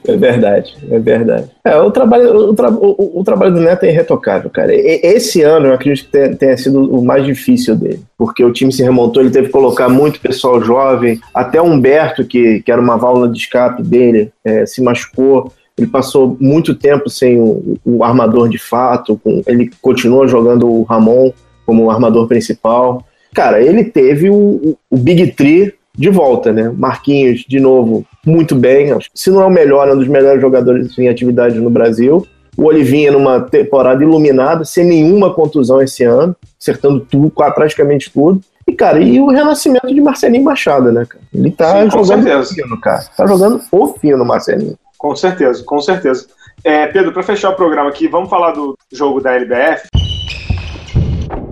é 0.06 0.16
verdade, 0.16 0.76
é 0.88 0.98
verdade. 1.00 1.50
É, 1.64 1.76
o, 1.76 1.90
trabalho, 1.90 2.36
o, 2.36 2.54
tra 2.54 2.70
o, 2.70 3.18
o, 3.18 3.24
trabalho 3.24 3.52
do 3.52 3.60
Neto 3.60 3.82
é 3.82 3.88
irretocável, 3.88 4.48
cara. 4.48 4.72
E, 4.72 5.00
esse 5.02 5.42
ano 5.42 5.66
eu 5.66 5.74
acredito 5.74 6.04
que 6.04 6.12
tenha, 6.12 6.36
tenha 6.36 6.56
sido 6.56 6.96
o 6.96 7.04
mais 7.04 7.24
difícil 7.24 7.74
dele, 7.74 8.04
porque 8.16 8.44
o 8.44 8.52
time 8.52 8.70
se 8.72 8.84
remontou, 8.84 9.24
ele 9.24 9.32
teve 9.32 9.46
que 9.46 9.52
colocar 9.52 9.88
muito 9.88 10.20
pessoal 10.20 10.62
jovem, 10.62 11.20
até 11.34 11.60
Humberto, 11.60 12.24
que, 12.24 12.62
que 12.62 12.70
era 12.70 12.80
uma 12.80 12.96
válvula 12.96 13.28
de 13.28 13.38
escape 13.38 13.82
dele, 13.82 14.30
é, 14.44 14.64
se 14.66 14.80
machucou. 14.80 15.52
Ele 15.76 15.86
passou 15.86 16.36
muito 16.38 16.74
tempo 16.74 17.08
sem 17.08 17.40
o, 17.40 17.78
o 17.84 18.04
armador 18.04 18.48
de 18.48 18.58
fato, 18.58 19.18
com, 19.22 19.42
ele 19.46 19.70
continua 19.80 20.26
jogando 20.26 20.68
o 20.70 20.82
Ramon 20.82 21.32
como 21.64 21.84
o 21.84 21.90
armador 21.90 22.26
principal. 22.28 23.04
Cara, 23.34 23.62
ele 23.62 23.84
teve 23.84 24.28
o, 24.28 24.76
o 24.90 24.96
Big 24.96 25.32
Tree 25.32 25.72
de 25.96 26.10
volta, 26.10 26.52
né? 26.52 26.72
Marquinhos, 26.76 27.44
de 27.46 27.60
novo, 27.60 28.04
muito 28.24 28.54
bem. 28.54 28.96
Se 29.14 29.30
não 29.30 29.42
é 29.42 29.46
o 29.46 29.50
melhor, 29.50 29.88
é 29.88 29.92
um 29.92 29.98
dos 29.98 30.08
melhores 30.08 30.40
jogadores 30.40 30.98
em 30.98 31.08
atividade 31.08 31.58
no 31.58 31.70
Brasil. 31.70 32.26
O 32.56 32.64
Olivinha 32.64 33.12
numa 33.12 33.40
temporada 33.40 34.02
iluminada, 34.02 34.64
sem 34.64 34.84
nenhuma 34.84 35.32
contusão 35.32 35.80
esse 35.80 36.04
ano, 36.04 36.36
acertando 36.60 37.00
tudo, 37.00 37.30
praticamente 37.30 38.10
tudo. 38.12 38.40
E, 38.66 38.72
cara, 38.72 39.00
e 39.00 39.20
o 39.20 39.28
renascimento 39.28 39.88
de 39.88 40.00
Marcelinho 40.00 40.44
Machado, 40.44 40.92
né, 40.92 41.04
cara? 41.08 41.24
Ele 41.34 41.50
tá 41.50 41.82
Sim, 41.82 41.90
jogando 41.90 42.40
o 42.40 42.44
fino, 42.44 42.80
cara. 42.80 43.04
Tá 43.16 43.26
jogando 43.26 43.60
o 43.70 43.86
fino, 43.94 44.24
Marcelinho. 44.24 44.76
Com 45.02 45.16
certeza, 45.16 45.64
com 45.64 45.80
certeza. 45.80 46.28
É, 46.62 46.86
Pedro, 46.86 47.12
para 47.12 47.24
fechar 47.24 47.50
o 47.50 47.56
programa 47.56 47.90
aqui, 47.90 48.06
vamos 48.06 48.30
falar 48.30 48.52
do 48.52 48.78
jogo 48.92 49.20
da 49.20 49.34
LBF? 49.34 49.88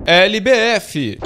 LBF. 0.07 1.19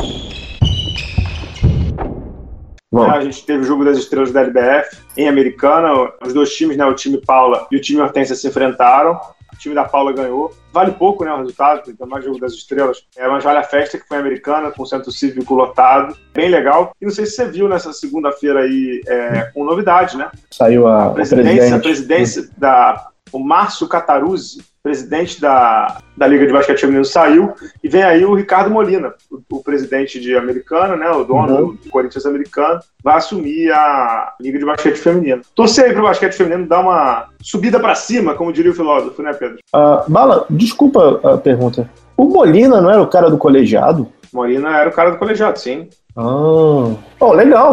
Bom. 2.90 3.10
A 3.10 3.20
gente 3.20 3.44
teve 3.44 3.62
o 3.62 3.66
jogo 3.66 3.84
das 3.84 3.98
estrelas 3.98 4.32
da 4.32 4.40
LBF 4.40 4.96
em 5.18 5.28
Americana. 5.28 6.10
Os 6.24 6.32
dois 6.32 6.54
times, 6.56 6.78
né, 6.78 6.86
o 6.86 6.94
time 6.94 7.18
Paula 7.18 7.66
e 7.70 7.76
o 7.76 7.80
time 7.80 8.00
Hortência, 8.00 8.34
se 8.34 8.48
enfrentaram. 8.48 9.20
O 9.64 9.66
time 9.66 9.74
da 9.74 9.84
Paula 9.84 10.12
ganhou. 10.12 10.52
Vale 10.70 10.92
pouco, 10.92 11.24
né, 11.24 11.32
o 11.32 11.38
resultado, 11.38 11.84
tem 11.84 12.06
mais 12.06 12.22
jogo 12.22 12.38
das 12.38 12.52
estrelas. 12.52 13.06
É, 13.16 13.26
mas 13.26 13.42
vale 13.42 13.60
a 13.60 13.62
festa 13.62 13.98
que 13.98 14.06
foi 14.06 14.18
americana, 14.18 14.70
com 14.70 14.82
o 14.82 14.86
centro 14.86 15.10
cívico 15.10 15.54
lotado. 15.54 16.14
Bem 16.34 16.50
legal. 16.50 16.92
E 17.00 17.06
não 17.06 17.12
sei 17.12 17.24
se 17.24 17.32
você 17.32 17.48
viu 17.48 17.66
nessa 17.66 17.90
segunda-feira 17.90 18.60
aí 18.60 19.00
é, 19.06 19.50
com 19.54 19.64
novidade, 19.64 20.18
né? 20.18 20.30
Saiu 20.50 20.86
a, 20.86 21.06
a 21.06 21.10
presidência, 21.10 21.76
a 21.76 21.78
presidência 21.78 22.50
da 22.58 23.08
o 23.32 23.38
Márcio 23.38 23.88
Cataruzzi, 23.88 24.62
presidente 24.84 25.40
da, 25.40 25.96
da 26.14 26.26
Liga 26.26 26.46
de 26.46 26.52
Basquete 26.52 26.82
Feminino, 26.82 27.06
saiu, 27.06 27.54
e 27.82 27.88
vem 27.88 28.02
aí 28.02 28.22
o 28.22 28.34
Ricardo 28.34 28.70
Molina, 28.70 29.14
o, 29.30 29.40
o 29.56 29.62
presidente 29.62 30.20
de 30.20 30.36
Americana, 30.36 30.94
né, 30.94 31.10
o 31.10 31.24
dono 31.24 31.56
uhum. 31.56 31.78
do 31.82 31.90
Corinthians 31.90 32.26
americano, 32.26 32.80
vai 33.02 33.16
assumir 33.16 33.72
a 33.72 34.34
Liga 34.38 34.58
de 34.58 34.66
Basquete 34.66 34.96
Feminino. 34.96 35.40
Torcer 35.54 35.86
aí 35.86 35.92
para 35.92 36.02
o 36.02 36.04
basquete 36.04 36.34
feminino 36.34 36.68
dar 36.68 36.80
uma 36.80 37.28
subida 37.40 37.80
para 37.80 37.94
cima, 37.94 38.34
como 38.34 38.52
diria 38.52 38.72
o 38.72 38.74
filósofo, 38.74 39.22
né, 39.22 39.32
Pedro? 39.32 39.56
Uh, 39.74 40.10
Bala, 40.10 40.44
desculpa 40.50 41.18
a 41.24 41.38
pergunta. 41.38 41.90
O 42.14 42.26
Molina 42.26 42.78
não 42.78 42.90
era 42.90 43.00
o 43.00 43.08
cara 43.08 43.30
do 43.30 43.38
colegiado? 43.38 44.06
Molina 44.34 44.76
era 44.76 44.90
o 44.90 44.92
cara 44.92 45.10
do 45.10 45.16
colegiado, 45.16 45.58
sim. 45.58 45.88
Ah, 46.16 46.94
oh, 47.20 47.32
legal. 47.32 47.72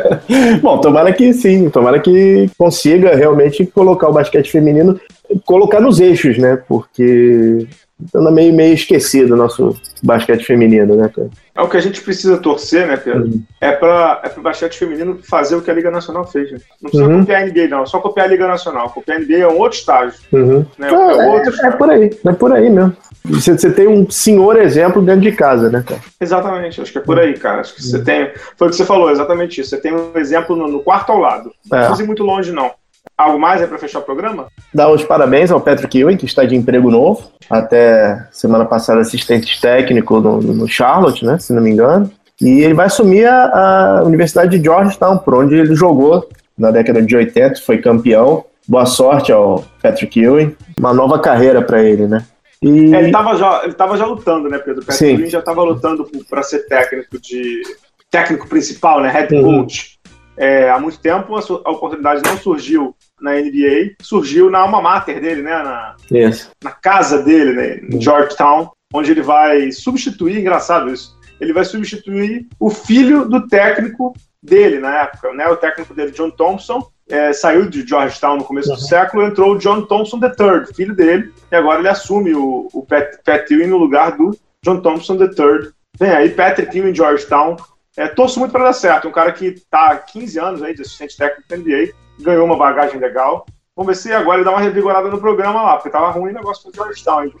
Bom, 0.62 0.80
tomara 0.80 1.12
que 1.12 1.32
sim, 1.32 1.68
tomara 1.68 1.98
que 1.98 2.48
consiga 2.56 3.16
realmente 3.16 3.66
colocar 3.66 4.08
o 4.08 4.12
basquete 4.12 4.52
feminino, 4.52 5.00
colocar 5.44 5.80
nos 5.80 6.00
eixos, 6.00 6.38
né? 6.38 6.56
Porque 6.56 7.66
anda 8.14 8.30
meio, 8.30 8.52
meio 8.52 8.74
esquecido 8.74 9.34
o 9.34 9.36
nosso 9.36 9.76
basquete 10.02 10.44
feminino, 10.44 10.96
né, 10.96 11.08
cara? 11.14 11.30
É 11.54 11.60
o 11.60 11.68
que 11.68 11.76
a 11.76 11.80
gente 11.80 12.00
precisa 12.00 12.38
torcer, 12.38 12.86
né, 12.86 12.96
Pedro? 12.96 13.24
Uhum. 13.24 13.42
É 13.60 13.72
para 13.72 14.22
é 14.24 14.38
o 14.38 14.42
basquete 14.42 14.78
feminino 14.78 15.18
fazer 15.22 15.54
o 15.54 15.60
que 15.60 15.70
a 15.70 15.74
Liga 15.74 15.90
Nacional 15.90 16.26
fez. 16.26 16.50
Né? 16.50 16.58
Não 16.80 16.90
precisa 16.90 17.10
uhum. 17.10 17.20
copiar 17.20 17.42
a 17.42 17.46
NBA, 17.46 17.68
não. 17.68 17.82
É 17.82 17.86
só 17.86 18.00
copiar 18.00 18.26
a 18.26 18.30
Liga 18.30 18.48
Nacional. 18.48 18.88
Copiar 18.90 19.18
a 19.18 19.20
NBA 19.20 19.38
é 19.38 19.48
um 19.48 19.58
outro 19.58 19.78
estágio. 19.78 20.18
Uhum. 20.32 20.64
Né? 20.78 20.88
Ah, 20.88 21.22
é, 21.22 21.28
outro 21.28 21.52
é, 21.62 21.66
é, 21.66 21.70
por 21.70 21.90
aí. 21.90 22.10
É 22.24 22.32
por 22.32 22.52
aí 22.52 22.70
mesmo. 22.70 22.96
Você, 23.26 23.56
você, 23.56 23.70
tem 23.70 23.86
um 23.86 24.10
senhor 24.10 24.58
exemplo 24.58 25.02
dentro 25.02 25.20
de 25.20 25.32
casa, 25.32 25.70
né, 25.70 25.84
cara? 25.86 26.00
Exatamente, 26.20 26.80
acho 26.80 26.90
que 26.90 26.98
é 26.98 27.02
por 27.02 27.20
aí, 27.20 27.34
cara. 27.34 27.60
Acho 27.60 27.74
que 27.74 27.82
você 27.82 27.98
uhum. 27.98 28.04
tem. 28.04 28.32
Foi 28.56 28.66
o 28.66 28.70
que 28.70 28.76
você 28.76 28.84
falou, 28.84 29.10
exatamente 29.10 29.60
isso. 29.60 29.70
Você 29.70 29.76
tem 29.76 29.92
um 29.92 30.16
exemplo 30.16 30.56
no, 30.56 30.66
no 30.66 30.80
quarto 30.80 31.12
ao 31.12 31.18
lado. 31.18 31.52
Não 31.70 31.78
é. 31.78 31.82
precisa 31.82 32.02
ir 32.02 32.06
muito 32.06 32.24
longe, 32.24 32.50
não. 32.50 32.72
Algo 33.22 33.38
mais 33.38 33.62
aí 33.62 33.68
para 33.68 33.78
fechar 33.78 34.00
o 34.00 34.02
programa? 34.02 34.48
Dar 34.74 34.90
os 34.90 35.04
parabéns 35.04 35.50
ao 35.50 35.60
Patrick 35.60 35.96
Ewing, 35.96 36.16
que 36.16 36.26
está 36.26 36.44
de 36.44 36.56
emprego 36.56 36.90
novo. 36.90 37.30
Até 37.48 38.26
semana 38.32 38.64
passada, 38.64 39.00
assistente 39.00 39.60
técnico 39.60 40.18
no, 40.20 40.40
no 40.40 40.66
Charlotte, 40.66 41.24
né? 41.24 41.38
Se 41.38 41.52
não 41.52 41.62
me 41.62 41.70
engano. 41.70 42.10
E 42.40 42.62
ele 42.62 42.74
vai 42.74 42.86
assumir 42.86 43.26
a, 43.26 43.98
a 44.00 44.02
Universidade 44.02 44.58
de 44.58 44.64
Georgetown, 44.64 45.18
por 45.18 45.34
onde 45.34 45.54
ele 45.54 45.74
jogou 45.76 46.28
na 46.58 46.72
década 46.72 47.00
de 47.00 47.14
80, 47.14 47.60
foi 47.60 47.78
campeão. 47.78 48.44
Boa 48.66 48.86
sorte 48.86 49.30
ao 49.30 49.64
Patrick 49.80 50.20
Ewing. 50.20 50.56
Uma 50.78 50.92
nova 50.92 51.18
carreira 51.20 51.62
para 51.62 51.82
ele, 51.82 52.08
né? 52.08 52.24
E... 52.60 52.92
É, 52.94 52.98
ele 52.98 53.06
estava 53.06 53.36
já, 53.36 53.62
ele 53.64 53.74
tava 53.74 53.96
já 53.96 54.06
lutando, 54.06 54.48
né, 54.48 54.58
Pedro? 54.58 54.82
O 54.82 54.84
Patrick 54.84 55.12
Ewing 55.12 55.30
já 55.30 55.38
estava 55.38 55.62
lutando 55.62 56.08
para 56.28 56.42
ser 56.42 56.66
técnico 56.66 57.20
de 57.20 57.62
técnico 58.10 58.46
principal, 58.48 59.00
né, 59.00 59.10
head 59.10 59.28
coach. 59.40 59.98
Uhum. 60.06 60.12
É, 60.36 60.70
há 60.70 60.78
muito 60.78 60.98
tempo 60.98 61.36
a, 61.36 61.40
a, 61.40 61.70
oportunidade 61.70 62.22
não 62.24 62.36
surgiu 62.36 62.94
na 63.22 63.32
NBA, 63.34 63.94
surgiu 64.00 64.50
na 64.50 64.58
alma 64.58 64.82
mater 64.82 65.20
dele, 65.20 65.42
né? 65.42 65.50
Na, 65.50 65.96
yes. 66.10 66.50
na 66.62 66.70
casa 66.70 67.22
dele, 67.22 67.52
né, 67.52 67.80
em 67.90 68.00
Georgetown, 68.00 68.70
onde 68.92 69.10
ele 69.10 69.22
vai 69.22 69.70
substituir, 69.72 70.38
engraçado 70.38 70.92
isso, 70.92 71.16
ele 71.40 71.52
vai 71.52 71.64
substituir 71.64 72.46
o 72.60 72.70
filho 72.70 73.28
do 73.28 73.46
técnico 73.48 74.12
dele 74.42 74.78
na 74.78 75.02
época, 75.02 75.32
né? 75.32 75.48
O 75.48 75.56
técnico 75.56 75.94
dele, 75.94 76.10
John 76.10 76.30
Thompson, 76.30 76.86
é, 77.08 77.32
saiu 77.32 77.68
de 77.68 77.86
Georgetown 77.86 78.38
no 78.38 78.44
começo 78.44 78.70
uhum. 78.70 78.76
do 78.76 78.82
século, 78.82 79.22
entrou 79.24 79.52
o 79.52 79.58
John 79.58 79.82
Thompson 79.82 80.18
III, 80.18 80.74
filho 80.74 80.94
dele, 80.94 81.32
e 81.50 81.56
agora 81.56 81.80
ele 81.80 81.88
assume 81.88 82.34
o, 82.34 82.68
o 82.72 82.82
Pat, 82.84 83.18
Pat 83.24 83.50
Ewing 83.50 83.66
no 83.66 83.78
lugar 83.78 84.16
do 84.16 84.36
John 84.64 84.80
Thompson 84.80 85.14
III. 85.14 85.72
Vem 85.98 86.10
aí, 86.10 86.30
Patrick 86.30 86.76
Ewing 86.76 86.90
em 86.90 86.94
Georgetown, 86.94 87.56
é, 87.96 88.08
torço 88.08 88.38
muito 88.38 88.52
para 88.52 88.64
dar 88.64 88.72
certo. 88.72 89.08
Um 89.08 89.12
cara 89.12 89.32
que 89.32 89.46
está 89.46 89.90
há 89.90 89.96
15 89.98 90.38
anos 90.38 90.62
aí 90.62 90.74
de 90.74 90.82
assistente 90.82 91.16
técnico 91.16 91.48
da 91.48 91.56
NBA, 91.56 91.92
ganhou 92.20 92.44
uma 92.44 92.56
bagagem 92.56 93.00
legal. 93.00 93.46
Vamos 93.74 93.96
ver 93.96 94.02
se 94.02 94.12
agora 94.12 94.38
ele 94.38 94.44
dá 94.44 94.50
uma 94.50 94.60
revigorada 94.60 95.08
no 95.08 95.18
programa 95.18 95.62
lá, 95.62 95.76
porque 95.76 95.88
tava 95.88 96.10
ruim 96.10 96.30
o 96.30 96.34
negócio 96.34 96.70
do 96.70 96.76
Georgetown, 96.76 97.24
hein, 97.24 97.32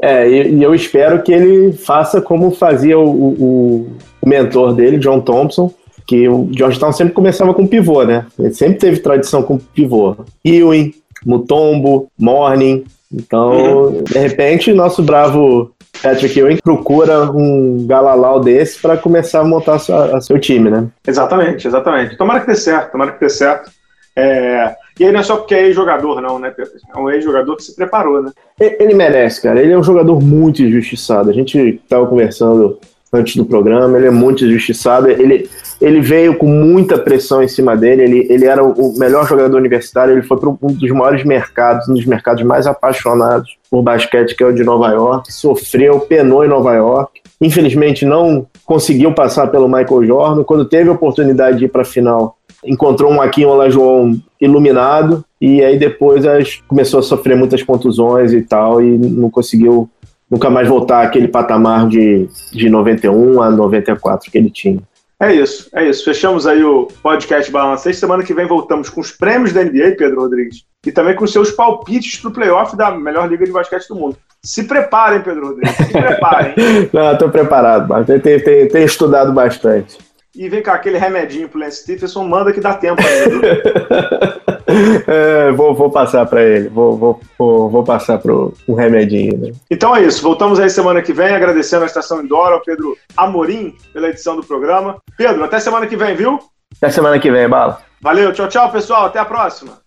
É, 0.00 0.28
e, 0.28 0.54
e, 0.54 0.62
eu 0.62 0.72
espero 0.72 1.20
que 1.22 1.32
ele 1.32 1.72
faça 1.72 2.22
como 2.22 2.52
fazia 2.52 2.96
o, 2.96 3.08
o, 3.08 3.98
o, 4.22 4.28
mentor 4.28 4.72
dele, 4.72 4.98
John 4.98 5.20
Thompson, 5.20 5.74
que 6.06 6.28
o 6.28 6.48
Georgetown 6.52 6.92
sempre 6.92 7.12
começava 7.12 7.52
com 7.52 7.66
pivô, 7.66 8.04
né? 8.04 8.24
Ele 8.38 8.54
sempre 8.54 8.78
teve 8.78 9.00
tradição 9.00 9.42
com 9.42 9.58
pivô. 9.58 10.16
Ewing, 10.44 10.94
Mutombo, 11.26 12.08
Morning. 12.16 12.84
Então, 13.12 13.86
uhum. 13.86 14.04
de 14.04 14.18
repente, 14.18 14.72
nosso 14.72 15.02
bravo 15.02 15.74
Patrick 16.02 16.38
Ewing 16.38 16.58
procura 16.62 17.30
um 17.30 17.84
galalau 17.86 18.38
desse 18.38 18.80
para 18.80 18.96
começar 18.96 19.40
a 19.40 19.44
montar 19.44 19.74
a, 19.74 19.78
sua, 19.78 20.16
a 20.16 20.20
seu 20.20 20.38
time, 20.38 20.70
né? 20.70 20.86
Exatamente, 21.06 21.66
exatamente. 21.66 22.16
Tomara 22.16 22.40
que 22.40 22.46
dê 22.46 22.54
certo, 22.54 22.92
tomara 22.92 23.12
que 23.12 23.20
dê 23.20 23.28
certo. 23.28 23.70
É... 24.16 24.74
E 24.98 25.04
aí 25.04 25.12
não 25.12 25.20
é 25.20 25.22
só 25.22 25.36
porque 25.36 25.54
é 25.54 25.66
ex-jogador, 25.66 26.20
não, 26.20 26.38
né? 26.38 26.54
É 26.94 26.98
um 26.98 27.10
ex-jogador 27.10 27.56
que 27.56 27.64
se 27.64 27.74
preparou, 27.74 28.22
né? 28.22 28.30
Ele 28.60 28.94
merece, 28.94 29.42
cara. 29.42 29.60
Ele 29.60 29.72
é 29.72 29.78
um 29.78 29.82
jogador 29.82 30.20
muito 30.22 30.62
injustiçado. 30.62 31.30
A 31.30 31.32
gente 31.32 31.58
estava 31.58 32.06
conversando 32.06 32.78
antes 33.12 33.36
do 33.36 33.44
programa, 33.44 33.96
ele 33.96 34.06
é 34.06 34.10
muito 34.10 34.44
injustiçado. 34.44 35.08
Ele, 35.08 35.48
ele 35.80 36.00
veio 36.00 36.36
com 36.36 36.46
muita 36.46 36.98
pressão 36.98 37.42
em 37.42 37.48
cima 37.48 37.76
dele. 37.76 38.02
Ele, 38.02 38.26
ele 38.30 38.44
era 38.44 38.62
o 38.62 38.96
melhor 38.96 39.26
jogador 39.26 39.56
universitário. 39.56 40.14
Ele 40.14 40.22
foi 40.22 40.38
para 40.38 40.48
um 40.48 40.56
dos 40.60 40.90
maiores 40.90 41.24
mercados, 41.24 41.88
um 41.88 41.94
dos 41.94 42.06
mercados 42.06 42.44
mais 42.44 42.66
apaixonados 42.66 43.56
por 43.70 43.82
basquete, 43.82 44.36
que 44.36 44.42
é 44.42 44.46
o 44.46 44.54
de 44.54 44.62
Nova 44.62 44.90
York. 44.90 45.32
Sofreu, 45.32 46.00
penou 46.00 46.44
em 46.44 46.48
Nova 46.48 46.74
York. 46.74 47.20
Infelizmente, 47.40 48.04
não 48.04 48.46
conseguiu 48.64 49.12
passar 49.12 49.48
pelo 49.48 49.68
Michael 49.68 50.06
Jordan. 50.06 50.44
Quando 50.44 50.64
teve 50.64 50.88
a 50.88 50.92
oportunidade 50.92 51.58
de 51.58 51.64
ir 51.64 51.68
para 51.68 51.82
a 51.82 51.84
final, 51.84 52.36
encontrou 52.64 53.12
um 53.12 53.20
Aquim 53.20 53.44
Olajuwon 53.44 54.16
iluminado. 54.40 55.24
E 55.40 55.62
aí 55.62 55.78
depois 55.78 56.24
começou 56.66 57.00
a 57.00 57.02
sofrer 57.02 57.36
muitas 57.36 57.62
contusões 57.62 58.32
e 58.32 58.42
tal, 58.42 58.82
e 58.82 58.96
não 58.96 59.30
conseguiu 59.30 59.88
nunca 60.30 60.48
mais 60.50 60.68
voltar 60.68 61.02
àquele 61.02 61.28
patamar 61.28 61.86
de, 61.88 62.28
de 62.52 62.68
91 62.68 63.42
a 63.42 63.50
94 63.50 64.30
que 64.30 64.38
ele 64.38 64.50
tinha. 64.50 64.80
É 65.20 65.32
isso, 65.32 65.68
é 65.72 65.88
isso. 65.88 66.04
Fechamos 66.04 66.46
aí 66.46 66.62
o 66.64 66.88
podcast 67.02 67.50
Balancei. 67.50 67.94
Semana 67.94 68.22
que 68.22 68.34
vem 68.34 68.46
voltamos 68.46 68.90
com 68.90 69.00
os 69.00 69.12
prêmios 69.12 69.52
da 69.52 69.62
NBA, 69.62 69.94
Pedro 69.96 70.20
Rodrigues, 70.20 70.64
e 70.84 70.90
também 70.90 71.14
com 71.14 71.26
seus 71.26 71.50
palpites 71.52 72.20
para 72.20 72.30
o 72.30 72.34
playoff 72.34 72.76
da 72.76 72.90
melhor 72.90 73.30
liga 73.30 73.44
de 73.44 73.52
basquete 73.52 73.88
do 73.88 73.94
mundo. 73.94 74.16
Se 74.42 74.64
preparem, 74.64 75.22
Pedro 75.22 75.48
Rodrigues, 75.48 75.76
se 75.76 75.92
preparem. 75.92 76.54
Não, 76.92 77.16
tô 77.16 77.30
preparado, 77.30 77.88
mas 77.88 78.06
tenho, 78.06 78.20
tenho, 78.20 78.68
tenho 78.68 78.84
estudado 78.84 79.32
bastante. 79.32 79.96
E 80.36 80.48
vem 80.48 80.62
cá, 80.62 80.74
aquele 80.74 80.98
remedinho 80.98 81.48
pro 81.48 81.60
Lance 81.60 81.82
Stephenson, 81.82 82.24
manda 82.24 82.52
que 82.52 82.60
dá 82.60 82.74
tempo 82.74 83.00
ainda. 83.00 84.42
é, 85.06 85.52
vou, 85.52 85.74
vou 85.74 85.90
passar 85.90 86.26
para 86.26 86.42
ele, 86.42 86.68
vou, 86.68 86.96
vou, 86.96 87.20
vou, 87.38 87.70
vou 87.70 87.84
passar 87.84 88.18
pro 88.18 88.52
um 88.68 88.74
remedinho. 88.74 89.38
Né? 89.38 89.52
Então 89.70 89.94
é 89.94 90.02
isso, 90.02 90.22
voltamos 90.22 90.58
aí 90.58 90.68
semana 90.68 91.00
que 91.02 91.12
vem, 91.12 91.34
agradecendo 91.34 91.84
a 91.84 91.86
Estação 91.86 92.20
Indoor, 92.20 92.52
ao 92.52 92.62
Pedro 92.62 92.96
Amorim 93.16 93.76
pela 93.92 94.08
edição 94.08 94.34
do 94.34 94.44
programa. 94.44 94.96
Pedro, 95.16 95.44
até 95.44 95.60
semana 95.60 95.86
que 95.86 95.96
vem, 95.96 96.16
viu? 96.16 96.38
Até 96.76 96.90
semana 96.90 97.18
que 97.20 97.30
vem, 97.30 97.48
Bala. 97.48 97.80
Valeu, 98.00 98.32
tchau, 98.32 98.48
tchau, 98.48 98.72
pessoal, 98.72 99.06
até 99.06 99.20
a 99.20 99.24
próxima. 99.24 99.83